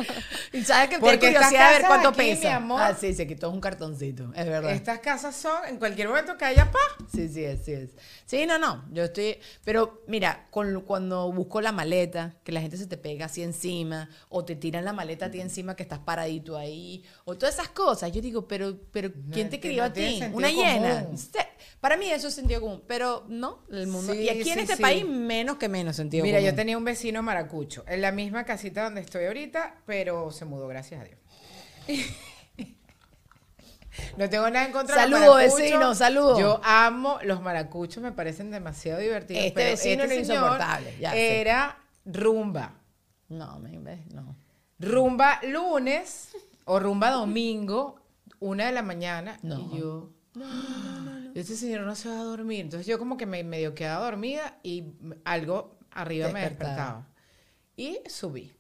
Y 0.53 0.63
sabes 0.65 0.89
que 0.91 0.99
Porque 0.99 1.17
tengo 1.19 1.35
curiosidad 1.35 1.69
de 1.73 1.79
ver 1.79 1.87
cuánto 1.87 2.09
aquí, 2.11 2.19
pesa. 2.19 2.49
mi 2.49 2.55
amor- 2.55 2.81
Ah, 2.83 2.95
sí, 2.99 3.15
se 3.15 3.27
quitó 3.27 3.49
un 3.51 3.61
cartoncito. 3.61 4.33
Es 4.35 4.47
verdad. 4.47 4.73
Estas 4.73 4.99
casas 4.99 5.35
son, 5.37 5.65
en 5.69 5.79
cualquier 5.79 6.09
momento 6.09 6.37
cae 6.37 6.53
allá, 6.55 6.71
pa. 6.71 6.79
Sí, 7.13 7.29
sí 7.29 7.45
es, 7.45 7.65
sí 7.65 7.73
es. 7.73 7.91
Sí, 8.27 8.45
no, 8.47 8.59
no, 8.59 8.85
yo 8.93 9.05
estoy, 9.05 9.39
pero 9.65 10.03
mira, 10.09 10.47
con, 10.51 10.81
cuando 10.83 11.31
busco 11.33 11.61
la 11.61 11.71
maleta, 11.73 12.35
que 12.45 12.53
la 12.53 12.61
gente 12.61 12.77
se 12.77 12.87
te 12.87 12.97
pega 12.97 13.27
así 13.27 13.43
encima, 13.43 14.09
o 14.29 14.45
te 14.45 14.57
tiran 14.57 14.85
la 14.85 14.93
maleta 14.93 15.27
a 15.27 15.31
ti 15.31 15.41
encima 15.41 15.75
que 15.77 15.83
estás 15.85 16.01
paradito 16.01 16.57
ahí, 16.59 17.05
o 17.25 17.37
todas 17.37 17.55
esas 17.55 17.69
cosas, 17.69 18.11
yo 18.13 18.21
digo, 18.21 18.47
pero, 18.49 18.77
pero 18.93 19.11
¿quién 19.33 19.49
te 19.49 19.59
que 19.61 19.69
crió 19.69 19.85
no 19.85 19.89
a 19.89 19.93
ti? 19.93 20.21
Una 20.33 20.51
hiena. 20.51 21.03
común. 21.05 21.17
Se- 21.19 21.49
Para 21.83 21.97
mí 21.97 22.09
eso 22.09 22.29
es 22.29 22.35
sentido 22.35 22.61
común, 22.61 22.85
pero 22.87 23.25
no, 23.27 23.65
el 23.69 23.89
mundo. 23.89 24.13
Sí, 24.13 24.21
y 24.21 24.29
aquí 24.29 24.49
en 24.53 24.61
este 24.61 24.77
sí. 24.77 24.83
país 24.83 25.05
menos 25.05 25.57
que 25.57 25.69
menos 25.69 25.97
sentido 25.97 26.23
Mira, 26.23 26.39
común. 26.39 26.51
yo 26.53 26.55
tenía 26.55 26.79
un 26.79 26.85
vecino 26.85 27.25
maracucho, 27.25 27.83
en 27.89 28.01
la 28.01 28.13
misma 28.13 28.45
casita 28.45 28.85
donde 28.85 29.01
estoy 29.01 29.25
ahorita, 29.25 29.83
pero 29.85 30.31
se 30.31 30.45
mudó, 30.45 30.69
gracias 30.69 31.01
a 31.01 31.05
Dios. 31.05 31.19
No 34.17 34.31
tengo 34.31 34.49
nada 34.49 34.65
en 34.65 34.73
contra 34.73 35.03
de 35.03 35.09
los 35.11 35.19
Saludo, 35.21 35.35
maracuchos. 35.35 35.61
vecino, 35.61 35.95
saludo. 35.95 36.39
Yo 36.41 36.61
amo 36.65 37.19
los 37.25 37.43
maracuchos, 37.43 38.03
me 38.03 38.13
parecen 38.13 38.51
demasiado 38.51 39.01
divertidos. 39.01 39.43
Este 39.45 39.55
pero 39.55 39.71
vecino 39.71 40.05
era 40.05 40.15
señor 40.15 40.25
insoportable, 40.25 40.97
ya. 40.99 41.15
Era 41.15 41.79
rumba. 42.07 42.75
No, 43.29 43.59
me 43.59 43.77
no. 44.15 44.37
Rumba 44.79 45.41
lunes 45.43 46.31
o 46.65 46.79
rumba 46.81 47.11
domingo, 47.11 48.01
una 48.41 48.67
de 48.67 48.73
la 48.73 48.83
mañana. 48.83 49.39
No. 49.43 49.59
Y 49.59 49.79
yo, 49.79 50.11
este 51.35 51.57
señor 51.57 51.83
no 51.83 51.95
se 51.95 52.09
va 52.09 52.21
a 52.21 52.25
dormir. 52.25 52.61
Entonces 52.61 52.87
yo 52.87 52.99
como 52.99 53.17
que 53.17 53.27
me 53.27 53.43
medio 53.45 53.75
quedaba 53.75 54.05
dormida 54.05 54.59
y 54.63 54.85
algo 55.25 55.79
arriba 55.91 56.29
me 56.29 56.41
Despertaba. 56.41 57.07
Y 57.77 58.01
subí. 58.09 58.53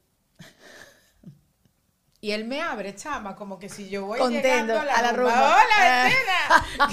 Y 2.21 2.31
él 2.31 2.45
me 2.45 2.61
abre, 2.63 2.95
chama, 2.95 3.35
como 3.35 3.59
que 3.59 3.69
si 3.69 3.89
yo 3.89 4.07
voy 4.07 4.19
Contento, 4.19 4.47
llegando 4.49 4.79
a 4.81 4.85
la, 4.85 4.95
a 4.95 5.03
la 5.03 5.13
rumba. 5.13 5.33
rumba. 5.33 5.57
¡Hola, 5.57 6.09
Ah. 6.79 6.89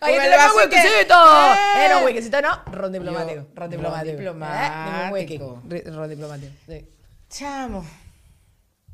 el 0.08 0.20
tenemos 0.20 0.36
vaso 0.36 0.54
que- 0.70 0.76
huequecito. 0.76 1.14
¡Eh! 1.76 1.88
No, 1.90 2.04
huequecito 2.04 2.40
no. 2.42 2.62
Ron 2.66 2.92
diplomático. 2.92 3.34
Yo, 3.34 3.40
Ron 3.42 3.54
ron 3.56 3.70
diplomático. 3.70 4.16
diplomático. 4.16 5.06
Eh, 5.06 5.10
hueque. 5.12 5.90
Ron 5.90 6.08
diplomático. 6.10 6.52
Sí. 6.68 6.88
Chamo. 7.30 7.86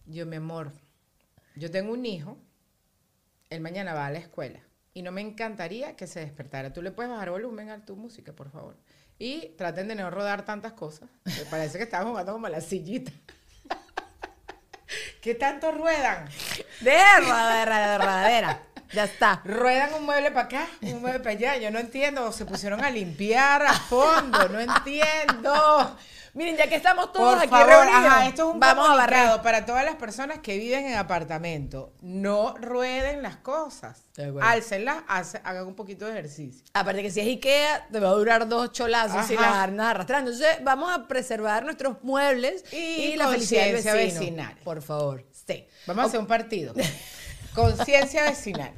Yo, 0.07 0.25
mi 0.27 0.37
amor, 0.37 0.73
yo 1.57 1.71
tengo 1.71 1.93
un 1.93 2.05
hijo, 2.07 2.39
él 3.51 3.61
mañana 3.61 3.95
va 3.95 4.07
a 4.07 4.11
la 4.11 4.21
escuela 4.21 4.61
y 4.95 5.03
no 5.03 5.13
me 5.13 5.21
encantaría 5.21 5.97
que 5.97 6.07
se 6.07 6.21
despertara. 6.21 6.73
Tú 6.73 6.83
le 6.83 6.93
puedes 6.93 7.11
bajar 7.11 7.31
volumen 7.31 7.71
a 7.71 7.85
tu 7.85 7.97
música, 7.97 8.33
por 8.33 8.51
favor. 8.51 8.77
Y 9.19 9.49
traten 9.59 9.89
de 9.89 9.97
no 9.97 10.11
rodar 10.11 10.45
tantas 10.45 10.73
cosas. 10.73 11.11
Me 11.25 11.45
parece 11.51 11.77
que 11.77 11.85
estamos 11.85 12.11
jugando 12.11 12.33
como 12.33 12.49
la 12.49 12.61
sillita. 12.61 13.13
¿Qué 15.21 15.35
tanto 15.35 15.73
ruedan? 15.73 16.29
De 16.81 16.97
radera, 16.97 17.93
de 17.93 17.99
radera. 17.99 18.63
Ya 18.93 19.05
está. 19.05 19.43
Ruedan 19.45 19.95
un 19.95 20.05
mueble 20.05 20.31
para 20.31 20.47
acá, 20.47 20.67
un 20.83 21.01
mueble 21.01 21.21
para 21.21 21.31
allá. 21.33 21.57
Yo 21.59 21.71
no 21.71 21.79
entiendo. 21.79 22.33
Se 22.33 22.47
pusieron 22.47 22.83
a 22.83 22.91
limpiar 22.91 23.63
a 23.63 23.75
fondo. 23.75 24.49
No 24.49 24.59
entiendo. 24.59 25.97
Miren, 26.35 26.57
ya 26.57 26.69
que 26.69 26.77
estamos 26.77 27.13
todos 27.13 27.35
Por 27.35 27.39
aquí 27.43 27.49
favor, 27.51 27.67
reunidos, 27.69 28.05
ajá, 28.07 28.27
esto 28.29 28.49
es 28.49 28.55
un 28.55 28.61
vamos 28.61 28.89
a 28.89 28.95
barrer. 28.95 29.43
para 29.43 29.67
todas 29.67 29.85
las 29.85 29.97
personas 29.97 30.39
que 30.39 30.57
viven 30.59 30.87
en 30.87 30.97
apartamento. 30.97 31.93
No 32.03 32.55
rueden 32.57 33.23
las 33.23 33.37
cosas. 33.37 34.05
Álcenlas, 34.41 35.03
hagan 35.43 35.67
un 35.67 35.75
poquito 35.75 36.05
de 36.07 36.13
ejercicio. 36.13 36.63
Aparte 36.75 37.03
que 37.03 37.11
si 37.11 37.21
es 37.21 37.27
Ikea, 37.27 37.89
te 37.91 37.99
va 38.01 38.09
a 38.11 38.13
durar 38.13 38.47
dos 38.49 38.71
cholazos 38.73 39.31
y 39.31 39.35
Ajá. 39.35 39.43
las 39.43 39.55
arnas 39.57 39.87
arrastrando. 39.89 40.31
Entonces, 40.31 40.59
vamos 40.63 40.93
a 40.93 41.09
preservar 41.09 41.65
nuestros 41.65 42.03
muebles 42.05 42.65
y, 42.73 42.77
Y 42.77 43.17
la 43.17 43.29
felicidad 43.29 43.65
del 43.65 43.75
vecino. 43.75 43.95
vecinal. 43.95 44.57
Por 44.63 44.83
favor. 44.83 45.25
Sí. 45.47 45.67
Vamos 45.87 46.05
a 46.05 46.09
hacer 46.09 46.21
un 46.21 46.27
partido. 46.27 46.75
Conciencia 47.55 48.23
vecinal. 48.25 48.73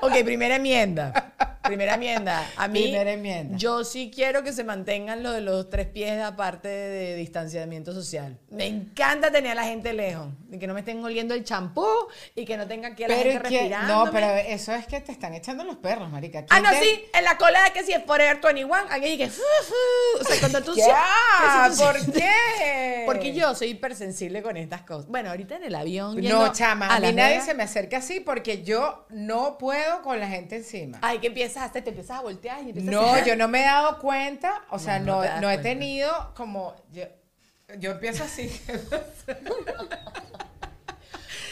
Ok, 0.00 0.12
primera 0.24 0.56
enmienda. 0.56 1.32
Primera 1.68 1.94
enmienda. 1.94 2.50
A 2.56 2.68
mí, 2.68 2.82
Primera 2.82 3.12
enmienda. 3.12 3.56
yo 3.56 3.84
sí 3.84 4.10
quiero 4.14 4.42
que 4.42 4.52
se 4.52 4.64
mantengan 4.64 5.22
lo 5.22 5.32
de 5.32 5.40
los 5.40 5.70
tres 5.70 5.86
pies 5.86 6.20
aparte 6.22 6.68
de 6.68 7.14
distanciamiento 7.16 7.92
social. 7.92 8.38
Me 8.50 8.66
encanta 8.66 9.30
tener 9.30 9.52
a 9.52 9.54
la 9.54 9.64
gente 9.64 9.92
lejos. 9.92 10.28
Y 10.50 10.58
que 10.58 10.66
no 10.66 10.74
me 10.74 10.80
estén 10.80 11.02
oliendo 11.04 11.34
el 11.34 11.44
champú 11.44 11.86
y 12.34 12.44
que 12.44 12.56
no 12.56 12.66
tenga 12.66 12.88
a 12.88 12.90
la 12.90 12.96
Pero 12.96 13.14
gente 13.14 13.28
es 13.36 13.42
que, 13.42 13.48
respirando. 13.48 14.04
no, 14.06 14.10
pero 14.12 14.26
eso 14.36 14.74
es 14.74 14.86
que 14.86 15.00
te 15.00 15.12
están 15.12 15.34
echando 15.34 15.62
los 15.64 15.76
perros, 15.76 16.10
marica. 16.10 16.40
Ah, 16.48 16.60
¿Quién 16.60 16.62
no, 16.62 16.70
te- 16.70 16.80
sí, 16.82 17.04
en 17.12 17.24
la 17.24 17.36
cola 17.36 17.62
de 17.64 17.70
que 17.72 17.84
si 17.84 17.92
es 17.92 18.02
Forever 18.04 18.40
21, 18.42 18.74
aquí 18.90 19.18
que 19.18 19.28
fu, 19.28 19.42
fu. 19.64 20.20
O 20.20 20.24
sea, 20.24 20.40
cuando 20.40 20.62
tú 20.62 20.72
¿Qué? 20.74 20.82
que 20.82 21.70
tú 21.76 21.82
¿Por 21.82 22.12
qué? 22.12 23.02
Porque 23.06 23.32
yo 23.34 23.54
soy 23.54 23.68
hipersensible 23.68 24.42
con 24.42 24.56
estas 24.56 24.82
cosas. 24.82 25.06
Bueno, 25.08 25.30
ahorita 25.30 25.56
en 25.56 25.64
el 25.64 25.74
avión. 25.74 26.20
No, 26.22 26.52
chama, 26.52 26.94
a, 26.94 26.98
mí 27.00 27.06
Las 27.06 27.14
nadie 27.14 27.40
se 27.42 27.54
me 27.54 27.62
acerca 27.62 27.98
así 27.98 28.20
porque 28.20 28.62
yo 28.62 29.06
no 29.10 29.58
puedo 29.58 30.02
con 30.02 30.18
la 30.20 30.28
gente 30.28 30.56
encima. 30.56 30.98
Ay, 31.02 31.18
que 31.18 31.30
empiezas 31.58 31.62
a 31.62 31.70
hacer, 31.70 31.82
te 31.84 31.90
empiezas 31.90 32.18
a 32.18 32.20
voltear 32.22 32.58
y 32.62 32.68
empiezas 32.70 32.88
a 32.88 32.90
No, 32.92 33.24
yo 33.26 33.36
no 33.36 33.48
me 33.48 33.60
he 33.60 33.64
dado 33.64 33.98
cuenta, 33.98 34.62
o 34.70 34.78
sea, 34.78 34.98
No, 34.98 35.06
no 35.06 35.16
no, 35.16 35.22
te 35.22 35.28
das 35.28 35.40
no 35.40 35.50
he 35.50 35.54
cuenta. 35.54 35.62
tenido 35.70 36.32
como, 36.34 36.74
yo, 36.92 37.04
yo 37.78 37.90
empiezo 37.92 38.24
así. 38.24 38.50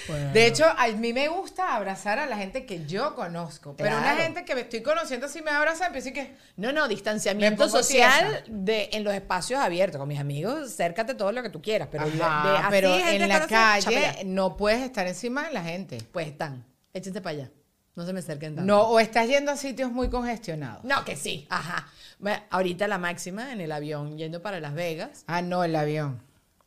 Bueno. 0.08 0.30
De 0.32 0.46
hecho, 0.46 0.64
a 0.66 0.86
mí 0.86 1.12
me 1.12 1.26
gusta 1.26 1.74
abrazar 1.74 2.20
a 2.20 2.26
la 2.26 2.36
gente 2.36 2.64
que 2.64 2.86
yo 2.86 3.16
conozco, 3.16 3.74
pero 3.76 3.90
una 3.90 4.02
Claro. 4.02 4.22
gente 4.22 4.44
que 4.44 4.54
me 4.54 4.60
estoy 4.60 4.80
conociendo 4.80 5.28
si 5.28 5.42
me 5.42 5.50
abraza, 5.50 5.86
empiezo 5.86 6.10
y 6.10 6.12
que, 6.12 6.36
No, 6.56 6.70
no, 6.72 6.86
distanciamiento 6.86 7.68
social 7.68 8.44
de, 8.46 8.88
en 8.92 9.02
los 9.02 9.12
espacios 9.12 9.58
abiertos. 9.58 9.98
Con 9.98 10.06
mis 10.06 10.20
amigos, 10.20 10.70
acércate 10.70 11.14
todo 11.14 11.32
lo 11.32 11.42
que 11.42 11.50
tú 11.50 11.60
quieras. 11.60 11.88
Pero, 11.90 12.08
de- 12.08 12.22
Ajá, 12.22 12.48
de 12.52 12.56
así, 12.58 12.66
pero 12.70 12.94
en 12.94 13.28
la 13.28 13.46
calle 13.48 13.96
allá. 14.06 14.16
no 14.24 14.56
puedes 14.56 14.80
estar 14.82 15.08
encima 15.08 15.48
de 15.48 15.52
la 15.54 15.64
gente. 15.64 15.98
Pues 16.12 16.28
están. 16.28 16.64
Échense 16.94 17.20
para 17.20 17.38
allá. 17.38 17.50
No 17.96 18.04
se 18.06 18.12
me 18.12 18.20
acerquen 18.20 18.54
tanto. 18.54 18.66
No, 18.70 18.82
o 18.82 19.00
estás 19.00 19.26
yendo 19.26 19.50
a 19.50 19.56
sitios 19.56 19.90
muy 19.90 20.08
congestionados. 20.10 20.84
No, 20.84 21.04
que 21.04 21.16
sí. 21.16 21.46
Ajá. 21.50 21.88
Bueno, 22.18 22.42
ahorita 22.50 22.86
la 22.88 22.98
máxima 22.98 23.52
en 23.52 23.60
el 23.60 23.72
avión 23.72 24.16
yendo 24.18 24.40
para 24.42 24.60
Las 24.60 24.74
Vegas. 24.74 25.24
Ah, 25.26 25.42
no, 25.42 25.64
el 25.64 25.74
avión. 25.74 26.20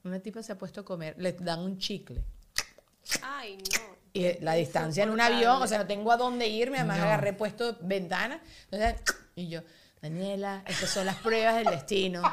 Una 0.03 0.19
tipa 0.19 0.41
se 0.43 0.51
ha 0.53 0.57
puesto 0.57 0.81
a 0.81 0.85
comer. 0.85 1.15
Le 1.19 1.33
dan 1.33 1.59
un 1.59 1.77
chicle. 1.77 2.23
Ay, 3.21 3.57
no. 3.57 3.89
Y 4.11 4.39
la 4.41 4.53
distancia 4.53 5.03
en 5.03 5.11
un 5.11 5.21
avión, 5.21 5.61
o 5.61 5.67
sea, 5.67 5.77
no 5.77 5.85
tengo 5.87 6.11
a 6.11 6.17
dónde 6.17 6.47
irme, 6.47 6.77
además 6.79 6.97
No. 6.97 7.03
agarré 7.05 7.33
puesto 7.33 7.77
ventana. 7.81 8.41
Entonces, 8.71 8.95
y 9.35 9.49
yo, 9.49 9.61
Daniela, 10.01 10.63
estas 10.65 10.89
son 10.89 11.05
las 11.05 11.15
pruebas 11.17 11.55
del 11.57 11.65
destino. 11.65 12.23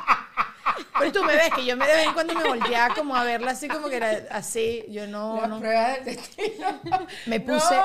Pero 0.98 1.12
tú 1.12 1.24
me 1.24 1.34
ves 1.34 1.50
que 1.54 1.64
yo 1.64 1.76
me 1.76 1.86
de 1.86 1.92
vez 1.94 2.06
en 2.06 2.12
cuando 2.14 2.34
me 2.34 2.44
volteaba 2.44 2.94
como 2.94 3.14
a 3.16 3.24
verla 3.24 3.52
así 3.52 3.68
como 3.68 3.88
que 3.88 3.96
era 3.96 4.10
así. 4.30 4.84
Yo 4.88 5.06
no, 5.06 5.40
Las 5.40 5.48
no. 5.50 5.58
pruebas 5.60 5.94
del 6.04 6.16
destino. 6.16 6.80
Me 7.26 7.40
puse 7.40 7.74
No. 7.74 7.82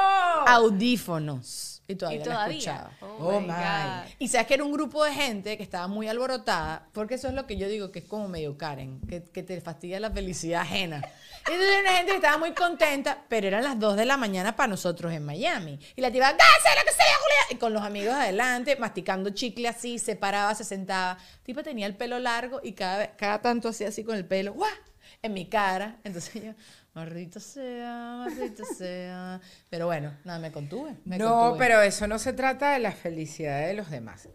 Audífonos 0.47 1.83
y 1.87 1.95
todavía, 1.95 2.15
y 2.15 2.19
la 2.19 2.25
todavía. 2.25 2.57
escuchaba. 2.57 2.91
Oh, 3.19 3.39
my 3.39 3.47
my. 3.47 3.53
God. 3.53 4.11
Y 4.19 4.27
sabes 4.27 4.47
que 4.47 4.53
era 4.53 4.63
un 4.63 4.71
grupo 4.71 5.03
de 5.03 5.13
gente 5.13 5.57
que 5.57 5.63
estaba 5.63 5.87
muy 5.87 6.07
alborotada, 6.07 6.87
porque 6.93 7.15
eso 7.15 7.27
es 7.27 7.33
lo 7.33 7.47
que 7.47 7.57
yo 7.57 7.67
digo 7.67 7.91
que 7.91 7.99
es 7.99 8.05
como 8.05 8.27
medio 8.27 8.57
Karen, 8.57 9.01
que, 9.01 9.23
que 9.23 9.43
te 9.43 9.59
fastidia 9.61 9.99
la 9.99 10.11
felicidad 10.11 10.61
ajena. 10.61 11.01
Y 11.47 11.51
entonces 11.51 11.75
era 11.75 11.81
una 11.81 11.97
gente 11.97 12.11
que 12.11 12.17
estaba 12.17 12.37
muy 12.37 12.53
contenta, 12.53 13.23
pero 13.27 13.47
eran 13.47 13.63
las 13.63 13.79
2 13.79 13.95
de 13.97 14.05
la 14.05 14.15
mañana 14.17 14.55
para 14.55 14.67
nosotros 14.67 15.11
en 15.11 15.25
Miami. 15.25 15.79
Y 15.95 16.01
la 16.01 16.11
tipa, 16.11 16.31
¡Gáse 16.31 16.69
lo 16.77 16.85
que 16.85 16.93
sea, 16.93 17.15
Julia! 17.19 17.55
Y 17.55 17.55
con 17.55 17.73
los 17.73 17.81
amigos 17.81 18.13
adelante, 18.13 18.75
masticando 18.77 19.31
chicle 19.31 19.67
así, 19.67 19.99
se 19.99 20.15
paraba, 20.15 20.53
se 20.55 20.63
sentaba. 20.63 21.15
La 21.15 21.43
tipa 21.43 21.63
tenía 21.63 21.87
el 21.87 21.95
pelo 21.95 22.19
largo 22.19 22.59
y 22.63 22.73
cada, 22.73 23.15
cada 23.15 23.41
tanto 23.41 23.69
hacía 23.69 23.89
así 23.89 24.03
con 24.03 24.15
el 24.15 24.25
pelo, 24.25 24.53
¡guau! 24.53 24.69
En 25.23 25.33
mi 25.33 25.47
cara. 25.47 25.97
Entonces 26.03 26.43
yo, 26.43 26.53
maldita 26.93 27.39
sea, 27.39 28.15
maldita 28.19 28.63
sea. 28.77 29.41
Pero 29.69 29.85
bueno, 29.87 30.13
nada, 30.23 30.39
me 30.39 30.51
contuve. 30.51 30.95
me 31.05 31.17
No, 31.17 31.29
contuve. 31.51 31.59
pero 31.59 31.81
eso 31.81 32.07
no 32.07 32.19
se 32.19 32.33
trata 32.33 32.71
de 32.73 32.79
la 32.79 32.91
felicidad 32.91 33.65
de 33.67 33.73
los 33.73 33.89
demás. 33.89 34.27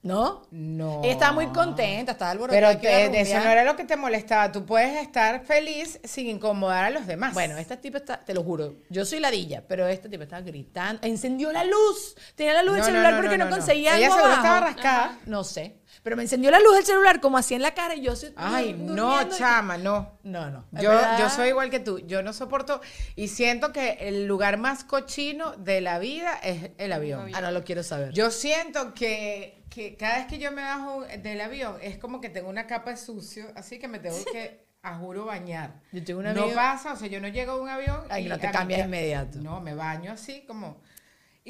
¿No? 0.00 0.46
No. 0.52 1.00
Ella 1.02 1.12
estaba 1.12 1.32
muy 1.32 1.48
contenta, 1.48 2.12
estaba 2.12 2.30
alborotada. 2.30 2.78
Pero 2.78 2.80
te- 2.80 3.04
eso 3.20 3.32
rumbear. 3.32 3.44
no 3.44 3.50
era 3.50 3.64
lo 3.64 3.74
que 3.74 3.84
te 3.84 3.96
molestaba. 3.96 4.52
Tú 4.52 4.64
puedes 4.64 4.96
estar 5.02 5.44
feliz 5.44 5.98
sin 6.04 6.28
incomodar 6.28 6.84
a 6.84 6.90
los 6.90 7.06
demás. 7.08 7.34
Bueno, 7.34 7.58
esta 7.58 7.78
tipa 7.78 7.98
está, 7.98 8.24
te 8.24 8.32
lo 8.32 8.44
juro, 8.44 8.76
yo 8.90 9.04
soy 9.04 9.18
ladilla, 9.18 9.64
pero 9.66 9.88
esta 9.88 10.08
tipa 10.08 10.22
estaba 10.22 10.42
gritando, 10.42 11.00
encendió 11.06 11.50
la 11.52 11.64
luz, 11.64 12.14
tenía 12.36 12.54
la 12.54 12.62
luz 12.62 12.74
del 12.76 12.80
No, 12.82 12.86
no, 12.86 12.92
celular 12.92 13.12
no, 13.14 13.20
porque 13.20 13.38
no, 13.38 13.44
no, 13.44 13.50
no, 13.50 13.56
conseguía 13.56 13.96
Ella 13.96 14.06
algo 14.06 14.16
seguro 14.18 14.34
abajo. 14.34 14.46
estaba 14.46 14.66
rascada. 14.72 15.18
No 15.26 15.42
sé, 15.44 15.80
pero 16.02 16.16
me 16.16 16.22
encendió 16.22 16.50
la 16.50 16.60
luz 16.60 16.74
del 16.74 16.84
celular 16.84 17.20
como 17.20 17.38
así 17.38 17.54
en 17.54 17.62
la 17.62 17.74
cara 17.74 17.94
y 17.94 18.00
yo 18.02 18.16
sí- 18.16 18.32
Ay, 18.36 18.72
no, 18.74 19.22
y- 19.22 19.28
chama, 19.30 19.76
no. 19.78 20.18
No, 20.22 20.50
no. 20.50 20.64
Yo, 20.72 20.92
yo 21.18 21.28
soy 21.30 21.48
igual 21.48 21.70
que 21.70 21.80
tú. 21.80 21.98
Yo 22.00 22.22
no 22.22 22.32
soporto 22.32 22.80
y 23.16 23.28
siento 23.28 23.72
que 23.72 23.92
el 24.00 24.26
lugar 24.26 24.58
más 24.58 24.84
cochino 24.84 25.52
de 25.56 25.80
la 25.80 25.98
vida 25.98 26.34
es 26.42 26.70
el 26.78 26.92
avión. 26.92 27.30
Ah, 27.34 27.40
no 27.40 27.50
lo 27.50 27.64
quiero 27.64 27.82
saber. 27.82 28.12
Yo 28.12 28.30
siento 28.30 28.94
que, 28.94 29.62
que 29.70 29.96
cada 29.96 30.18
vez 30.18 30.26
que 30.26 30.38
yo 30.38 30.52
me 30.52 30.62
bajo 30.62 31.02
del 31.04 31.40
avión 31.40 31.76
es 31.82 31.98
como 31.98 32.20
que 32.20 32.28
tengo 32.28 32.48
una 32.48 32.66
capa 32.66 32.90
de 32.90 32.96
sucio, 32.96 33.46
así 33.54 33.78
que 33.78 33.88
me 33.88 33.98
tengo 33.98 34.16
que, 34.32 34.66
a 34.82 34.94
juro, 34.96 35.24
bañar. 35.26 35.80
Yo 35.92 36.02
tengo 36.04 36.20
un 36.20 36.26
No 36.26 36.30
amigo- 36.42 36.54
pasa, 36.54 36.92
o 36.92 36.96
sea, 36.96 37.08
yo 37.08 37.20
no 37.20 37.28
llego 37.28 37.52
a 37.52 37.60
un 37.60 37.68
avión 37.68 38.00
Ay, 38.08 38.26
y 38.26 38.28
no 38.28 38.38
te 38.38 38.50
cambias 38.50 38.80
me- 38.80 38.84
inmediato. 38.98 39.38
No, 39.40 39.60
me 39.60 39.74
baño 39.74 40.12
así 40.12 40.44
como... 40.46 40.80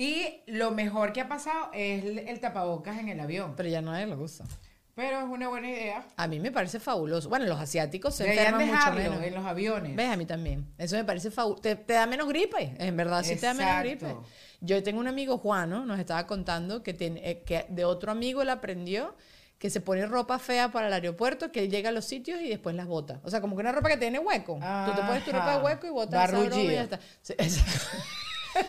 Y 0.00 0.42
lo 0.46 0.70
mejor 0.70 1.12
que 1.12 1.20
ha 1.20 1.28
pasado 1.28 1.70
es 1.74 2.04
el, 2.04 2.18
el 2.20 2.38
tapabocas 2.38 2.98
en 2.98 3.08
el 3.08 3.18
avión. 3.18 3.54
Pero 3.56 3.68
ya 3.68 3.82
nadie 3.82 4.06
lo 4.06 4.16
usa. 4.16 4.46
Pero 4.94 5.18
es 5.18 5.24
una 5.24 5.48
buena 5.48 5.68
idea. 5.68 6.04
A 6.16 6.28
mí 6.28 6.38
me 6.38 6.52
parece 6.52 6.78
fabuloso. 6.78 7.28
Bueno, 7.28 7.46
los 7.46 7.58
asiáticos 7.60 8.14
se 8.14 8.22
Deberían 8.22 8.60
enferman 8.60 8.94
mucho 8.94 9.10
menos. 9.10 9.24
en 9.26 9.34
los 9.34 9.44
aviones. 9.44 9.96
¿Ves? 9.96 10.08
A 10.08 10.16
mí 10.16 10.24
también. 10.24 10.66
Eso 10.78 10.94
me 10.94 11.04
parece 11.04 11.32
fabuloso. 11.32 11.62
Te, 11.62 11.74
te 11.74 11.94
da 11.94 12.06
menos 12.06 12.28
gripe. 12.28 12.76
En 12.78 12.96
verdad, 12.96 13.24
sí 13.24 13.34
te 13.34 13.46
da 13.46 13.54
menos 13.54 13.72
Exacto. 13.84 14.06
gripe. 14.06 14.28
Yo 14.60 14.80
tengo 14.84 15.00
un 15.00 15.08
amigo, 15.08 15.38
Juan, 15.38 15.70
¿no? 15.70 15.84
nos 15.84 15.98
estaba 15.98 16.28
contando 16.28 16.84
que, 16.84 16.94
tiene, 16.94 17.20
eh, 17.28 17.42
que 17.44 17.66
de 17.68 17.84
otro 17.84 18.12
amigo 18.12 18.40
él 18.42 18.50
aprendió 18.50 19.16
que 19.58 19.70
se 19.70 19.80
pone 19.80 20.06
ropa 20.06 20.38
fea 20.38 20.70
para 20.70 20.86
el 20.86 20.92
aeropuerto, 20.92 21.50
que 21.50 21.64
él 21.64 21.70
llega 21.70 21.88
a 21.88 21.92
los 21.92 22.04
sitios 22.04 22.40
y 22.40 22.48
después 22.48 22.76
las 22.76 22.86
bota. 22.86 23.20
O 23.24 23.30
sea, 23.30 23.40
como 23.40 23.56
que 23.56 23.62
una 23.62 23.72
ropa 23.72 23.88
que 23.88 23.96
tiene 23.96 24.20
hueco. 24.20 24.54
Tú 24.86 24.92
te 24.94 25.02
pones 25.02 25.24
tu 25.24 25.32
ropa 25.32 25.46
de 25.46 25.56
Ajá. 25.56 25.64
hueco 25.64 25.86
y 25.88 25.90
botas 25.90 26.28
esa 26.28 26.38
broma 26.40 26.62
y 26.62 26.70
ya 26.72 26.82
está. 26.82 27.00
Sí, 27.22 27.32
exacto. 27.38 27.98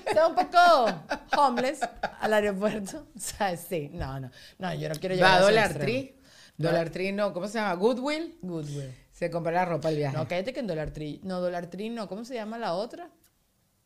Está 0.05 0.27
un 0.27 0.35
poco 0.35 1.37
homeless 1.37 1.79
al 2.19 2.33
aeropuerto. 2.33 3.07
O 3.15 3.19
sea, 3.19 3.55
sí. 3.57 3.89
No, 3.93 4.19
no. 4.19 4.31
No, 4.57 4.73
yo 4.73 4.89
no 4.89 4.95
quiero 4.95 5.15
llegar 5.15 5.31
Va 5.31 5.35
a 5.37 5.41
Dollar. 5.41 5.73
Tree. 5.73 6.15
Dollar 6.57 6.89
Tree 6.89 7.11
no, 7.11 7.33
¿cómo 7.33 7.47
se 7.47 7.57
llama? 7.59 7.73
Goodwill. 7.75 8.37
Goodwill. 8.41 8.93
Se 9.11 9.29
compra 9.29 9.51
la 9.51 9.65
ropa 9.65 9.89
al 9.89 9.95
viaje. 9.95 10.15
No, 10.15 10.27
cállate 10.27 10.53
que 10.53 10.59
en 10.59 10.67
Dollar 10.67 10.91
Tree. 10.91 11.19
No, 11.23 11.39
Dollar 11.39 11.67
Tree 11.67 11.89
no. 11.89 12.07
¿Cómo 12.07 12.25
se 12.25 12.35
llama 12.35 12.57
la 12.57 12.73
otra? 12.73 13.09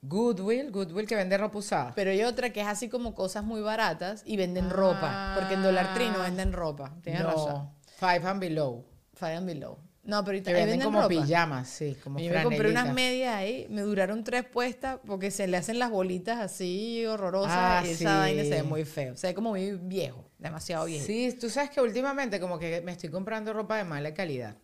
Goodwill, 0.02 0.70
Goodwill 0.72 1.08
que 1.08 1.16
vende 1.16 1.38
ropa 1.38 1.58
usada. 1.60 1.94
Pero 1.96 2.12
hay 2.12 2.24
otra 2.24 2.52
que 2.52 2.62
es 2.62 2.68
así 2.68 2.90
como 2.90 3.16
cosas 3.16 3.44
muy 3.44 3.62
baratas 3.62 4.22
y 4.26 4.36
venden 4.38 4.70
ropa. 4.70 5.34
Porque 5.36 5.54
en 5.54 5.64
Dollar 5.64 5.94
Tree 5.94 6.10
no 6.10 6.20
venden 6.20 6.52
ropa. 6.52 6.94
Tienes 7.02 7.22
no, 7.22 7.28
razón. 7.30 7.70
Five 7.98 8.28
and 8.28 8.40
below. 8.42 8.86
Five 9.14 9.36
and 9.36 9.48
below. 9.48 9.78
No, 10.06 10.22
pero 10.26 10.36
ahorita 10.36 10.50
ahí 10.50 10.56
venden, 10.56 10.70
venden 10.80 10.86
como 10.86 11.02
ropa. 11.02 11.10
pijamas, 11.24 11.70
sí, 11.70 11.96
como 12.04 12.20
Yo 12.20 12.34
me 12.34 12.44
compré 12.44 12.70
unas 12.72 12.94
medias 12.94 13.36
ahí, 13.36 13.68
me 13.70 13.82
duraron 13.84 14.24
tres 14.26 14.44
puestas 14.44 15.00
porque 15.06 15.32
se 15.32 15.48
le 15.48 15.56
hacen 15.56 15.80
las 15.80 15.90
bolitas 15.92 16.40
así 16.40 17.06
horrorosas 17.06 17.54
Ah, 17.56 17.84
y 17.86 17.92
esa 17.92 18.18
vaina 18.20 18.44
se 18.44 18.50
ve 18.50 18.64
muy 18.64 18.84
feo. 18.84 19.16
Se 19.16 19.28
ve 19.28 19.34
como 19.34 19.52
muy 19.52 19.72
viejo, 19.82 20.26
demasiado 20.40 20.86
viejo. 20.86 21.06
Sí, 21.06 21.36
tú 21.40 21.50
sabes 21.50 21.70
que 21.70 21.80
últimamente 21.80 22.40
como 22.42 22.60
que 22.60 22.82
me 22.82 22.92
estoy 22.92 23.10
comprando 23.10 23.54
ropa 23.54 23.78
de 23.78 23.86
mala 23.86 24.14
calidad. 24.14 24.58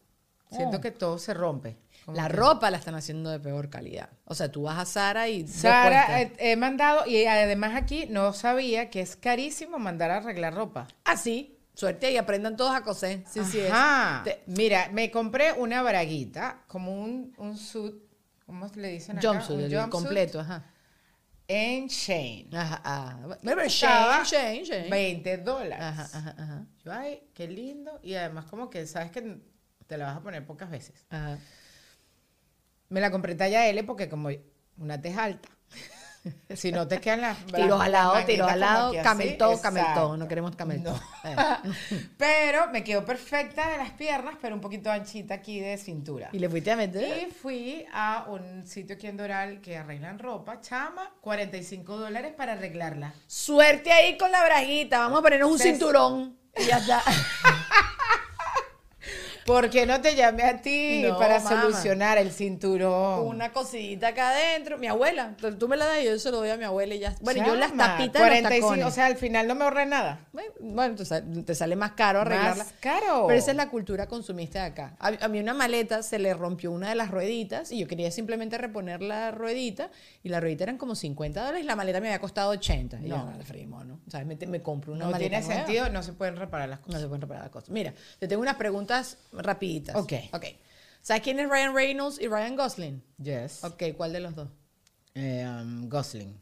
Siento 0.52 0.78
Oh. 0.78 0.82
que 0.82 0.92
todo 0.92 1.18
se 1.20 1.34
rompe. 1.34 1.78
La 2.12 2.28
que- 2.28 2.34
ropa 2.34 2.70
la 2.72 2.78
están 2.78 2.96
haciendo 2.96 3.30
de 3.30 3.40
peor 3.40 3.70
calidad. 3.70 4.10
O 4.26 4.34
sea, 4.36 4.52
tú 4.52 4.64
vas 4.64 4.80
a 4.80 4.86
Zara 4.86 5.30
y... 5.30 5.48
Sara, 5.48 6.22
eh, 6.22 6.34
he 6.40 6.56
mandado, 6.56 7.06
y 7.06 7.24
además 7.26 7.74
aquí 7.76 8.08
no 8.10 8.34
sabía 8.34 8.90
que 8.90 9.00
es 9.00 9.16
carísimo 9.16 9.78
mandar 9.78 10.10
a 10.12 10.18
arreglar 10.18 10.56
ropa. 10.56 10.88
Ah, 11.06 11.16
sí. 11.16 11.56
Suerte 11.80 12.12
y 12.12 12.18
aprendan 12.18 12.58
todos 12.58 12.76
a 12.76 12.82
coser. 12.82 13.24
Sí, 13.26 13.40
sí 13.46 13.60
es. 13.60 13.72
Ajá. 13.72 14.22
Te- 14.26 14.44
Mira, 14.48 14.90
me 14.92 15.10
compré 15.10 15.54
una 15.54 15.82
braguita, 15.82 16.64
como 16.68 16.92
un, 17.02 17.34
un 17.38 17.56
suit, 17.58 17.96
¿cómo 18.46 18.70
le 18.76 18.90
dicen 18.90 19.18
acá? 19.18 19.30
Jumpsuit, 19.30 19.58
Un 19.60 19.64
el 19.64 19.72
jumpsuit 19.72 19.90
completo, 19.92 20.40
ajá. 20.42 20.66
En 21.48 21.88
Shane. 21.88 22.50
Ajá, 22.54 22.82
ah. 22.84 23.38
Pero 23.42 23.62
Estaba 23.62 24.24
Shane, 24.26 24.64
Shane, 24.64 24.66
Shane. 24.66 24.90
20 24.90 25.38
dólares. 25.38 25.80
Ajá, 25.80 26.10
ajá, 26.14 26.36
ajá. 26.38 26.66
Yo, 26.84 26.92
ay, 26.92 27.24
qué 27.34 27.48
lindo. 27.48 28.00
Y 28.04 28.14
además 28.16 28.46
como 28.46 28.70
que 28.70 28.86
sabes 28.86 29.10
que 29.12 29.40
te 29.88 29.98
la 29.98 30.06
vas 30.08 30.18
a 30.18 30.22
poner 30.22 30.46
pocas 30.46 30.70
veces. 30.70 31.06
Ajá. 31.10 31.40
Me 32.90 33.00
la 33.00 33.10
compré 33.10 33.36
talla 33.36 33.68
L 33.68 33.84
porque 33.86 34.10
como 34.10 34.30
una 34.78 35.00
tez 35.02 35.18
alta. 35.18 35.48
Si 36.56 36.72
no 36.72 36.88
te 36.88 37.00
quedan 37.00 37.22
las 37.22 37.46
Tiros 37.46 37.82
al 37.82 37.92
lado, 37.92 38.26
tiros 38.26 38.52
al 38.52 38.60
lado, 38.60 38.92
que 38.92 39.00
así, 39.00 39.08
camel 39.08 39.38
toe, 39.38 39.62
camel 39.62 39.84
toe. 39.84 39.92
exacto. 39.92 40.18
No 40.18 40.28
queremos 40.28 40.56
camel 40.56 40.84
toe. 40.84 40.94
No. 40.94 41.30
Eh. 41.30 42.08
Pero 42.18 42.70
me 42.72 42.84
quedó 42.84 43.06
perfecta 43.06 43.70
de 43.70 43.78
las 43.78 43.92
piernas, 43.92 44.36
pero 44.42 44.56
un 44.56 44.62
poquito 44.62 44.92
anchita 44.92 45.36
aquí 45.36 45.60
de 45.60 45.78
cintura. 45.78 46.30
¿Y 46.32 46.40
le 46.40 46.50
fuiste 46.50 46.72
a 46.72 46.76
meter? 46.76 47.28
Y 47.28 47.32
fui 47.32 47.86
a 47.94 48.26
un 48.28 48.66
sitio 48.66 48.96
aquí 48.96 49.08
en 49.08 49.18
Doral 49.18 49.62
que 49.62 49.78
arreglan 49.78 50.20
ropa, 50.20 50.62
chama, 50.62 51.14
45 51.22 51.98
dólares 51.98 52.34
para 52.36 52.54
arreglarla. 52.54 53.14
Suerte 53.28 53.92
ahí 53.92 54.18
con 54.18 54.32
la 54.32 54.44
braguita. 54.44 55.00
Vamos 55.00 55.20
a 55.20 55.22
ponernos 55.22 55.52
un 55.52 55.60
cinturón. 55.60 56.38
Y 56.58 56.66
ya 56.66 56.78
está. 56.80 57.02
¿Por 59.50 59.70
qué 59.70 59.86
no 59.86 60.00
te 60.02 60.16
llamé 60.16 60.44
a 60.44 60.62
ti 60.62 61.04
No, 61.08 61.18
para 61.18 61.40
solucionar 61.40 62.18
el 62.18 62.32
cinturón? 62.32 63.26
Una 63.28 63.52
cosita 63.52 64.10
acá 64.10 64.30
adentro. 64.30 64.78
Mi 64.78 64.88
abuela. 64.88 65.36
Tú- 65.58 65.68
me 65.68 65.76
la 65.76 65.86
das 65.86 66.02
y 66.02 66.06
yo 66.06 66.20
se 66.20 66.32
lo 66.32 66.38
doy 66.38 66.50
a 66.50 66.58
mi 66.58 66.64
abuela 66.64 66.94
y 66.96 67.00
ya. 67.00 67.16
Bueno, 67.22 67.46
yo 67.46 67.56
las 67.56 67.76
tapitas 67.76 68.14
de 68.22 68.30
los 68.30 68.40
45, 68.40 68.68
tacones. 68.68 68.86
o 68.86 68.92
sea, 68.92 69.06
al 69.08 69.16
final 69.18 69.48
no 69.48 69.56
me 69.56 69.64
ahorré 69.64 69.86
nada. 69.86 70.28
Bueno, 70.60 70.96
te 70.96 71.56
sale, 71.56 71.76
más 71.76 71.92
caro 71.94 72.22
arreglarla. 72.22 72.64
Más 72.64 72.74
caro. 72.80 73.26
Pero 73.28 73.40
esa 73.40 73.52
es 73.52 73.58
la 73.58 73.70
cultura 73.70 74.08
consumista 74.08 74.60
de 74.62 74.66
acá. 74.68 74.96
A, 75.00 75.08
a 75.20 75.28
mí 75.28 75.40
una 75.40 75.54
maleta 75.54 76.04
se 76.04 76.20
le 76.20 76.34
rompió 76.34 76.72
una 76.72 76.90
de 76.90 76.96
las 76.96 77.10
rueditas 77.12 77.72
y 77.72 77.80
yo 77.80 77.88
quería 77.88 78.12
simplemente 78.12 78.58
reponer 78.58 79.02
la 79.02 79.32
ruedita 79.32 79.90
y 80.24 80.30
la 80.30 80.40
ruedita 80.40 80.64
eran 80.66 80.78
como 80.78 80.96
50 80.96 81.40
dólares 81.42 81.64
y 81.64 81.66
la 81.68 81.76
maleta 81.76 82.00
me 82.02 82.08
había 82.10 82.20
costado 82.20 82.52
80. 82.52 83.00
Y 83.04 83.10
yo, 83.10 83.18
No. 83.18 83.32
no, 83.32 83.44
freímos, 83.44 83.86
¿no? 83.86 84.00
O 84.08 84.12
sea, 84.12 84.24
me, 84.26 84.36
me 84.36 84.62
compro 84.62 84.94
una 84.94 85.06
No 85.06 85.12
maleta 85.12 85.30
tiene 85.30 85.46
nueva. 85.46 85.62
sentido, 85.66 85.90
no 85.90 86.04
se 86.04 86.14
pueden 86.14 86.36
reparar 86.36 86.70
las 86.70 86.80
No 86.82 86.86
cosas. 86.88 87.02
se 87.02 87.08
pueden 87.08 87.22
reparar 87.22 87.44
las 87.44 87.52
cosas. 87.52 87.70
Mira, 87.70 87.94
te 88.20 88.28
tengo 88.28 88.42
unas 88.42 88.56
preguntas 88.56 89.18
rapiditas. 89.44 89.96
Ok. 89.96 90.14
Ok. 90.34 90.46
¿Sabes 91.02 91.24
quién 91.24 91.40
es 91.40 91.50
Ryan 91.50 91.74
Reynolds 91.74 92.20
y 92.20 92.28
Ryan 92.28 92.56
Gosling? 92.56 93.04
Yes. 93.18 93.64
Ok, 93.64 93.84
¿cuál 93.96 94.14
de 94.14 94.20
los 94.20 94.36
dos? 94.36 94.50
Eh, 95.16 95.46
um, 95.48 95.90
Gosling. 95.90 96.40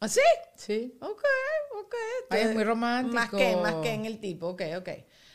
¿Ah, 0.00 0.08
sí? 0.08 0.20
Sí. 0.54 0.96
Ok, 1.00 1.22
ok. 1.84 1.94
Ay, 2.30 2.42
es 2.42 2.54
muy 2.54 2.64
romántico. 2.64 3.14
Más 3.14 3.30
que, 3.30 3.56
más 3.56 3.74
que 3.76 3.92
en 3.92 4.06
el 4.06 4.18
tipo. 4.18 4.48
Ok, 4.48 4.62
ok. 4.78 4.88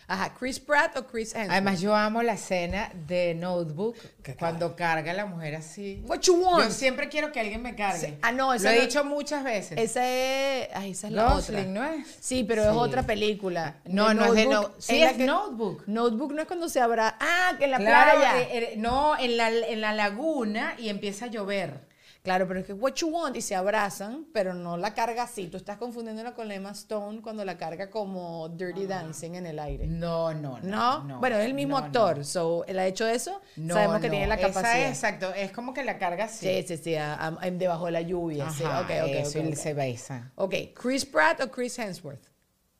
Ajá, 0.07 0.33
¿Chris 0.37 0.59
Pratt 0.59 0.95
o 0.97 1.07
Chris 1.07 1.33
Hemsworth? 1.33 1.51
Además, 1.51 1.81
yo 1.81 1.95
amo 1.95 2.21
la 2.21 2.33
escena 2.33 2.91
de 3.07 3.33
Notebook 3.33 3.95
cuando 4.37 4.75
carga 4.75 5.13
la 5.13 5.25
mujer 5.25 5.55
así. 5.55 6.03
What 6.05 6.19
you 6.21 6.35
want? 6.35 6.65
Yo 6.65 6.71
siempre 6.71 7.09
quiero 7.09 7.31
que 7.31 7.39
alguien 7.39 7.63
me 7.63 7.75
cargue. 7.75 8.07
Sí. 8.09 8.17
Ah, 8.21 8.31
no, 8.31 8.47
Lo 8.49 8.53
esa 8.53 8.73
he 8.73 8.77
no- 8.77 8.81
dicho 8.83 9.03
muchas 9.03 9.43
veces. 9.43 9.79
Esa 9.79 10.07
es. 10.07 10.69
Ay, 10.75 10.91
esa 10.91 11.07
es 11.07 11.13
la 11.13 11.33
otra. 11.33 11.63
¿no 11.63 11.83
es? 11.83 12.05
Sí, 12.19 12.43
pero 12.43 12.61
es 12.63 12.69
otra 12.69 13.01
película. 13.03 13.77
No, 13.85 14.09
De 14.09 14.13
no 14.15 14.25
es 14.25 14.33
de 14.33 14.45
Notebook, 14.45 14.69
no- 14.75 14.81
sí, 14.81 15.01
es 15.01 15.17
Notebook. 15.17 15.83
Notebook 15.87 16.33
no 16.33 16.41
es 16.43 16.47
cuando 16.47 16.69
se 16.69 16.79
abra. 16.81 17.17
Ah, 17.19 17.53
que 17.57 17.65
en 17.65 17.71
la 17.71 17.77
Claro, 17.77 18.19
playa. 18.19 18.39
eh, 18.41 18.47
eh, 18.51 18.73
no, 18.77 19.17
en 19.17 19.37
la, 19.37 19.49
en 19.49 19.81
la 19.81 19.93
laguna 19.93 20.75
y 20.77 20.89
empieza 20.89 21.25
a 21.25 21.27
llover. 21.29 21.79
Claro, 22.25 22.47
pero 22.47 22.59
es 22.59 22.65
que 22.65 22.73
what 22.73 22.95
you 22.95 23.07
want 23.07 23.35
y 23.37 23.41
se 23.41 23.55
abrazan, 23.55 24.25
pero 24.33 24.53
no 24.53 24.75
la 24.77 24.93
carga 24.93 25.23
así. 25.23 25.47
Tú 25.47 25.57
estás 25.57 25.77
confundiéndola 25.77 26.33
con 26.33 26.51
Emma 26.51 26.71
Stone 26.71 27.21
cuando 27.21 27.45
la 27.45 27.55
carga 27.55 27.89
como 27.91 28.49
Dirty 28.49 28.87
Dancing 28.87 29.35
en 29.35 29.45
el 29.45 29.59
aire. 29.59 29.85
No, 29.87 30.33
no, 30.33 30.59
¿No? 30.63 31.03
no. 31.03 31.19
bueno, 31.19 31.37
es 31.37 31.45
el 31.45 31.53
mismo 31.53 31.79
no, 31.79 31.85
actor. 31.85 32.17
no. 32.17 32.23
So, 32.23 32.65
él 32.65 32.79
ha 32.79 32.87
hecho 32.87 33.07
eso. 33.07 33.39
No, 33.55 33.75
Sabemos 33.75 34.01
que 34.01 34.09
tiene 34.09 34.25
la 34.27 34.37
capacidad. 34.37 34.89
exacto, 34.89 35.33
es 35.35 35.51
como 35.51 35.73
que 35.73 35.83
la 35.83 35.97
carga 35.99 36.25
así. 36.25 36.47
Sí, 36.63 36.65
sí, 36.67 36.83
sí. 36.83 36.95
a- 36.95 37.13
a- 37.27 37.51
debajo 37.51 37.85
de 37.85 37.91
la 37.91 38.01
lluvia. 38.01 38.49
sí. 38.49 38.63
Ajá, 38.63 38.81
Ok, 38.81 38.89
ok, 39.03 39.15
eso, 39.17 39.39
ok, 39.39 39.45
y 39.45 39.49
ok. 39.49 39.55
se 39.55 39.73
besa. 39.75 40.31
Ok, 40.35 40.55
Chris 40.73 41.05
Pratt 41.05 41.39
o 41.41 41.51
Chris 41.51 41.77
Hemsworth. 41.77 42.25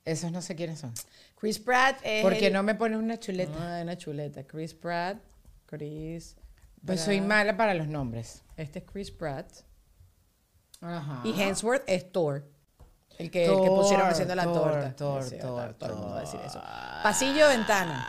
Esos 0.05 0.31
no 0.31 0.41
sé 0.41 0.55
quiénes 0.55 0.79
son. 0.79 0.91
Chris 1.39 1.59
Pratt 1.59 1.97
es. 2.03 2.23
¿Por 2.23 2.35
qué 2.35 2.47
el- 2.47 2.53
no 2.53 2.63
me 2.63 2.73
pones 2.73 2.97
una 2.97 3.19
chuleta? 3.19 3.53
Ah, 3.77 3.81
una 3.83 3.95
chuleta. 3.95 4.43
Chris 4.43 4.73
Pratt. 4.73 5.17
Chris. 5.67 6.35
Pues 6.85 7.01
soy 7.01 7.21
mala 7.21 7.57
para 7.57 7.73
los 7.73 7.87
nombres. 7.87 8.43
Este 8.57 8.79
es 8.79 8.85
Chris 8.85 9.11
Pratt. 9.11 9.47
Ajá. 10.81 11.21
Y 11.23 11.39
Hemsworth 11.41 11.83
es 11.87 12.11
Thor. 12.11 12.45
El 13.17 13.31
que, 13.31 13.45
el 13.45 13.51
que 13.61 13.67
pusieron 13.69 14.07
haciendo 14.07 14.35
la 14.35 14.43
Thor, 14.43 14.53
torta. 14.71 14.95
Thor, 14.95 15.23
Sí, 15.23 15.37
Thor, 15.39 15.73
todo 15.75 15.89
el 15.89 15.95
mundo 15.95 16.11
va 16.11 16.17
a 16.17 16.21
decir 16.21 16.39
eso. 16.45 16.61
Pasillo 17.01 17.45
o 17.45 17.49
ventana. 17.49 18.07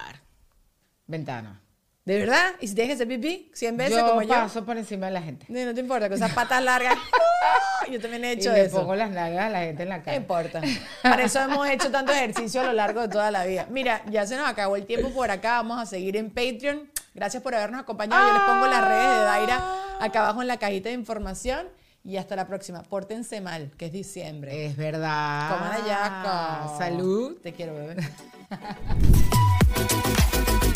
Ventana. 1.07 1.62
¿De 2.05 2.18
verdad? 2.20 2.53
¿Y 2.61 2.68
si 2.68 2.74
que 2.74 2.93
hacer 2.93 3.09
pipí 3.09 3.51
100 3.55 3.77
veces 3.77 3.97
yo 3.97 4.07
como 4.09 4.22
yo? 4.22 4.29
paso 4.29 4.64
por 4.64 4.77
encima 4.77 5.07
de 5.07 5.12
la 5.12 5.22
gente. 5.22 5.47
No, 5.49 5.64
no 5.64 5.74
te 5.74 5.81
importa, 5.81 6.09
con 6.09 6.16
esas 6.16 6.33
patas 6.33 6.62
largas. 6.62 6.97
yo 7.91 8.01
también 8.01 8.24
he 8.24 8.29
Y 8.35 8.37
hecho 8.39 8.53
eso. 8.53 8.79
pongo 8.79 8.95
las 8.95 9.11
nalgas 9.11 9.47
a 9.47 9.51
la 9.51 9.61
gente 9.61 9.83
en 9.85 9.89
la 9.89 9.99
No 9.99 10.05
cara. 10.05 10.16
importa. 10.16 10.61
Para 11.03 11.24
eso 11.24 11.41
hemos 11.41 11.68
hecho 11.68 11.91
tanto 11.91 12.12
ejercicio 12.12 12.61
a 12.61 12.64
lo 12.64 12.72
largo 12.72 13.01
de 13.03 13.09
toda 13.09 13.31
la 13.33 13.45
vida. 13.45 13.66
Mira, 13.70 14.03
ya 14.09 14.24
se 14.27 14.37
nos 14.37 14.49
acabó 14.49 14.77
el 14.77 14.87
tiempo 14.87 15.11
por 15.11 15.31
acá. 15.33 15.57
Vamos 15.57 15.81
a 15.81 15.87
seguir 15.87 16.16
en 16.16 16.31
Patreon. 16.31 16.89
Gracias 17.17 17.43
por 17.43 17.55
habernos 17.55 17.81
acompañado. 17.81 18.29
Yo 18.29 18.35
les 18.35 18.43
pongo 18.43 18.67
las 18.67 18.87
redes 18.87 19.09
de 19.09 19.25
Daira 19.25 19.64
acá 20.01 20.21
abajo 20.21 20.43
en 20.43 20.49
la 20.49 20.59
cajita 20.59 20.91
de 20.91 20.95
información. 20.95 21.67
Y 22.05 22.19
hasta 22.19 22.37
la 22.37 22.47
próxima. 22.47 22.83
Pórtense 22.83 23.41
mal, 23.41 23.73
que 23.79 23.87
es 23.87 23.93
diciembre. 23.93 24.67
Es 24.67 24.77
verdad. 24.77 25.51
Coman 25.51 25.73
ayaco. 25.83 26.77
Salud. 26.79 27.39
Te 27.43 27.55
quiero, 27.55 27.75
bebé. 27.75 27.97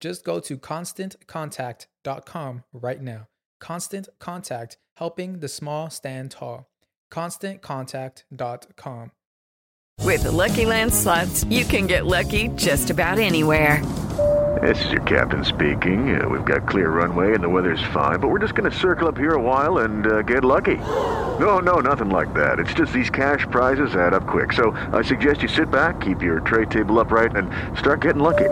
Just 0.00 0.24
go 0.24 0.40
to 0.40 0.58
constantcontact.com 0.58 2.64
right 2.72 3.02
now. 3.02 3.26
Constant 3.60 4.08
Contact, 4.18 4.78
helping 4.96 5.40
the 5.40 5.48
small 5.48 5.90
stand 5.90 6.30
tall. 6.30 6.70
ConstantContact.com. 7.12 9.12
With 10.02 10.22
the 10.22 10.32
Lucky 10.32 10.64
Land 10.64 10.94
slots, 10.94 11.44
you 11.44 11.66
can 11.66 11.86
get 11.86 12.06
lucky 12.06 12.48
just 12.56 12.88
about 12.88 13.18
anywhere. 13.18 13.84
This 14.62 14.82
is 14.84 14.90
your 14.90 15.02
captain 15.02 15.44
speaking. 15.44 16.20
Uh, 16.20 16.28
we've 16.28 16.44
got 16.44 16.68
clear 16.68 16.90
runway 16.90 17.34
and 17.34 17.44
the 17.44 17.48
weather's 17.48 17.82
fine, 17.92 18.18
but 18.18 18.28
we're 18.28 18.40
just 18.40 18.54
going 18.54 18.70
to 18.70 18.76
circle 18.76 19.08
up 19.08 19.16
here 19.16 19.34
a 19.34 19.40
while 19.40 19.78
and 19.78 20.06
uh, 20.06 20.22
get 20.22 20.42
lucky. 20.42 20.76
No, 20.76 21.60
no, 21.60 21.80
nothing 21.80 22.10
like 22.10 22.34
that. 22.34 22.58
It's 22.58 22.74
just 22.74 22.92
these 22.92 23.10
cash 23.10 23.46
prizes 23.50 23.94
add 23.94 24.14
up 24.14 24.26
quick. 24.26 24.52
So 24.54 24.72
I 24.92 25.02
suggest 25.02 25.42
you 25.42 25.48
sit 25.48 25.70
back, 25.70 26.00
keep 26.00 26.22
your 26.22 26.40
tray 26.40 26.66
table 26.66 26.98
upright, 26.98 27.36
and 27.36 27.50
start 27.78 28.00
getting 28.00 28.22
lucky. 28.22 28.48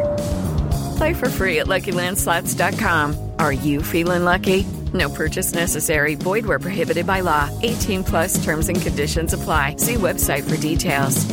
Play 0.99 1.15
for 1.15 1.29
free 1.31 1.61
at 1.61 1.69
LuckyLandSlots.com. 1.69 3.15
Are 3.39 3.53
you 3.53 3.83
feeling 3.83 4.25
lucky? 4.25 4.67
No 4.93 5.09
purchase 5.09 5.55
necessary. 5.55 6.17
Void 6.17 6.45
where 6.45 6.59
prohibited 6.59 7.07
by 7.07 7.23
law. 7.23 7.49
18 7.63 8.05
plus 8.05 8.43
terms 8.45 8.69
and 8.69 8.83
conditions 8.83 9.33
apply. 9.33 9.77
See 9.79 9.95
website 9.95 10.43
for 10.43 10.57
details. 10.57 11.25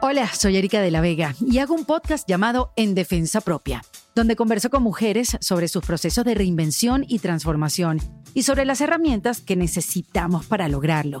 Hola, 0.00 0.28
soy 0.28 0.56
Erika 0.56 0.80
de 0.80 0.90
la 0.90 1.00
Vega 1.00 1.34
y 1.40 1.58
hago 1.58 1.74
un 1.74 1.84
podcast 1.84 2.26
llamado 2.28 2.72
En 2.76 2.94
Defensa 2.94 3.40
Propia, 3.40 3.82
donde 4.14 4.36
converso 4.36 4.70
con 4.70 4.82
mujeres 4.82 5.36
sobre 5.40 5.68
sus 5.68 5.84
procesos 5.84 6.24
de 6.24 6.34
reinvención 6.34 7.04
y 7.06 7.18
transformación 7.18 7.98
y 8.32 8.44
sobre 8.44 8.64
las 8.64 8.80
herramientas 8.80 9.40
que 9.40 9.56
necesitamos 9.56 10.46
para 10.46 10.68
lograrlo. 10.68 11.20